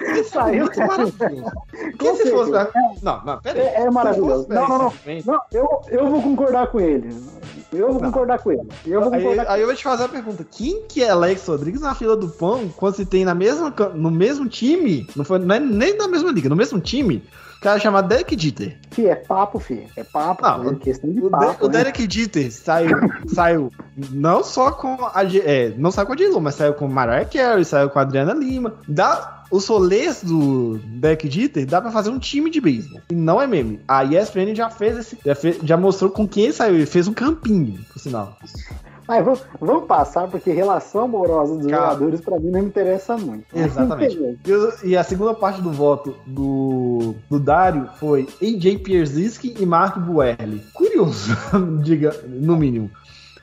Esse 0.00 0.20
é 0.20 0.22
Saiu. 0.24 0.64
muito 0.64 0.78
maravilhoso. 0.80 1.52
Com 1.98 2.14
se 2.16 2.30
fosse. 2.30 2.52
Não, 3.02 3.22
não, 3.24 3.40
pera 3.40 3.60
aí. 3.60 3.66
É, 3.66 3.80
é 3.82 3.90
maravilhoso. 3.90 4.42
Se 4.46 4.54
fosse 4.54 4.60
Não, 4.60 4.68
não, 4.68 4.78
não. 4.78 4.92
Não, 5.26 5.40
eu, 5.52 5.80
eu 5.88 6.10
vou 6.10 6.22
concordar 6.22 6.45
com 6.68 6.80
ele. 6.80 7.08
Eu 7.72 7.92
vou 7.92 8.00
Não. 8.00 8.10
concordar 8.10 8.38
com 8.38 8.52
ele. 8.52 8.62
Eu 8.86 9.00
vou 9.02 9.12
Aí, 9.12 9.20
concordar 9.22 9.50
aí 9.52 9.60
eu 9.60 9.66
vou 9.66 9.74
te 9.76 9.82
fazer 9.82 10.04
a 10.04 10.08
pergunta: 10.08 10.44
quem 10.50 10.82
que 10.88 11.02
é 11.02 11.10
Alex 11.10 11.46
Rodrigues 11.46 11.80
na 11.80 11.94
fila 11.94 12.16
do 12.16 12.28
pão 12.28 12.68
quando 12.76 12.94
se 12.94 13.04
tem 13.04 13.24
na 13.24 13.34
mesma, 13.34 13.74
no 13.94 14.10
mesmo 14.10 14.48
time? 14.48 15.06
Não 15.16 15.24
foi 15.24 15.38
não 15.38 15.54
é 15.54 15.60
nem 15.60 15.96
na 15.96 16.06
mesma 16.08 16.30
liga, 16.30 16.48
no 16.48 16.56
mesmo 16.56 16.80
time. 16.80 17.22
O 17.56 17.60
cara 17.60 17.80
chamado 17.80 18.06
Derek 18.06 18.38
Jeter. 18.38 18.78
Fih, 18.90 19.06
é 19.06 19.14
papo, 19.14 19.58
fi. 19.58 19.86
É 19.96 20.04
papo, 20.04 20.42
Não, 20.42 20.72
é 20.72 20.74
questão 20.74 21.10
de 21.10 21.20
O, 21.20 21.30
papo. 21.30 21.60
De- 21.60 21.64
o 21.64 21.68
né? 21.68 21.78
Derek 21.78 22.06
Jeter 22.08 22.52
saiu, 22.52 22.98
saiu 23.26 23.72
não 24.10 24.44
só 24.44 24.70
com 24.70 24.94
a 25.12 25.24
é, 25.24 25.72
não 25.76 25.90
saiu 25.90 26.06
com 26.06 26.12
a 26.12 26.40
mas 26.40 26.54
saiu 26.54 26.74
com 26.74 26.86
Mariah 26.86 27.24
Carey, 27.24 27.64
saiu 27.64 27.88
com 27.88 27.98
a 27.98 28.02
Adriana 28.02 28.34
Lima. 28.34 28.74
Dá, 28.86 29.35
os 29.50 29.66
rolês 29.66 30.22
do 30.22 30.78
Derek 30.84 31.30
Jeter 31.30 31.66
dá 31.66 31.80
pra 31.80 31.90
fazer 31.90 32.10
um 32.10 32.18
time 32.18 32.50
de 32.50 32.60
beisebol. 32.60 33.00
E 33.10 33.14
não 33.14 33.40
é 33.40 33.46
meme. 33.46 33.80
A 33.86 34.04
ESPN 34.04 34.54
já 34.54 34.68
fez 34.70 34.96
esse, 34.98 35.18
já, 35.24 35.34
fez- 35.34 35.58
já 35.62 35.76
mostrou 35.76 36.10
com 36.10 36.26
quem 36.26 36.44
ele 36.44 36.52
saiu. 36.52 36.74
Ele 36.74 36.86
fez 36.86 37.06
um 37.08 37.12
campinho, 37.14 37.78
por 37.92 37.98
sinal. 37.98 38.36
Mas 39.08 39.24
vamos, 39.24 39.40
vamos 39.60 39.86
passar, 39.86 40.26
porque 40.28 40.50
relação 40.50 41.02
amorosa 41.04 41.54
dos 41.56 41.66
Cara. 41.68 41.92
jogadores, 41.92 42.20
pra 42.20 42.40
mim, 42.40 42.50
não 42.50 42.60
me 42.60 42.66
interessa 42.66 43.16
muito. 43.16 43.44
Exatamente. 43.54 44.16
E, 44.82 44.88
e 44.88 44.96
a 44.96 45.04
segunda 45.04 45.32
parte 45.32 45.62
do 45.62 45.70
voto 45.70 46.16
do, 46.26 47.14
do 47.30 47.38
Dário 47.38 47.88
foi 48.00 48.28
AJ 48.42 48.78
Pierzynski 48.82 49.54
e 49.60 49.64
Mark 49.64 49.96
Buerli. 49.98 50.60
Curioso, 50.74 51.36
diga, 51.84 52.20
no 52.26 52.56
mínimo. 52.56 52.90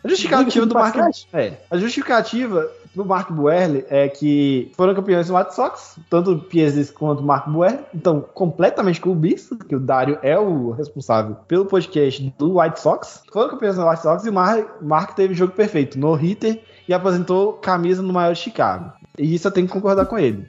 A 0.03 0.09
justificativa 0.09 0.65
do 0.65 0.73
Mark 0.73 0.97
é, 1.31 1.53
a 1.71 1.77
justificativa 1.77 2.69
do 2.95 3.05
Mark 3.05 3.31
Buerli 3.31 3.85
é 3.89 4.07
que 4.07 4.71
foram 4.75 4.93
campeões 4.93 5.27
do 5.27 5.35
White 5.35 5.55
Sox, 5.55 5.97
tanto 6.09 6.31
o 6.31 6.39
Pierzynski 6.39 6.95
quanto 6.95 7.21
o 7.21 7.25
Mark 7.25 7.47
Buerli, 7.47 7.79
então 7.93 8.21
completamente 8.33 9.01
clubista, 9.01 9.55
que 9.55 9.75
o 9.75 9.79
Dário 9.79 10.19
é 10.21 10.37
o 10.37 10.71
responsável 10.71 11.35
pelo 11.47 11.65
podcast 11.65 12.33
do 12.37 12.59
White 12.59 12.79
Sox. 12.79 13.23
Foram 13.31 13.49
campeões 13.49 13.75
do 13.75 13.87
White 13.87 14.01
Sox 14.01 14.25
e 14.25 14.29
o 14.29 14.33
Mark, 14.33 14.81
Mark 14.81 15.15
teve 15.15 15.33
jogo 15.33 15.53
perfeito 15.53 15.97
no 15.99 16.13
hitter 16.13 16.61
e 16.87 16.93
apresentou 16.93 17.53
camisa 17.53 18.01
no 18.01 18.13
maior 18.13 18.33
de 18.33 18.39
Chicago. 18.39 18.91
E 19.17 19.35
isso 19.35 19.47
eu 19.47 19.51
tenho 19.51 19.67
que 19.67 19.73
concordar 19.73 20.05
com 20.05 20.17
ele. 20.17 20.47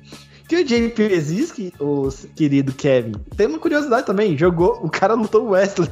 Que 0.49 0.57
o 0.57 0.69
Jamie 0.69 0.91
Pierzynski, 0.91 1.73
o 1.81 2.09
querido 2.37 2.73
Kevin, 2.73 3.13
tem 3.35 3.47
uma 3.47 3.59
curiosidade 3.59 4.07
também. 4.07 4.37
Jogou, 4.37 4.79
o 4.83 4.91
cara 4.91 5.15
lutou 5.15 5.47
o 5.47 5.51
Wesley. 5.51 5.89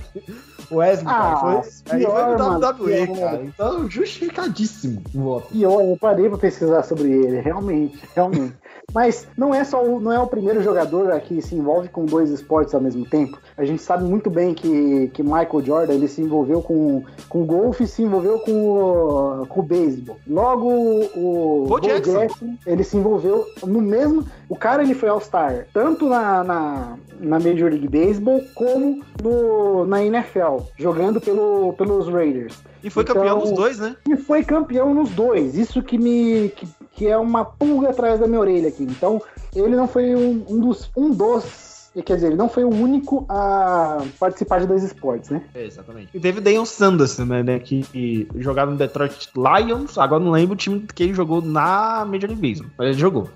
O 0.72 0.76
Wesley, 0.76 1.06
Ah, 1.08 1.18
cara, 1.18 1.36
foi, 1.38 1.50
aí 1.56 1.62
foi 1.86 1.98
pior, 1.98 2.38
no 2.38 2.66
WWE, 2.68 3.06
pior. 3.06 3.18
cara. 3.18 3.42
Então, 3.44 3.90
justificadíssimo 3.90 5.02
o 5.14 5.20
voto. 5.20 5.46
E 5.52 5.62
eu, 5.62 5.96
parei 6.00 6.28
pra 6.28 6.38
pesquisar 6.38 6.82
sobre 6.82 7.10
ele, 7.10 7.40
realmente, 7.40 7.98
realmente. 8.14 8.54
Mas 8.92 9.26
não 9.38 9.54
é 9.54 9.64
só 9.64 9.82
o, 9.82 10.00
não 10.00 10.12
é 10.12 10.18
o 10.18 10.26
primeiro 10.26 10.62
jogador 10.62 11.18
que 11.20 11.40
se 11.40 11.54
envolve 11.54 11.88
com 11.88 12.04
dois 12.04 12.30
esportes 12.30 12.74
ao 12.74 12.80
mesmo 12.80 13.06
tempo. 13.06 13.38
A 13.56 13.64
gente 13.64 13.80
sabe 13.80 14.04
muito 14.04 14.28
bem 14.28 14.52
que, 14.52 15.08
que 15.14 15.22
Michael 15.22 15.62
Jordan 15.64 15.94
ele 15.94 16.08
se 16.08 16.20
envolveu 16.20 16.60
com, 16.60 17.02
com 17.28 17.42
o 17.42 17.46
golfe 17.46 17.84
e 17.84 17.86
se 17.86 18.02
envolveu 18.02 18.38
com 18.40 18.52
o, 18.52 19.46
com 19.46 19.60
o 19.60 19.62
beisebol. 19.62 20.16
Logo 20.26 20.68
o 21.14 21.64
Bo 21.68 21.80
Jackson. 21.80 22.12
Jackson, 22.18 22.56
ele 22.66 22.84
se 22.84 22.96
envolveu 22.96 23.46
no 23.64 23.80
mesmo. 23.80 24.26
O 24.52 24.56
cara 24.56 24.82
ele 24.82 24.92
foi 24.92 25.08
All-Star 25.08 25.66
tanto 25.72 26.10
na, 26.10 26.44
na, 26.44 26.96
na 27.18 27.38
Major 27.40 27.70
League 27.70 27.88
Baseball 27.88 28.42
como 28.54 29.02
no, 29.22 29.86
na 29.86 30.04
NFL, 30.04 30.58
jogando 30.76 31.22
pelo, 31.22 31.72
pelos 31.72 32.06
Raiders. 32.06 32.58
E 32.84 32.90
foi 32.90 33.02
Então- 33.02 33.14
campeão 33.16 33.38
dos 33.38 33.52
dois, 33.52 33.78
né? 33.78 33.96
E 34.06 34.14
foi 34.14 34.44
campeão 34.44 34.92
nos 34.92 35.08
dois. 35.08 35.56
Isso 35.56 35.82
que 35.82 35.96
me. 35.96 36.50
Que, 36.50 36.68
que 36.92 37.08
é 37.08 37.16
uma 37.16 37.46
pulga 37.46 37.88
atrás 37.88 38.20
da 38.20 38.26
minha 38.26 38.40
orelha 38.40 38.68
aqui. 38.68 38.82
Então, 38.82 39.22
ele 39.56 39.74
não 39.74 39.88
foi 39.88 40.14
um, 40.14 40.44
um 40.46 40.60
dos. 40.60 40.90
Um 40.94 41.08
dos. 41.10 41.71
Quer 42.00 42.14
dizer, 42.14 42.28
ele 42.28 42.36
não 42.36 42.48
foi 42.48 42.64
o 42.64 42.70
único 42.70 43.26
a 43.28 44.02
participar 44.18 44.60
de 44.60 44.66
dois 44.66 44.82
esportes, 44.82 45.28
né? 45.28 45.42
É, 45.54 45.66
exatamente. 45.66 46.08
E 46.14 46.18
teve 46.18 46.40
Deion 46.40 46.64
Sanderson, 46.64 47.26
né, 47.26 47.42
né, 47.42 47.58
que, 47.58 47.82
que 47.82 48.26
jogava 48.36 48.70
no 48.70 48.78
Detroit 48.78 49.28
Lions, 49.36 49.98
agora 49.98 50.24
não 50.24 50.30
lembro 50.30 50.54
o 50.54 50.56
time 50.56 50.86
que 50.94 51.02
ele 51.02 51.12
jogou 51.12 51.42
na 51.42 52.06
Major 52.06 52.30
League 52.30 52.40
Baseball, 52.40 52.70
mas 52.78 52.88
ele 52.88 52.98
jogou. 52.98 53.28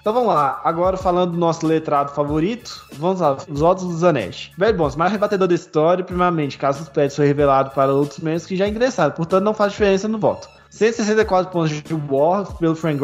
Então 0.00 0.14
vamos 0.14 0.28
lá, 0.28 0.58
agora 0.64 0.96
falando 0.96 1.32
do 1.32 1.38
nosso 1.38 1.66
letrado 1.66 2.12
favorito, 2.12 2.86
vamos 2.94 3.20
lá, 3.20 3.36
os 3.46 3.60
votos 3.60 3.84
do 3.84 3.92
Zanetti. 3.92 4.52
Velho 4.56 4.78
Bons, 4.78 4.96
mais 4.96 5.12
rebatedor 5.12 5.46
da 5.46 5.54
história, 5.54 6.02
primeiramente, 6.02 6.56
caso 6.56 6.82
os 6.82 6.88
pets 6.88 7.14
foi 7.14 7.26
revelado 7.26 7.72
para 7.72 7.92
outros 7.92 8.20
membros 8.20 8.46
que 8.46 8.56
já 8.56 8.66
ingressaram, 8.66 9.12
portanto 9.12 9.44
não 9.44 9.52
faz 9.52 9.72
diferença 9.72 10.08
no 10.08 10.18
voto. 10.18 10.48
164 10.70 11.50
pontos 11.50 11.70
de 11.70 11.94
War 11.94 12.56
pelo 12.58 12.74
Frank. 12.74 13.00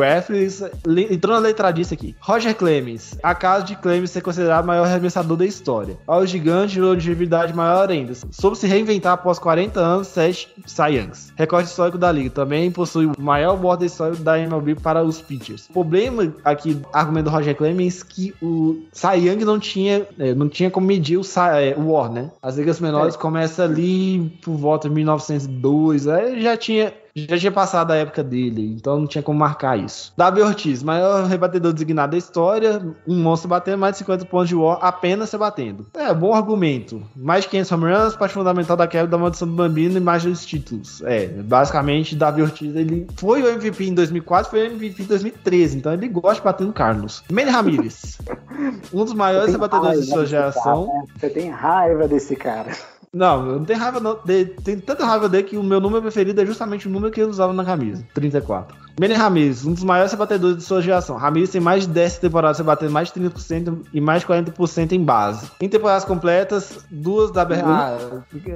Le- 0.87 1.15
Entrou 1.15 1.35
na 1.35 1.41
letradice 1.41 1.95
aqui. 1.95 2.15
Roger 2.21 2.55
Clemens. 2.55 3.17
Acaso 3.23 3.65
de 3.67 3.77
Clemens 3.77 4.11
ser 4.11 4.21
considerado 4.21 4.65
o 4.65 4.67
maior 4.67 4.87
arremessador 4.87 5.37
da 5.37 5.47
história. 5.47 5.97
Ao 6.07 6.25
gigante 6.27 6.75
de 6.75 6.81
longevidade 6.81 7.53
maior 7.55 7.91
ainda. 7.91 8.13
Soube 8.31 8.57
se 8.59 8.67
reinventar 8.67 9.13
após 9.15 9.39
40 9.39 9.81
anos, 9.81 10.09
7 10.09 10.55
Cy 10.67 10.83
Youngs. 10.97 11.33
Recorde 11.37 11.69
histórico 11.69 11.99
da 11.99 12.11
liga. 12.13 12.31
Também 12.31 12.71
possui 12.71 13.07
o 13.07 13.13
maior 13.19 13.57
board 13.57 13.81
da 13.81 13.87
história 13.87 14.15
da 14.17 14.39
MLB 14.39 14.75
para 14.77 15.03
os 15.03 15.21
pitchers. 15.21 15.67
O 15.71 15.73
problema 15.73 16.33
aqui, 16.45 16.81
argumento 16.93 17.25
do 17.25 17.31
Roger 17.31 17.57
Clemens, 17.57 18.03
que 18.03 18.35
o 18.43 18.83
Cy 18.93 19.27
Young 19.29 19.45
não 19.45 19.59
tinha, 19.59 20.07
eh, 20.19 20.35
não 20.35 20.49
tinha 20.49 20.71
como 20.71 20.87
medir 20.87 21.17
o, 21.17 21.25
Cy- 21.25 21.41
eh, 21.41 21.75
o 21.77 21.91
War, 21.93 22.11
né? 22.13 22.31
As 22.43 22.57
ligas 22.57 22.81
menores 22.81 23.17
começam 23.17 23.65
ali 23.65 24.31
por 24.43 24.55
volta 24.57 24.89
de 24.89 24.95
1902. 24.95 26.07
Aí 26.09 26.43
já 26.43 26.57
tinha 26.57 26.93
já 27.17 27.39
tinha 27.39 27.53
passado 27.53 27.93
a 27.93 27.97
época 27.97 28.25
dele, 28.25 28.75
então 28.75 28.99
não 28.99 29.07
tinha 29.07 29.23
como 29.23 29.39
marcar 29.39 29.79
isso. 29.79 30.13
Davi 30.17 30.43
Ortiz, 30.43 30.83
maior 30.83 31.25
rebatedor 31.27 31.73
designado 31.73 32.13
da 32.13 32.19
história, 32.19 32.83
um 33.07 33.23
monstro 33.23 33.49
batendo 33.49 33.79
mais 33.79 33.93
de 33.93 33.99
50 33.99 34.25
pontos 34.25 34.49
de 34.49 34.57
war 34.57 34.79
apenas 34.81 35.31
se 35.31 35.39
batendo. 35.39 35.87
É, 35.95 36.13
bom 36.13 36.35
argumento. 36.35 37.03
Mais 37.15 37.45
de 37.45 37.51
500 37.51 37.73
home 37.73 37.93
runs, 37.93 38.17
parte 38.17 38.35
fundamental 38.35 38.77
da 38.77 38.89
quebra 38.89 39.07
da 39.07 39.17
maldição 39.17 39.47
do 39.47 39.55
Bambino 39.55 39.97
e 39.97 40.01
mais 40.01 40.25
dois 40.25 40.45
títulos. 40.45 41.03
É, 41.03 41.29
basicamente, 41.29 42.17
Davi 42.17 42.43
Ortiz, 42.43 42.75
ele 42.75 43.07
foi 43.17 43.43
o 43.43 43.49
MVP 43.49 43.85
em 43.85 43.95
2004, 43.95 44.51
foi 44.51 44.69
o 44.69 44.73
MVP 44.73 45.05
em 45.05 45.07
2013, 45.07 45.79
então 45.79 45.93
ele 45.93 46.09
gosta 46.09 46.41
de 46.41 46.43
bater 46.43 46.67
no 46.67 46.73
Carlos. 46.73 47.23
Manny 47.31 47.51
Ramirez, 47.51 48.19
um 48.93 49.05
dos 49.05 49.15
maiores 49.15 49.53
rebatedores 49.53 50.07
de 50.07 50.13
sua 50.13 50.27
geração. 50.27 50.87
cara, 50.87 50.99
né? 50.99 51.07
Você 51.17 51.31
tem 51.31 51.51
raiva 51.51 52.09
desse 52.09 52.35
cara. 52.35 52.73
Não, 53.15 53.47
eu 53.49 53.59
não 53.61 53.65
tenho 53.65 53.79
raiva 53.79 54.01
não. 54.01 54.17
Tem 54.17 54.79
tanta 54.79 55.05
raiva 55.07 55.29
dele 55.29 55.45
que 55.45 55.57
o 55.57 55.63
meu 55.63 55.81
número 55.81 56.03
preferido 56.03 56.41
é 56.41 56.47
justamente 56.47 56.89
o 56.89 56.91
número 56.91 57.13
que 57.13 57.21
ele 57.21 57.31
usava 57.31 57.53
na 57.53 57.65
camisa. 57.65 58.05
34. 58.15 58.77
Benny 58.99 59.15
Ramirez, 59.15 59.65
um 59.67 59.73
dos 59.73 59.83
maiores 59.83 60.13
rebatedores 60.13 60.57
de 60.59 60.63
sua 60.63 60.81
geração. 60.81 61.17
Ramirez 61.17 61.51
tem 61.51 61.61
mais 61.61 61.83
de 61.85 61.89
10 61.89 62.19
temporadas 62.19 62.59
rebatendo 62.59 62.93
mais 62.93 63.13
de 63.13 63.21
30% 63.21 63.79
e 63.93 64.01
mais 64.01 64.21
de 64.23 64.29
40% 64.29 64.93
em 64.93 65.03
base. 65.03 65.51
Em 65.61 65.69
temporadas 65.69 66.05
completas, 66.05 66.79
duas 66.91 67.33
da... 67.33 67.45
Ber- 67.45 67.65
Ah, 67.65 67.99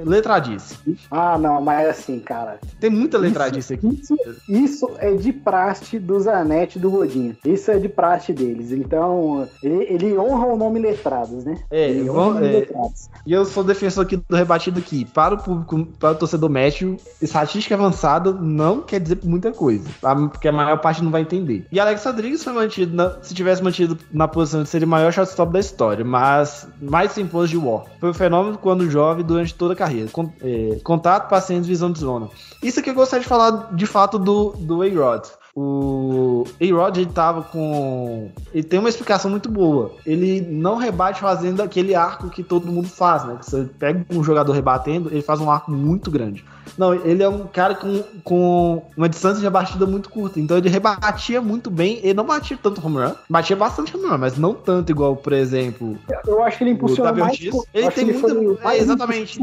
letradice. 0.05 0.77
Ah, 1.11 1.37
não, 1.37 1.61
mas 1.61 1.89
assim, 1.89 2.19
cara. 2.19 2.57
Tem 2.79 2.89
muita 2.89 3.17
letradice 3.17 3.73
aqui. 3.73 3.87
Isso, 4.01 4.15
isso 4.47 4.89
é 4.99 5.13
de 5.13 5.33
praste 5.33 5.99
do 5.99 6.17
Zanetti 6.19 6.77
e 6.77 6.81
do 6.81 6.89
Godinho. 6.89 7.35
Isso 7.45 7.69
é 7.71 7.77
de 7.77 7.89
praste 7.89 8.31
deles. 8.33 8.71
Então, 8.71 9.47
ele, 9.61 9.83
ele 9.89 10.17
honra 10.17 10.45
o 10.47 10.57
nome 10.57 10.79
letrados, 10.79 11.43
né? 11.43 11.57
É, 11.69 11.89
ele 11.89 12.09
honra 12.09 12.21
o 12.29 12.33
nome 12.35 12.47
é, 12.47 12.51
letrados. 12.59 13.09
E 13.25 13.33
eu 13.33 13.43
sou 13.45 13.63
defensor 13.63 14.05
aqui 14.05 14.17
do 14.17 14.35
rebatido 14.49 14.79
aqui. 14.79 15.05
Para 15.05 15.35
o 15.35 15.37
público, 15.37 15.85
para 15.99 16.11
o 16.11 16.15
torcedor 16.15 16.49
médio, 16.49 16.97
estatística 17.21 17.75
avançada 17.75 18.31
não 18.33 18.81
quer 18.81 18.99
dizer 18.99 19.19
muita 19.23 19.51
coisa. 19.51 19.87
tá? 20.01 20.15
Porque 20.15 20.47
a 20.47 20.51
maior 20.51 20.77
parte 20.79 21.03
não 21.03 21.11
vai 21.11 21.21
entender. 21.21 21.67
E 21.71 21.79
Alex 21.79 22.03
Rodrigues 22.03 22.43
foi 22.43 22.53
mantido, 22.53 22.95
na- 22.95 23.17
se 23.21 23.33
tivesse 23.33 23.63
mantido 23.63 23.97
na 24.11 24.27
posição 24.27 24.63
de 24.63 24.69
ser 24.69 24.83
o 24.83 24.87
maior 24.87 25.11
shortstop 25.13 25.53
da 25.53 25.59
história, 25.59 26.03
mas 26.03 26.67
mais 26.81 27.11
sem 27.11 27.27
pose 27.27 27.51
de 27.51 27.57
war. 27.57 27.83
Foi 27.99 28.09
um 28.09 28.13
fenômeno 28.13 28.57
quando 28.57 28.89
jovem 28.89 29.23
durante 29.23 29.53
toda 29.53 29.73
a 29.73 29.75
carreira. 29.75 30.09
Con- 30.11 30.31
é, 30.41 30.79
contato, 30.83 31.29
paciência, 31.29 31.67
visão 31.67 31.91
de 31.91 31.99
zona. 31.99 32.27
Isso 32.63 32.79
aqui 32.79 32.89
eu 32.89 32.93
gostaria 32.95 33.21
de 33.23 33.29
falar 33.29 33.69
de 33.73 33.85
fato 33.85 34.17
do, 34.17 34.53
do 34.57 34.81
A-Rod. 34.81 35.25
O 35.61 36.45
A-Rod 36.61 36.97
ele 36.97 37.05
tava 37.07 37.41
com. 37.43 38.29
Ele 38.53 38.63
tem 38.63 38.79
uma 38.79 38.87
explicação 38.87 39.29
muito 39.29 39.51
boa. 39.51 39.91
Ele 40.05 40.39
não 40.39 40.77
rebate 40.77 41.19
fazendo 41.19 41.61
aquele 41.61 41.93
arco 41.93 42.29
que 42.29 42.41
todo 42.43 42.71
mundo 42.71 42.87
faz, 42.87 43.25
né? 43.25 43.35
Que 43.37 43.45
você 43.45 43.67
pega 43.77 44.05
um 44.09 44.23
jogador 44.23 44.53
rebatendo, 44.53 45.09
ele 45.11 45.21
faz 45.21 45.41
um 45.41 45.51
arco 45.51 45.69
muito 45.69 46.09
grande. 46.09 46.45
Não, 46.77 46.93
ele 46.93 47.21
é 47.21 47.27
um 47.27 47.45
cara 47.45 47.75
com, 47.75 48.01
com 48.23 48.83
uma 48.95 49.09
distância 49.09 49.41
de 49.41 49.49
batida 49.49 49.85
muito 49.85 50.09
curta. 50.09 50.39
Então 50.39 50.57
ele 50.57 50.69
rebatia 50.69 51.41
muito 51.41 51.69
bem. 51.69 51.99
Ele 52.01 52.13
não 52.13 52.25
batia 52.25 52.57
tanto 52.61 52.85
home 52.85 52.97
run. 52.97 53.11
Batia 53.29 53.55
bastante 53.55 53.97
home 53.97 54.07
run, 54.07 54.17
mas 54.17 54.37
não 54.37 54.53
tanto 54.53 54.89
igual, 54.91 55.15
por 55.17 55.33
exemplo. 55.33 55.97
Eu 56.25 56.41
acho 56.41 56.57
que 56.57 56.63
ele 56.63 56.71
impulsionou 56.71 57.11
Davi 57.11 57.19
mais. 57.19 57.39
Ele 57.73 57.91
tem 57.91 58.07
ele 58.07 58.17
muita- 58.17 58.29
foi 58.29 58.55
é, 58.55 58.63
mais 58.63 58.81
exatamente. 58.83 59.39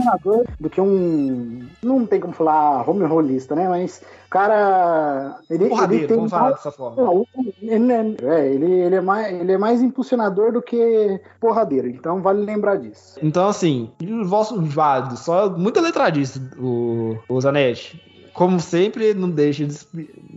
do 0.59 0.71
que 0.71 0.81
um. 0.81 1.67
Não 1.83 2.07
tem 2.07 2.21
como 2.21 2.33
falar 2.33 2.89
home 2.89 3.05
rolista, 3.05 3.55
né? 3.55 3.69
Mas 3.69 4.01
cara. 4.37 5.39
Ele, 5.49 5.65
ele 5.65 5.71
Porradeiro, 5.71 6.09
tem 6.09 6.17
vamos 6.17 6.31
falar 6.31 6.51
dessa 6.51 6.71
forma. 6.71 7.03
Não, 7.03 7.27
ele, 7.63 7.93
é, 7.93 8.17
é, 8.23 8.53
ele, 8.53 8.71
ele, 8.73 8.95
é 8.95 9.01
mais, 9.01 9.41
ele 9.41 9.53
é 9.53 9.59
mais 9.59 9.83
impulsionador 9.83 10.53
do 10.53 10.61
que 10.61 11.21
porradeiro, 11.41 11.89
então 11.89 12.21
vale 12.21 12.45
lembrar 12.45 12.77
disso. 12.77 13.19
Então, 13.23 13.49
assim, 13.49 13.91
e 14.01 14.13
o 14.13 14.27
vosso 14.27 14.61
válido, 14.61 15.17
só 15.17 15.49
muita 15.49 15.81
letradice, 15.81 16.41
o, 16.59 17.17
o 17.29 17.41
Zanetti. 17.41 18.03
Como 18.35 18.61
sempre, 18.61 19.15
não 19.15 19.31
deixe 19.31 19.65
de, 19.65 19.79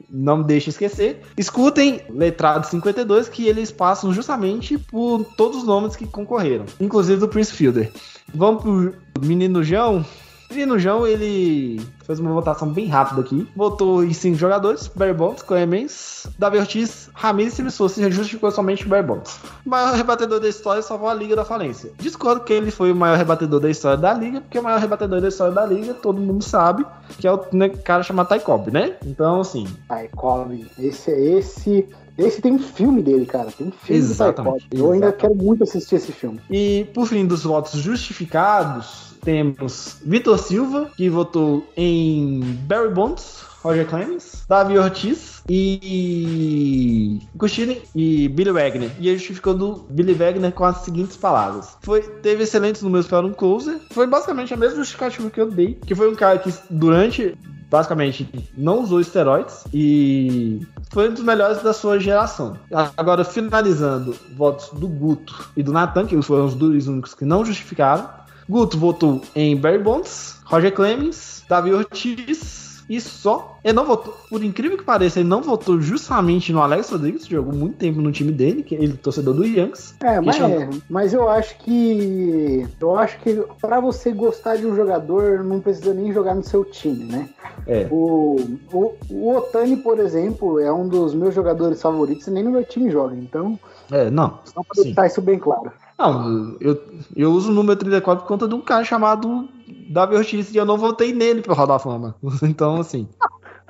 não 0.09 0.41
deixe 0.41 0.69
esquecer. 0.69 1.19
Escutem 1.37 1.99
Letrado 2.09 2.65
52, 2.65 3.27
que 3.27 3.45
eles 3.45 3.73
passam 3.73 4.13
justamente 4.13 4.77
por 4.77 5.25
todos 5.35 5.57
os 5.57 5.63
nomes 5.65 5.97
que 5.97 6.07
concorreram, 6.07 6.63
inclusive 6.79 7.19
do 7.19 7.27
Prince 7.27 7.51
Fielder. 7.51 7.91
Vamos 8.33 8.61
pro 8.63 8.95
Menino 9.21 9.61
João. 9.61 10.05
E 10.51 10.65
no 10.65 10.79
João, 10.79 11.05
ele 11.05 11.79
fez 12.05 12.19
uma 12.19 12.33
votação 12.33 12.67
bem 12.67 12.87
rápida 12.87 13.21
aqui. 13.21 13.47
Votou 13.55 14.03
em 14.03 14.13
cinco 14.13 14.37
jogadores: 14.37 14.87
Barry 14.87 15.13
Bonds, 15.13 15.43
Clemens, 15.43 16.27
Davi 16.37 16.57
Ortiz, 16.57 17.09
Ramirez 17.13 17.53
e 17.53 17.55
Simissou. 17.57 17.87
Se 17.87 18.09
justificou 18.09 18.49
somente 18.49 18.87
Barry 18.87 19.05
Bonds. 19.05 19.39
O 19.65 19.69
maior 19.69 19.93
rebatedor 19.93 20.39
da 20.39 20.49
história 20.49 20.81
salvou 20.81 21.07
a 21.07 21.13
Liga 21.13 21.35
da 21.35 21.45
Falência. 21.45 21.91
Discordo 21.97 22.43
que 22.43 22.53
ele 22.53 22.71
foi 22.71 22.91
o 22.91 22.95
maior 22.95 23.17
rebatedor 23.17 23.59
da 23.59 23.69
história 23.69 23.97
da 23.97 24.13
Liga, 24.13 24.41
porque 24.41 24.57
o 24.57 24.63
maior 24.63 24.79
rebatedor 24.79 25.21
da 25.21 25.27
história 25.27 25.53
da 25.53 25.65
Liga, 25.65 25.93
todo 25.93 26.19
mundo 26.19 26.43
sabe, 26.43 26.85
que 27.19 27.27
é 27.27 27.31
o 27.31 27.45
né, 27.51 27.69
cara 27.69 28.01
chamado 28.01 28.29
Ty 28.29 28.39
Cobb, 28.39 28.71
né? 28.71 28.95
Então, 29.05 29.41
assim, 29.41 29.67
Ai, 29.87 30.07
Cobb. 30.15 30.65
Esse 30.79 31.11
é 31.11 31.37
esse. 31.37 31.87
Esse 32.19 32.41
tem 32.41 32.51
um 32.51 32.59
filme 32.59 33.01
dele, 33.01 33.25
cara. 33.25 33.51
Tem 33.51 33.67
um 33.67 33.71
filme 33.71 34.01
Exatamente, 34.01 34.67
do. 34.69 34.77
Eu 34.77 34.91
ainda 34.91 35.07
exatamente. 35.07 35.21
quero 35.21 35.35
muito 35.35 35.63
assistir 35.63 35.95
esse 35.95 36.11
filme. 36.11 36.39
E 36.49 36.87
por 36.93 37.07
fim 37.07 37.25
dos 37.25 37.43
votos 37.43 37.79
justificados, 37.79 39.15
temos 39.21 39.97
Vitor 40.05 40.37
Silva, 40.37 40.91
que 40.95 41.09
votou 41.09 41.65
em 41.75 42.41
Barry 42.67 42.93
Bonds, 42.93 43.43
Roger 43.61 43.87
Clemens, 43.87 44.45
Davi 44.47 44.77
Ortiz 44.77 45.43
e 45.49 47.19
Cushing 47.37 47.81
e 47.93 48.29
Billy 48.29 48.51
Wagner. 48.51 48.91
E 48.99 49.09
ele 49.09 49.17
justificou 49.17 49.53
do 49.53 49.85
Billy 49.89 50.13
Wagner 50.13 50.51
com 50.51 50.63
as 50.63 50.77
seguintes 50.77 51.17
palavras: 51.17 51.77
foi, 51.81 52.01
teve 52.01 52.43
excelentes 52.43 52.81
números 52.81 53.07
para 53.07 53.25
um 53.25 53.33
closer. 53.33 53.79
Foi 53.91 54.07
basicamente 54.07 54.53
a 54.53 54.57
mesma 54.57 54.77
justificativa 54.77 55.29
que 55.29 55.41
eu 55.41 55.49
dei, 55.49 55.73
que 55.73 55.95
foi 55.95 56.09
um 56.09 56.15
cara 56.15 56.39
que 56.39 56.53
durante 56.69 57.37
basicamente 57.69 58.27
não 58.57 58.81
usou 58.81 58.99
esteroides 58.99 59.63
e 59.71 60.59
foi 60.89 61.09
um 61.09 61.13
dos 61.13 61.23
melhores 61.23 61.61
da 61.61 61.73
sua 61.73 61.99
geração. 61.99 62.57
Agora, 62.97 63.23
finalizando, 63.23 64.15
votos 64.35 64.69
do 64.69 64.87
Guto 64.87 65.49
e 65.55 65.63
do 65.63 65.71
Nathan, 65.71 66.05
que 66.05 66.21
foram 66.21 66.45
os 66.45 66.55
dois 66.55 66.87
únicos 66.87 67.13
que 67.13 67.25
não 67.25 67.45
justificaram. 67.45 68.09
Guto 68.47 68.77
votou 68.77 69.21
em 69.35 69.55
Barry 69.55 69.77
Bonds, 69.77 70.37
Roger 70.45 70.73
Clemens, 70.73 71.43
Davi 71.47 71.71
Ortiz 71.71 72.68
e 72.89 72.99
só. 72.99 73.57
Ele 73.63 73.73
não 73.73 73.85
votou, 73.85 74.13
por 74.29 74.43
incrível 74.43 74.77
que 74.77 74.83
pareça, 74.83 75.19
ele 75.19 75.29
não 75.29 75.41
votou 75.41 75.79
justamente 75.79 76.51
no 76.51 76.61
Alex 76.61 76.89
Rodrigues, 76.89 77.25
que 77.25 77.31
jogou 77.31 77.53
muito 77.53 77.75
tempo 77.77 78.01
no 78.01 78.11
time 78.11 78.31
dele, 78.31 78.63
que 78.63 78.73
ele 78.75 78.93
é 78.93 78.97
torcedor 78.97 79.33
do 79.35 79.45
Yankees. 79.45 79.93
É, 80.01 80.19
mas, 80.19 80.35
chama- 80.37 80.69
mas 80.89 81.13
eu 81.13 81.29
acho 81.29 81.57
que. 81.59 82.67
Eu 82.79 82.97
acho 82.97 83.19
que 83.19 83.43
pra 83.61 83.79
você 83.79 84.11
gostar 84.11 84.55
de 84.55 84.65
um 84.65 84.75
jogador, 84.75 85.43
não 85.43 85.59
precisa 85.59 85.93
nem 85.93 86.11
jogar 86.11 86.35
no 86.35 86.43
seu 86.43 86.65
time, 86.65 87.03
né? 87.05 87.29
É. 87.67 87.87
O, 87.91 88.37
o, 88.73 88.93
o 89.09 89.35
Otani, 89.37 89.77
por 89.77 89.99
exemplo, 89.99 90.59
é 90.59 90.71
um 90.71 90.87
dos 90.87 91.13
meus 91.13 91.35
jogadores 91.35 91.81
favoritos 91.81 92.25
e 92.27 92.31
nem 92.31 92.43
no 92.43 92.51
meu 92.51 92.63
time 92.63 92.89
joga. 92.89 93.15
Então, 93.15 93.59
É, 93.91 94.09
não. 94.09 94.39
só 94.45 94.63
pra 94.63 94.83
deixar 94.83 95.05
isso 95.07 95.21
bem 95.21 95.37
claro. 95.37 95.71
Não, 95.99 96.55
eu, 96.61 96.81
eu 97.13 97.31
uso 97.31 97.51
o 97.51 97.53
número 97.53 97.77
34 97.77 98.23
por 98.23 98.27
conta 98.27 98.47
de 98.47 98.55
um 98.55 98.61
cara 98.61 98.85
chamado 98.85 99.49
Davi 99.89 100.15
Ortiz 100.15 100.53
e 100.53 100.57
eu 100.57 100.65
não 100.65 100.77
votei 100.77 101.11
nele 101.11 101.41
pra 101.41 101.53
rodar 101.53 101.75
a 101.75 101.79
fama. 101.79 102.15
Então, 102.41 102.77
assim. 102.77 103.07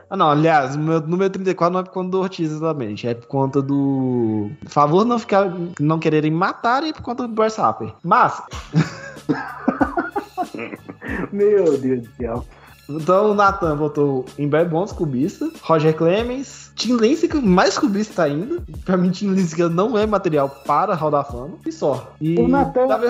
Ah, 0.08 0.16
não, 0.16 0.30
aliás, 0.30 0.76
o 0.76 0.80
meu 0.80 1.02
número 1.02 1.32
34 1.32 1.74
não 1.74 1.80
é 1.80 1.84
por 1.84 1.92
conta 1.92 2.10
do 2.10 2.20
Ortiz 2.20 2.52
exatamente, 2.52 3.08
é 3.08 3.16
por 3.16 3.28
conta 3.28 3.62
do. 3.62 4.50
Favor, 4.68 5.06
não 5.06 5.20
ficar. 5.20 5.52
não 5.80 6.00
quererem 6.00 6.32
matar 6.32 6.84
e 6.84 6.94
por 6.94 7.02
conta 7.02 7.28
do 7.28 7.34
Bryce 7.34 7.60
Harper. 7.60 7.94
Mas, 8.04 8.42
Meu 11.32 11.78
Deus 11.78 12.02
do 12.02 12.10
céu. 12.16 12.46
Então 12.90 13.32
o 13.32 13.34
Nathan 13.34 13.76
votou 13.76 14.26
em 14.38 14.48
Barry 14.48 14.68
Bonds, 14.68 14.92
cubista, 14.92 15.50
Roger 15.62 15.96
Clemens, 15.96 16.72
Tim 16.76 16.96
Lincecum, 16.96 17.42
mais 17.42 17.78
cubista 17.78 18.24
ainda. 18.24 18.64
Pra 18.86 18.98
mim, 18.98 19.12
Tim 19.12 19.34
Lincecum 19.34 19.70
não 19.70 19.98
é 19.98 20.06
material 20.06 20.50
para 20.66 20.96
rodar 20.96 21.22
a 21.22 21.24
fama, 21.24 21.56
e 21.66 21.72
só. 21.72 22.14
E 22.20 22.40
O 22.40 22.48
Davi 22.88 23.08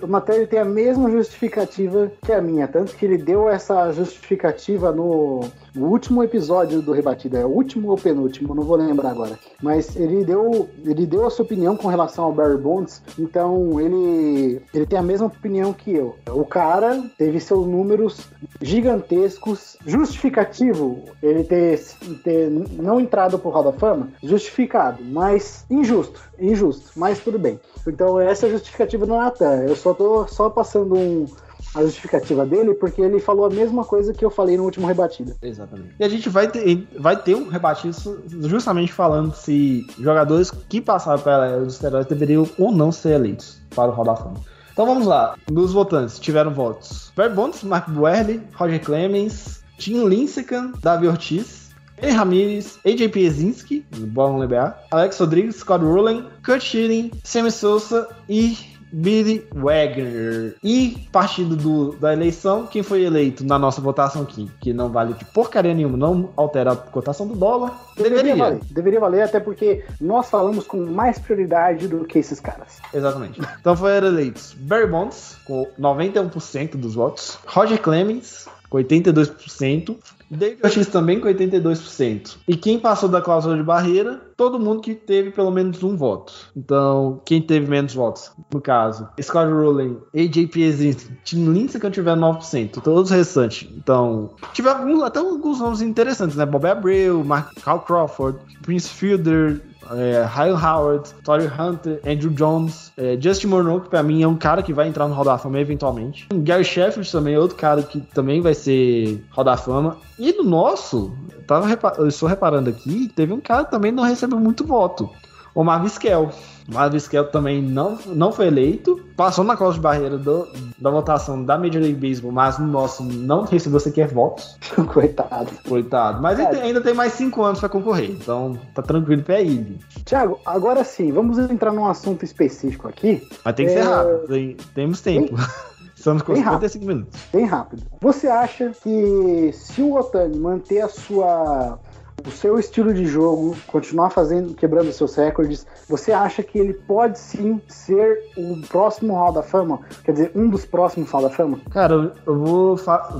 o 0.00 0.46
tem 0.46 0.60
a 0.60 0.64
mesma 0.64 1.10
justificativa 1.10 2.10
que 2.22 2.32
a 2.32 2.40
minha, 2.40 2.66
tanto 2.66 2.94
que 2.94 3.04
ele 3.04 3.18
deu 3.18 3.48
essa 3.48 3.92
justificativa 3.92 4.92
no, 4.92 5.44
no 5.74 5.86
último 5.88 6.22
episódio 6.22 6.82
do 6.82 6.92
Rebatida, 6.92 7.38
é 7.38 7.44
o 7.44 7.48
último 7.48 7.90
ou 7.90 7.96
penúltimo, 7.96 8.54
não 8.54 8.62
vou 8.62 8.76
lembrar 8.76 9.10
agora. 9.10 9.38
Mas 9.62 9.96
ele 9.96 10.24
deu, 10.24 10.68
ele 10.84 11.06
deu 11.06 11.26
a 11.26 11.30
sua 11.30 11.44
opinião 11.44 11.76
com 11.76 11.88
relação 11.88 12.24
ao 12.24 12.32
Barry 12.32 12.58
Bonds, 12.58 13.02
então 13.18 13.80
ele, 13.80 14.60
ele 14.74 14.86
tem 14.86 14.98
a 14.98 15.02
mesma 15.02 15.26
opinião 15.28 15.72
que 15.72 15.92
eu. 15.94 16.16
O 16.30 16.44
cara 16.44 17.02
teve 17.16 17.40
seus 17.40 17.66
números 17.66 18.20
gigantescos, 18.60 19.76
justificativo 19.86 20.98
ele 21.22 21.44
ter, 21.44 21.80
ter 22.24 22.50
não 22.50 23.00
entrado 23.00 23.38
pro 23.38 23.50
Hall 23.50 23.64
da 23.64 23.72
Fama, 23.72 24.08
justificado, 24.22 25.02
mas 25.04 25.64
injusto, 25.70 26.20
injusto, 26.38 26.90
mas 26.96 27.18
tudo 27.20 27.38
bem. 27.38 27.58
Então 27.86 28.20
essa 28.20 28.46
é 28.46 28.48
a 28.48 28.52
justificativa 28.52 29.06
do 29.06 29.14
Natan. 29.14 29.62
Eu 29.68 29.76
só 29.76 29.94
tô 29.94 30.26
só 30.26 30.50
passando 30.50 30.94
um- 30.96 31.26
a 31.74 31.82
justificativa 31.82 32.44
dele 32.44 32.74
porque 32.74 33.00
ele 33.00 33.18
falou 33.18 33.46
a 33.46 33.50
mesma 33.50 33.84
coisa 33.84 34.12
que 34.12 34.24
eu 34.24 34.30
falei 34.30 34.56
no 34.56 34.64
último 34.64 34.86
rebatida. 34.86 35.36
Exatamente. 35.42 35.94
E 35.98 36.04
a 36.04 36.08
gente 36.08 36.28
vai 36.28 36.48
ter, 36.48 36.86
vai 36.98 37.16
ter 37.16 37.34
um 37.34 37.48
rebatido 37.48 37.96
justamente 38.42 38.92
falando 38.92 39.34
se 39.34 39.86
jogadores 39.98 40.50
que 40.50 40.80
passaram 40.80 41.20
pela 41.22 41.46
era 41.46 41.64
dos 41.64 41.74
esteroides 41.74 42.08
deveriam 42.08 42.48
ou 42.58 42.72
não 42.72 42.92
ser 42.92 43.14
eleitos 43.14 43.60
para 43.74 43.90
o 43.90 43.94
Hall 43.94 44.04
da 44.04 44.16
Fama. 44.16 44.40
Então 44.72 44.86
vamos 44.86 45.06
lá. 45.06 45.36
Dos 45.46 45.72
votantes 45.72 46.18
tiveram 46.18 46.52
votos: 46.52 47.12
Barry 47.14 47.34
Bonds, 47.34 47.62
Mark 47.62 47.88
Buehrle, 47.90 48.42
Roger 48.54 48.80
Clemens, 48.82 49.62
Tim 49.78 50.06
Lincecum, 50.08 50.72
Davi 50.82 51.08
Ortiz, 51.08 51.70
Eli 52.02 52.12
Ramirez, 52.12 52.78
AJ 52.84 53.08
Piezinski, 53.10 53.86
do 53.90 54.06
Boston 54.06 54.44
NBA, 54.44 54.76
Alex 54.90 55.18
Rodrigues, 55.18 55.56
Scott 55.56 55.84
Rowland, 55.84 56.26
Kurt 56.44 56.62
Schilling, 56.62 57.10
Sammy 57.22 57.50
Sousa 57.50 58.08
e 58.28 58.56
Billy 58.92 59.46
Wagner. 59.54 60.54
E 60.62 61.06
partindo 61.10 61.56
do- 61.56 61.92
da 61.96 62.12
eleição, 62.12 62.66
quem 62.66 62.82
foi 62.82 63.02
eleito 63.04 63.44
na 63.44 63.58
nossa 63.58 63.80
votação 63.80 64.22
aqui, 64.22 64.50
que 64.60 64.72
não 64.72 64.90
vale 64.90 65.14
de 65.14 65.24
porcaria 65.24 65.74
nenhuma, 65.74 65.96
não 65.96 66.30
altera 66.36 66.72
a 66.72 66.76
cotação 66.76 67.26
do 67.26 67.34
dólar, 67.34 67.78
Deveria 67.96 68.18
deveria. 68.18 68.44
valer, 68.44 68.60
deveria 68.70 69.00
valer 69.00 69.22
até 69.22 69.40
porque 69.40 69.84
nós 70.00 70.28
falamos 70.28 70.66
com 70.66 70.78
mais 70.86 71.18
prioridade 71.18 71.88
do 71.88 72.04
que 72.04 72.18
esses 72.18 72.38
caras. 72.40 72.78
Exatamente. 72.92 73.40
Então 73.60 73.76
foram 73.76 74.06
eleitos 74.08 74.54
Barry 74.58 74.86
Bonds, 74.86 75.36
com 75.44 75.66
91% 75.78 76.76
dos 76.76 76.94
votos, 76.94 77.38
Roger 77.46 77.80
Clemens, 77.80 78.46
com 78.68 78.78
82%, 78.78 79.96
David 80.36 80.60
Ortiz 80.64 80.86
também 80.88 81.20
com 81.20 81.28
82%. 81.28 82.36
E 82.48 82.56
quem 82.56 82.78
passou 82.78 83.08
da 83.08 83.20
cláusula 83.20 83.56
de 83.56 83.62
barreira, 83.62 84.20
todo 84.36 84.58
mundo 84.58 84.80
que 84.80 84.94
teve 84.94 85.30
pelo 85.30 85.50
menos 85.50 85.82
um 85.82 85.96
voto. 85.96 86.32
Então, 86.56 87.20
quem 87.24 87.40
teve 87.42 87.66
menos 87.68 87.94
votos, 87.94 88.32
no 88.52 88.60
caso, 88.60 89.08
Scott 89.20 89.50
Rowling, 89.52 89.98
AJ 90.14 90.46
Piezinski, 90.48 91.12
Tim 91.24 91.46
Lindsay 91.52 91.80
que 91.80 91.90
tiveram 91.90 92.20
9%, 92.20 92.80
todos 92.82 93.10
os 93.10 93.16
restantes. 93.16 93.68
Então, 93.76 94.30
alguns- 94.68 95.02
até 95.02 95.18
alguns 95.20 95.60
nomes 95.60 95.82
interessantes, 95.82 96.36
né? 96.36 96.46
Bob 96.46 96.66
Abreu, 96.66 97.22
Mark 97.24 97.52
Cal 97.62 97.80
Crawford, 97.80 98.38
Prince 98.62 98.88
Fielder, 98.88 99.60
é, 99.90 100.24
Ryan 100.24 100.56
Howard, 100.56 101.14
Tory 101.24 101.46
Hunter, 101.46 102.00
Andrew 102.06 102.30
Jones, 102.30 102.92
é, 102.96 103.16
Justin 103.20 103.48
Morneau, 103.48 103.80
que 103.80 103.88
pra 103.88 104.02
mim 104.02 104.22
é 104.22 104.28
um 104.28 104.36
cara 104.36 104.62
que 104.62 104.72
vai 104.72 104.88
entrar 104.88 105.08
no 105.08 105.14
Hall 105.14 105.24
da 105.24 105.38
Fama 105.38 105.58
eventualmente. 105.58 106.28
Gary 106.32 106.64
Sheffield 106.64 107.10
também 107.10 107.34
é 107.34 107.38
outro 107.38 107.56
cara 107.56 107.82
que 107.82 108.00
também 108.00 108.40
vai 108.40 108.54
ser 108.54 109.24
Hall 109.30 109.44
da 109.44 109.56
Fama. 109.56 109.96
E 110.18 110.32
no 110.32 110.44
nosso, 110.44 111.12
eu, 111.32 111.42
tava 111.44 111.68
eu 111.98 112.08
estou 112.08 112.28
reparando 112.28 112.70
aqui, 112.70 113.10
teve 113.14 113.32
um 113.32 113.40
cara 113.40 113.64
que 113.64 113.70
também 113.70 113.92
não 113.92 114.04
recebeu 114.04 114.38
muito 114.38 114.64
voto. 114.64 115.10
O 115.54 115.62
Marvis 115.62 115.98
Kell. 115.98 116.30
O 116.68 116.74
Marvis 116.74 117.08
Kell 117.08 117.24
também 117.26 117.60
não, 117.60 117.98
não 118.06 118.30
foi 118.32 118.46
eleito, 118.46 118.98
passou 119.16 119.44
na 119.44 119.56
cláusula 119.56 119.74
de 119.74 119.80
barreira 119.82 120.16
do- 120.18 120.48
da 120.78 120.90
votação 120.90 121.44
da 121.44 121.58
Major 121.58 121.82
League 121.82 121.94
Baseball, 122.08 122.30
mas 122.32 122.58
no 122.58 122.66
nosso 122.66 123.02
não 123.02 123.42
recebeu 123.42 123.80
sequer 123.80 124.08
votos. 124.08 124.56
Coitado. 124.92 125.50
Coitado. 125.68 126.22
Mas 126.22 126.36
tem- 126.38 126.62
ainda 126.62 126.80
tem 126.80 126.94
mais 126.94 127.12
cinco 127.14 127.42
anos 127.42 127.58
pra 127.60 127.68
concorrer, 127.68 128.10
então 128.12 128.56
tá 128.74 128.80
tranquilo 128.80 129.22
pra 129.22 129.40
ele. 129.40 129.78
Tiago, 130.04 130.38
agora 130.46 130.84
sim, 130.84 131.10
vamos 131.12 131.36
entrar 131.38 131.72
num 131.72 131.86
assunto 131.86 132.24
específico 132.24 132.88
aqui, 132.88 133.26
Mas 133.44 133.54
tem 133.54 133.66
que 133.66 133.72
ser 133.72 133.78
É. 133.80 133.82
rápido, 133.82 134.26
tem- 134.28 134.56
temos 134.74 135.00
tempo. 135.00 135.34
Estamos 135.94 136.22
com 136.22 136.32
Bem 136.32 136.42
rápido. 136.42 136.68
55 136.68 136.84
minutos. 136.86 137.20
bem 137.32 137.44
rápido. 137.46 137.82
Você 138.00 138.26
acha 138.26 138.70
que 138.82 139.50
se 139.52 139.80
o 139.82 139.94
Otani 139.94 140.36
manter 140.36 140.80
a 140.80 140.88
sua 140.88 141.78
o 142.26 142.30
seu 142.30 142.58
estilo 142.58 142.92
de 142.94 143.04
jogo, 143.06 143.56
continuar 143.66 144.10
fazendo, 144.10 144.54
quebrando 144.54 144.92
seus 144.92 145.14
recordes, 145.14 145.66
você 145.88 146.12
acha 146.12 146.42
que 146.42 146.58
ele 146.58 146.72
pode 146.74 147.18
sim 147.18 147.60
ser 147.68 148.18
o 148.36 148.60
próximo 148.68 149.14
Hall 149.14 149.32
da 149.32 149.42
Fama? 149.42 149.80
Quer 150.04 150.12
dizer, 150.12 150.32
um 150.34 150.48
dos 150.48 150.64
próximos 150.64 151.10
Hall 151.10 151.22
da 151.22 151.30
Fama? 151.30 151.58
Cara, 151.70 152.12
eu- 152.26 152.34
vou, 152.38 152.76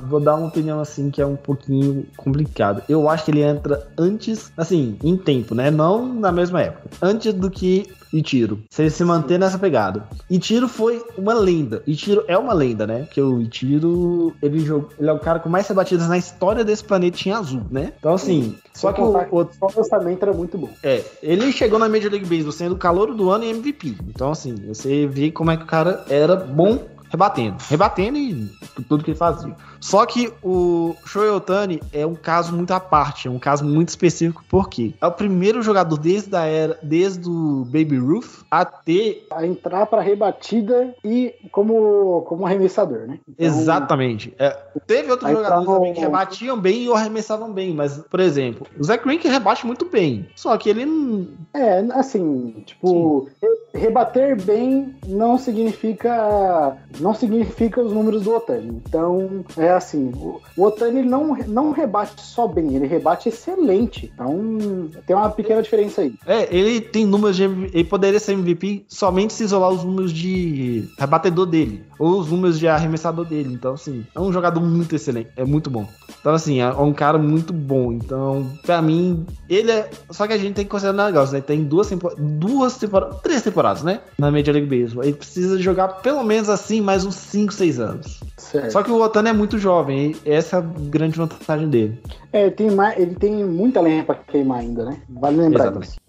vou 0.08 0.20
dar 0.20 0.36
uma 0.36 0.48
opinião 0.48 0.80
assim 0.80 1.10
que 1.10 1.20
é 1.20 1.26
um 1.26 1.36
pouquinho 1.36 2.06
complicado. 2.16 2.82
Eu 2.88 3.08
acho 3.08 3.24
que 3.24 3.30
ele 3.30 3.42
entra 3.42 3.86
antes, 3.98 4.52
assim, 4.56 4.96
em 5.02 5.16
tempo, 5.16 5.54
né? 5.54 5.70
Não 5.70 6.06
na 6.12 6.30
mesma 6.32 6.60
época. 6.62 6.88
Antes 7.00 7.32
do 7.34 7.50
que 7.50 7.86
Itiro. 8.12 8.62
Se 8.70 8.82
ele 8.82 8.90
se 8.90 9.04
manter 9.04 9.38
nessa 9.38 9.58
pegada. 9.58 10.04
Itiro 10.28 10.68
foi 10.68 11.02
uma 11.16 11.34
lenda. 11.34 11.82
Itiro 11.86 12.24
é 12.28 12.36
uma 12.36 12.52
lenda, 12.52 12.86
né? 12.86 13.00
Porque 13.04 13.20
o 13.20 13.40
Itiro, 13.40 14.34
ele, 14.42 14.60
jogou, 14.60 14.90
ele 14.98 15.08
é 15.08 15.12
o 15.12 15.18
cara 15.18 15.38
com 15.38 15.48
mais 15.48 15.66
rebatidas 15.66 16.08
na 16.08 16.18
história 16.18 16.64
desse 16.64 16.84
planetinha 16.84 17.38
azul, 17.38 17.62
né? 17.70 17.92
Então, 17.98 18.14
assim, 18.14 18.54
só 18.74 18.92
que 18.92 19.00
o, 19.00 19.12
o 19.30 19.48
lançamento 19.76 20.22
era 20.22 20.32
muito 20.32 20.58
bom. 20.58 20.70
É, 20.82 21.02
ele 21.22 21.50
chegou 21.52 21.78
na 21.78 21.88
Major 21.88 22.10
League 22.10 22.26
Baseball 22.26 22.52
sendo 22.52 22.74
o 22.74 22.78
calor 22.78 23.14
do 23.14 23.30
ano 23.30 23.44
e 23.44 23.50
MVP. 23.50 23.96
Então, 24.08 24.30
assim, 24.30 24.54
você 24.54 25.06
vê 25.06 25.30
como 25.30 25.50
é 25.50 25.56
que 25.56 25.64
o 25.64 25.66
cara 25.66 26.04
era 26.08 26.36
bom 26.36 26.78
rebatendo. 27.12 27.56
Rebatendo 27.68 28.18
e 28.18 28.48
tudo 28.88 29.04
que 29.04 29.10
ele 29.10 29.18
fazia. 29.18 29.54
Só 29.82 30.06
que 30.06 30.32
o 30.42 30.94
Shohei 31.04 31.28
Otani 31.30 31.82
é 31.92 32.06
um 32.06 32.14
caso 32.14 32.54
muito 32.54 32.70
à 32.72 32.78
parte, 32.78 33.26
é 33.26 33.30
um 33.30 33.38
caso 33.38 33.64
muito 33.64 33.88
específico, 33.88 34.44
porque 34.48 34.94
é 35.00 35.06
o 35.06 35.10
primeiro 35.10 35.60
jogador 35.60 35.98
desde 35.98 36.34
a 36.36 36.44
era, 36.46 36.78
desde 36.82 37.28
o 37.28 37.64
Baby 37.66 37.98
Ruth 37.98 38.44
a 38.48 38.64
ter 38.64 39.26
A 39.32 39.44
entrar 39.44 39.86
pra 39.86 40.00
rebatida 40.00 40.94
e 41.04 41.34
como, 41.50 42.22
como 42.28 42.46
arremessador, 42.46 43.08
né? 43.08 43.18
Então, 43.28 43.44
Exatamente. 43.44 44.32
É, 44.38 44.50
teve 44.86 45.10
outros 45.10 45.30
jogadores 45.30 45.66
também 45.66 45.92
que 45.94 46.00
rebatiam 46.00 46.58
bem 46.60 46.84
e 46.84 46.92
arremessavam 46.92 47.52
bem, 47.52 47.74
mas, 47.74 47.98
por 47.98 48.20
exemplo, 48.20 48.66
o 48.78 48.84
Zach 48.84 49.02
Greinke 49.02 49.26
rebate 49.26 49.66
muito 49.66 49.84
bem. 49.86 50.28
Só 50.36 50.56
que 50.56 50.70
ele 50.70 50.86
não. 50.86 51.26
É, 51.52 51.80
assim, 51.94 52.62
tipo, 52.64 53.28
re- 53.42 53.80
rebater 53.80 54.40
bem 54.40 54.94
não 55.08 55.36
significa 55.38 56.76
não 57.00 57.14
significa 57.14 57.80
os 57.82 57.92
números 57.92 58.22
do 58.22 58.34
Otani. 58.34 58.80
Então, 58.86 59.44
é 59.56 59.71
assim, 59.76 60.12
o, 60.14 60.40
o 60.56 60.64
Otani 60.64 61.02
não, 61.02 61.36
não 61.46 61.70
rebate 61.70 62.20
só 62.20 62.46
bem, 62.46 62.74
ele 62.74 62.86
rebate 62.86 63.28
excelente. 63.28 64.10
Então, 64.12 64.90
tem 65.06 65.16
uma 65.16 65.30
pequena 65.30 65.62
diferença 65.62 66.02
aí. 66.02 66.14
É, 66.26 66.54
ele 66.54 66.80
tem 66.80 67.06
números 67.06 67.36
de. 67.36 67.44
Ele 67.44 67.84
poderia 67.84 68.20
ser 68.20 68.32
MVP 68.32 68.84
somente 68.88 69.32
se 69.32 69.44
isolar 69.44 69.70
os 69.70 69.84
números 69.84 70.12
de 70.12 70.88
rebatedor 70.98 71.46
dele. 71.46 71.84
Ou 71.98 72.18
os 72.18 72.30
números 72.30 72.58
de 72.58 72.68
arremessador 72.68 73.24
dele. 73.24 73.52
Então, 73.52 73.74
assim, 73.74 74.04
é 74.14 74.20
um 74.20 74.32
jogador 74.32 74.60
muito 74.60 74.94
excelente. 74.94 75.30
É 75.36 75.44
muito 75.44 75.70
bom. 75.70 75.86
Então, 76.22 76.34
assim, 76.34 76.60
é 76.60 76.68
um 76.68 76.92
cara 76.92 77.18
muito 77.18 77.52
bom. 77.52 77.92
Então, 77.92 78.48
pra 78.64 78.80
mim, 78.80 79.26
ele 79.50 79.72
é. 79.72 79.90
Só 80.08 80.24
que 80.24 80.32
a 80.32 80.38
gente 80.38 80.54
tem 80.54 80.64
que 80.64 80.70
considerar 80.70 81.02
um 81.02 81.06
negócio, 81.06 81.34
né? 81.34 81.40
Tem 81.40 81.64
duas 81.64 81.88
temporadas. 81.88 82.24
Duas 82.24 82.76
temporadas. 82.76 83.20
Três 83.22 83.42
temporadas, 83.42 83.82
né? 83.82 83.98
Na 84.16 84.30
Major 84.30 84.54
League 84.54 84.68
Baseball. 84.68 85.02
Ele 85.02 85.14
precisa 85.14 85.58
jogar 85.58 85.88
pelo 85.88 86.22
menos 86.22 86.48
assim 86.48 86.80
mais 86.80 87.04
uns 87.04 87.16
5, 87.16 87.52
6 87.52 87.80
anos. 87.80 88.20
Certo. 88.36 88.70
Só 88.70 88.84
que 88.84 88.92
o 88.92 89.02
Otani 89.02 89.30
é 89.30 89.32
muito 89.32 89.58
jovem. 89.58 90.14
Essa 90.24 90.56
é 90.56 90.58
a 90.60 90.62
grande 90.62 91.18
vantagem 91.18 91.68
dele. 91.68 92.00
É, 92.32 92.42
ele 92.42 92.52
tem, 92.52 92.70
mais, 92.70 92.96
ele 92.96 93.16
tem 93.16 93.44
muita 93.44 93.80
lenha 93.80 94.04
pra 94.04 94.14
queimar 94.14 94.60
ainda, 94.60 94.84
né? 94.84 94.98
Vale 95.08 95.38
lembrar 95.38 95.64
Exatamente. 95.64 95.88
disso. 95.88 96.00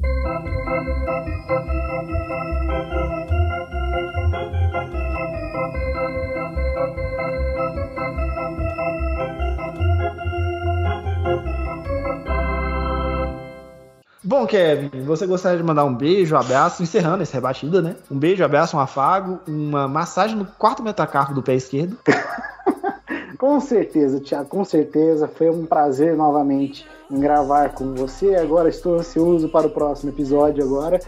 Bom, 14.33 14.47
Kevin, 14.47 14.89
você 15.05 15.27
gostaria 15.27 15.59
de 15.59 15.63
mandar 15.63 15.85
um 15.85 15.93
beijo, 15.93 16.33
um 16.33 16.39
abraço, 16.39 16.81
encerrando 16.81 17.21
essa 17.21 17.35
rebatida, 17.35 17.83
né? 17.83 17.95
Um 18.09 18.17
beijo, 18.17 18.41
um 18.41 18.45
abraço, 18.47 18.75
um 18.75 18.79
afago, 18.79 19.39
uma 19.47 19.87
massagem 19.87 20.35
no 20.35 20.43
quarto 20.43 20.81
metacarpo 20.81 21.35
do 21.35 21.43
pé 21.43 21.53
esquerdo. 21.53 21.95
Com 23.37 23.59
certeza, 23.59 24.19
Thiago, 24.19 24.49
com 24.49 24.65
certeza. 24.65 25.27
Foi 25.27 25.51
um 25.51 25.67
prazer 25.67 26.15
novamente 26.15 26.83
em 27.11 27.19
gravar 27.19 27.73
com 27.73 27.93
você. 27.93 28.35
Agora 28.35 28.69
estou 28.69 28.95
ansioso 28.95 29.49
para 29.49 29.67
o 29.67 29.69
próximo 29.69 30.09
episódio 30.09 30.63
agora. 30.63 30.99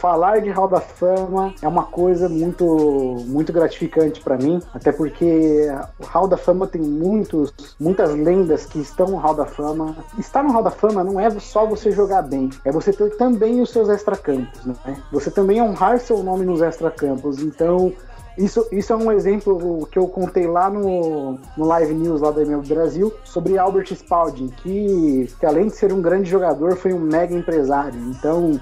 Falar 0.00 0.40
de 0.40 0.50
Hall 0.50 0.68
da 0.68 0.80
Fama 0.80 1.54
é 1.62 1.66
uma 1.66 1.84
coisa 1.84 2.28
muito, 2.28 2.64
muito 3.26 3.52
gratificante 3.52 4.20
para 4.20 4.36
mim, 4.36 4.60
até 4.74 4.92
porque 4.92 5.68
o 5.98 6.04
Hall 6.04 6.28
da 6.28 6.36
Fama 6.36 6.66
tem 6.66 6.82
muitos, 6.82 7.52
muitas 7.80 8.14
lendas 8.14 8.66
que 8.66 8.78
estão 8.78 9.06
no 9.06 9.16
Hall 9.16 9.34
da 9.34 9.46
Fama. 9.46 9.96
Estar 10.18 10.42
no 10.42 10.52
Hall 10.52 10.62
da 10.62 10.70
Fama 10.70 11.02
não 11.02 11.18
é 11.18 11.30
só 11.40 11.66
você 11.66 11.90
jogar 11.90 12.22
bem, 12.22 12.50
é 12.64 12.70
você 12.70 12.92
ter 12.92 13.16
também 13.16 13.60
os 13.60 13.70
seus 13.70 13.88
extracampos, 13.88 14.66
né? 14.66 14.74
Você 15.10 15.30
também 15.30 15.62
honrar 15.62 15.98
seu 15.98 16.22
nome 16.22 16.44
nos 16.44 16.60
extracampos. 16.60 17.40
Então, 17.40 17.92
isso, 18.38 18.66
isso 18.70 18.92
é 18.92 18.96
um 18.96 19.10
exemplo 19.10 19.88
que 19.90 19.98
eu 19.98 20.06
contei 20.08 20.46
lá 20.46 20.68
no, 20.68 21.38
no 21.56 21.64
Live 21.64 21.94
News 21.94 22.20
lá 22.20 22.30
da 22.30 22.42
MLB 22.42 22.74
Brasil 22.74 23.12
sobre 23.24 23.56
Albert 23.58 23.92
Spalding, 23.92 24.48
que, 24.48 25.28
que 25.38 25.46
além 25.46 25.68
de 25.68 25.76
ser 25.76 25.92
um 25.92 26.02
grande 26.02 26.28
jogador, 26.28 26.76
foi 26.76 26.92
um 26.92 26.98
mega 26.98 27.34
empresário. 27.34 27.98
Então, 28.10 28.60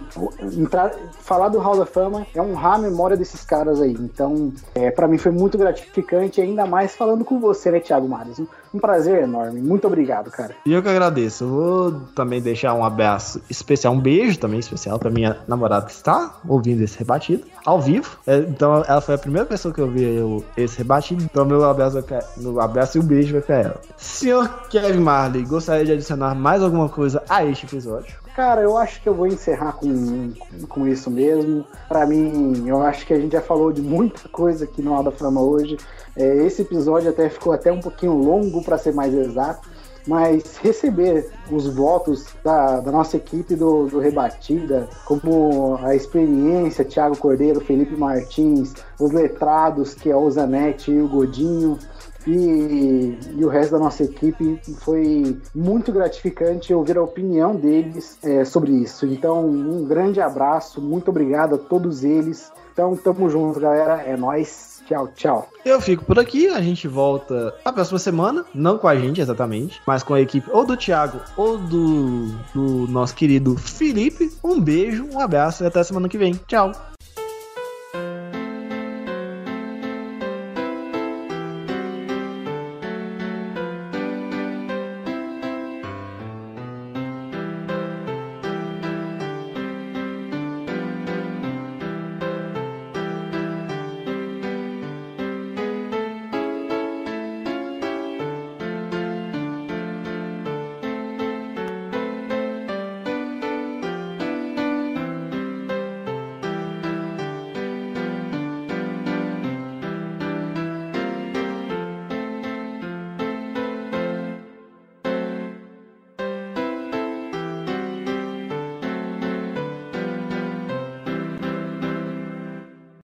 entrar, 0.57 0.95
falar 1.13 1.49
do 1.49 1.59
Hall 1.59 1.77
da 1.77 1.87
Fama 1.87 2.27
é 2.35 2.41
honrar 2.41 2.75
a 2.75 2.79
memória 2.79 3.17
desses 3.17 3.45
caras 3.45 3.81
aí. 3.81 3.93
Então, 3.93 4.53
é, 4.75 4.91
para 4.91 5.09
mim 5.09 5.19
foi 5.19 5.33
muito 5.33 5.59
gratificante, 5.59 6.41
ainda 6.41 6.67
mais 6.67 6.95
falando 6.95 7.25
com 7.25 7.41
você, 7.41 7.71
né, 7.71 7.81
Thiago 7.81 8.09
Mares? 8.09 8.41
Um, 8.75 8.79
prazer 8.79 9.23
enorme. 9.23 9.61
Muito 9.61 9.87
obrigado, 9.87 10.31
cara. 10.31 10.55
E 10.67 10.73
eu 10.73 10.83
que 10.83 10.89
agradeço. 10.89 11.45
Eu 11.45 11.49
vou 11.49 11.93
também 12.15 12.41
deixar 12.43 12.75
um 12.75 12.85
abraço 12.85 13.41
especial, 13.49 13.95
um 13.95 14.01
beijo 14.01 14.39
também 14.39 14.59
especial 14.59 14.99
pra 14.99 15.11
minha 15.11 15.39
namorada 15.47 15.87
que 15.87 15.93
está 15.93 16.37
ouvindo 16.47 16.83
esse 16.83 16.99
rebatido 16.99 17.45
ao 17.65 17.81
vivo. 17.81 18.19
É, 18.27 18.39
Então 18.39 18.83
ela 18.87 19.01
foi 19.01 19.15
a 19.15 19.19
primeira 19.19 19.47
pessoa 19.47 19.73
que 19.73 19.81
eu 19.81 19.91
vi 19.91 20.45
esse 20.57 20.79
rebatido. 20.79 21.23
Então 21.23 21.45
meu 21.45 21.65
abraço, 21.65 22.03
pra, 22.03 22.21
meu 22.37 22.61
abraço 22.61 22.99
e 22.99 23.01
um 23.01 23.05
beijo 23.05 23.33
vai 23.33 23.43
pra 23.43 23.57
ela. 23.61 23.81
Senhor 23.97 24.49
Kevin 24.69 25.01
Marley, 25.01 25.45
gostaria 25.45 25.85
de 25.85 25.93
adicionar 25.93 26.35
mais 26.35 26.63
alguma 26.63 26.89
coisa 26.89 27.23
a 27.29 27.45
este 27.45 27.67
episódio? 27.67 28.24
Cara, 28.35 28.63
eu 28.63 28.77
acho 28.77 29.01
que 29.01 29.09
eu 29.09 29.15
vou 29.15 29.29
encerrar 29.29 29.75
com, 29.75 30.33
com 30.69 30.89
isso 30.89 31.09
mesmo. 31.09 31.65
Pra 31.87 32.05
mim, 32.05 32.67
eu 32.67 32.83
acho 32.83 33.07
que 33.07 33.15
a 33.15 33.21
gente 33.21 33.33
já 33.33 33.41
falou 33.41 33.73
de 33.73 33.81
muita 33.81 34.29
coisa 34.29 34.65
aqui 34.65 34.83
no 34.83 34.93
Hall 34.93 35.05
da 35.05 35.13
Fama 35.13 35.41
hoje. 35.41 35.77
É, 36.17 36.39
esse 36.39 36.63
episódio 36.63 37.11
até 37.11 37.29
ficou 37.29 37.53
até 37.53 37.73
um 37.73 37.79
pouquinho 37.79 38.13
longo, 38.15 38.61
para 38.65 38.77
ser 38.77 38.93
mais 38.93 39.15
exato. 39.15 39.69
Mas 40.05 40.57
receber 40.57 41.31
os 41.51 41.73
votos 41.73 42.27
da, 42.43 42.81
da 42.81 42.91
nossa 42.91 43.17
equipe 43.17 43.55
do, 43.55 43.87
do 43.87 44.01
Rebatida, 44.01 44.89
como 45.07 45.79
a 45.81 45.95
experiência, 45.95 46.85
Thiago 46.85 47.17
Cordeiro, 47.17 47.61
Felipe 47.61 47.97
Martins, 47.97 48.75
os 48.99 49.13
letrados, 49.13 49.95
que 49.95 50.11
é 50.11 50.17
o 50.17 50.29
Zanetti 50.31 50.91
e 50.91 51.01
o 51.01 51.09
Godinho, 51.09 51.79
e, 52.27 53.19
e 53.37 53.45
o 53.45 53.49
resto 53.49 53.73
da 53.73 53.79
nossa 53.79 54.05
equipe 54.05 54.61
foi 54.79 55.37
muito 55.55 55.93
gratificante 55.93 56.73
ouvir 56.73 56.97
a 56.97 57.03
opinião 57.03 57.55
deles 57.55 58.19
é, 58.23 58.45
sobre 58.45 58.73
isso. 58.73 59.07
Então, 59.07 59.47
um 59.47 59.85
grande 59.85 60.21
abraço, 60.21 60.81
muito 60.81 61.09
obrigado 61.11 61.55
a 61.55 61.59
todos 61.59 62.05
eles. 62.05 62.53
Então, 62.73 62.97
tamo 62.97 63.31
junto, 63.31 63.61
galera. 63.61 64.03
É 64.03 64.17
nóis. 64.17 64.75
Tchau, 64.87 65.09
tchau. 65.15 65.49
Eu 65.65 65.81
fico 65.81 66.05
por 66.05 66.19
aqui, 66.19 66.47
a 66.49 66.61
gente 66.61 66.87
volta 66.87 67.55
na 67.65 67.73
próxima 67.73 67.99
semana, 67.99 68.45
não 68.55 68.77
com 68.77 68.87
a 68.87 68.95
gente 68.95 69.19
exatamente, 69.19 69.81
mas 69.87 70.03
com 70.03 70.13
a 70.13 70.21
equipe 70.21 70.47
ou 70.53 70.63
do 70.67 70.77
Thiago 70.77 71.21
ou 71.39 71.57
do, 71.57 72.27
do 72.55 72.87
nosso 72.89 73.15
querido 73.15 73.57
Felipe. 73.57 74.31
Um 74.45 74.61
beijo, 74.61 75.09
um 75.11 75.19
abraço 75.19 75.65
e 75.65 75.67
até 75.67 75.83
semana 75.83 76.07
que 76.07 76.19
vem. 76.19 76.35
Tchau. 76.47 76.94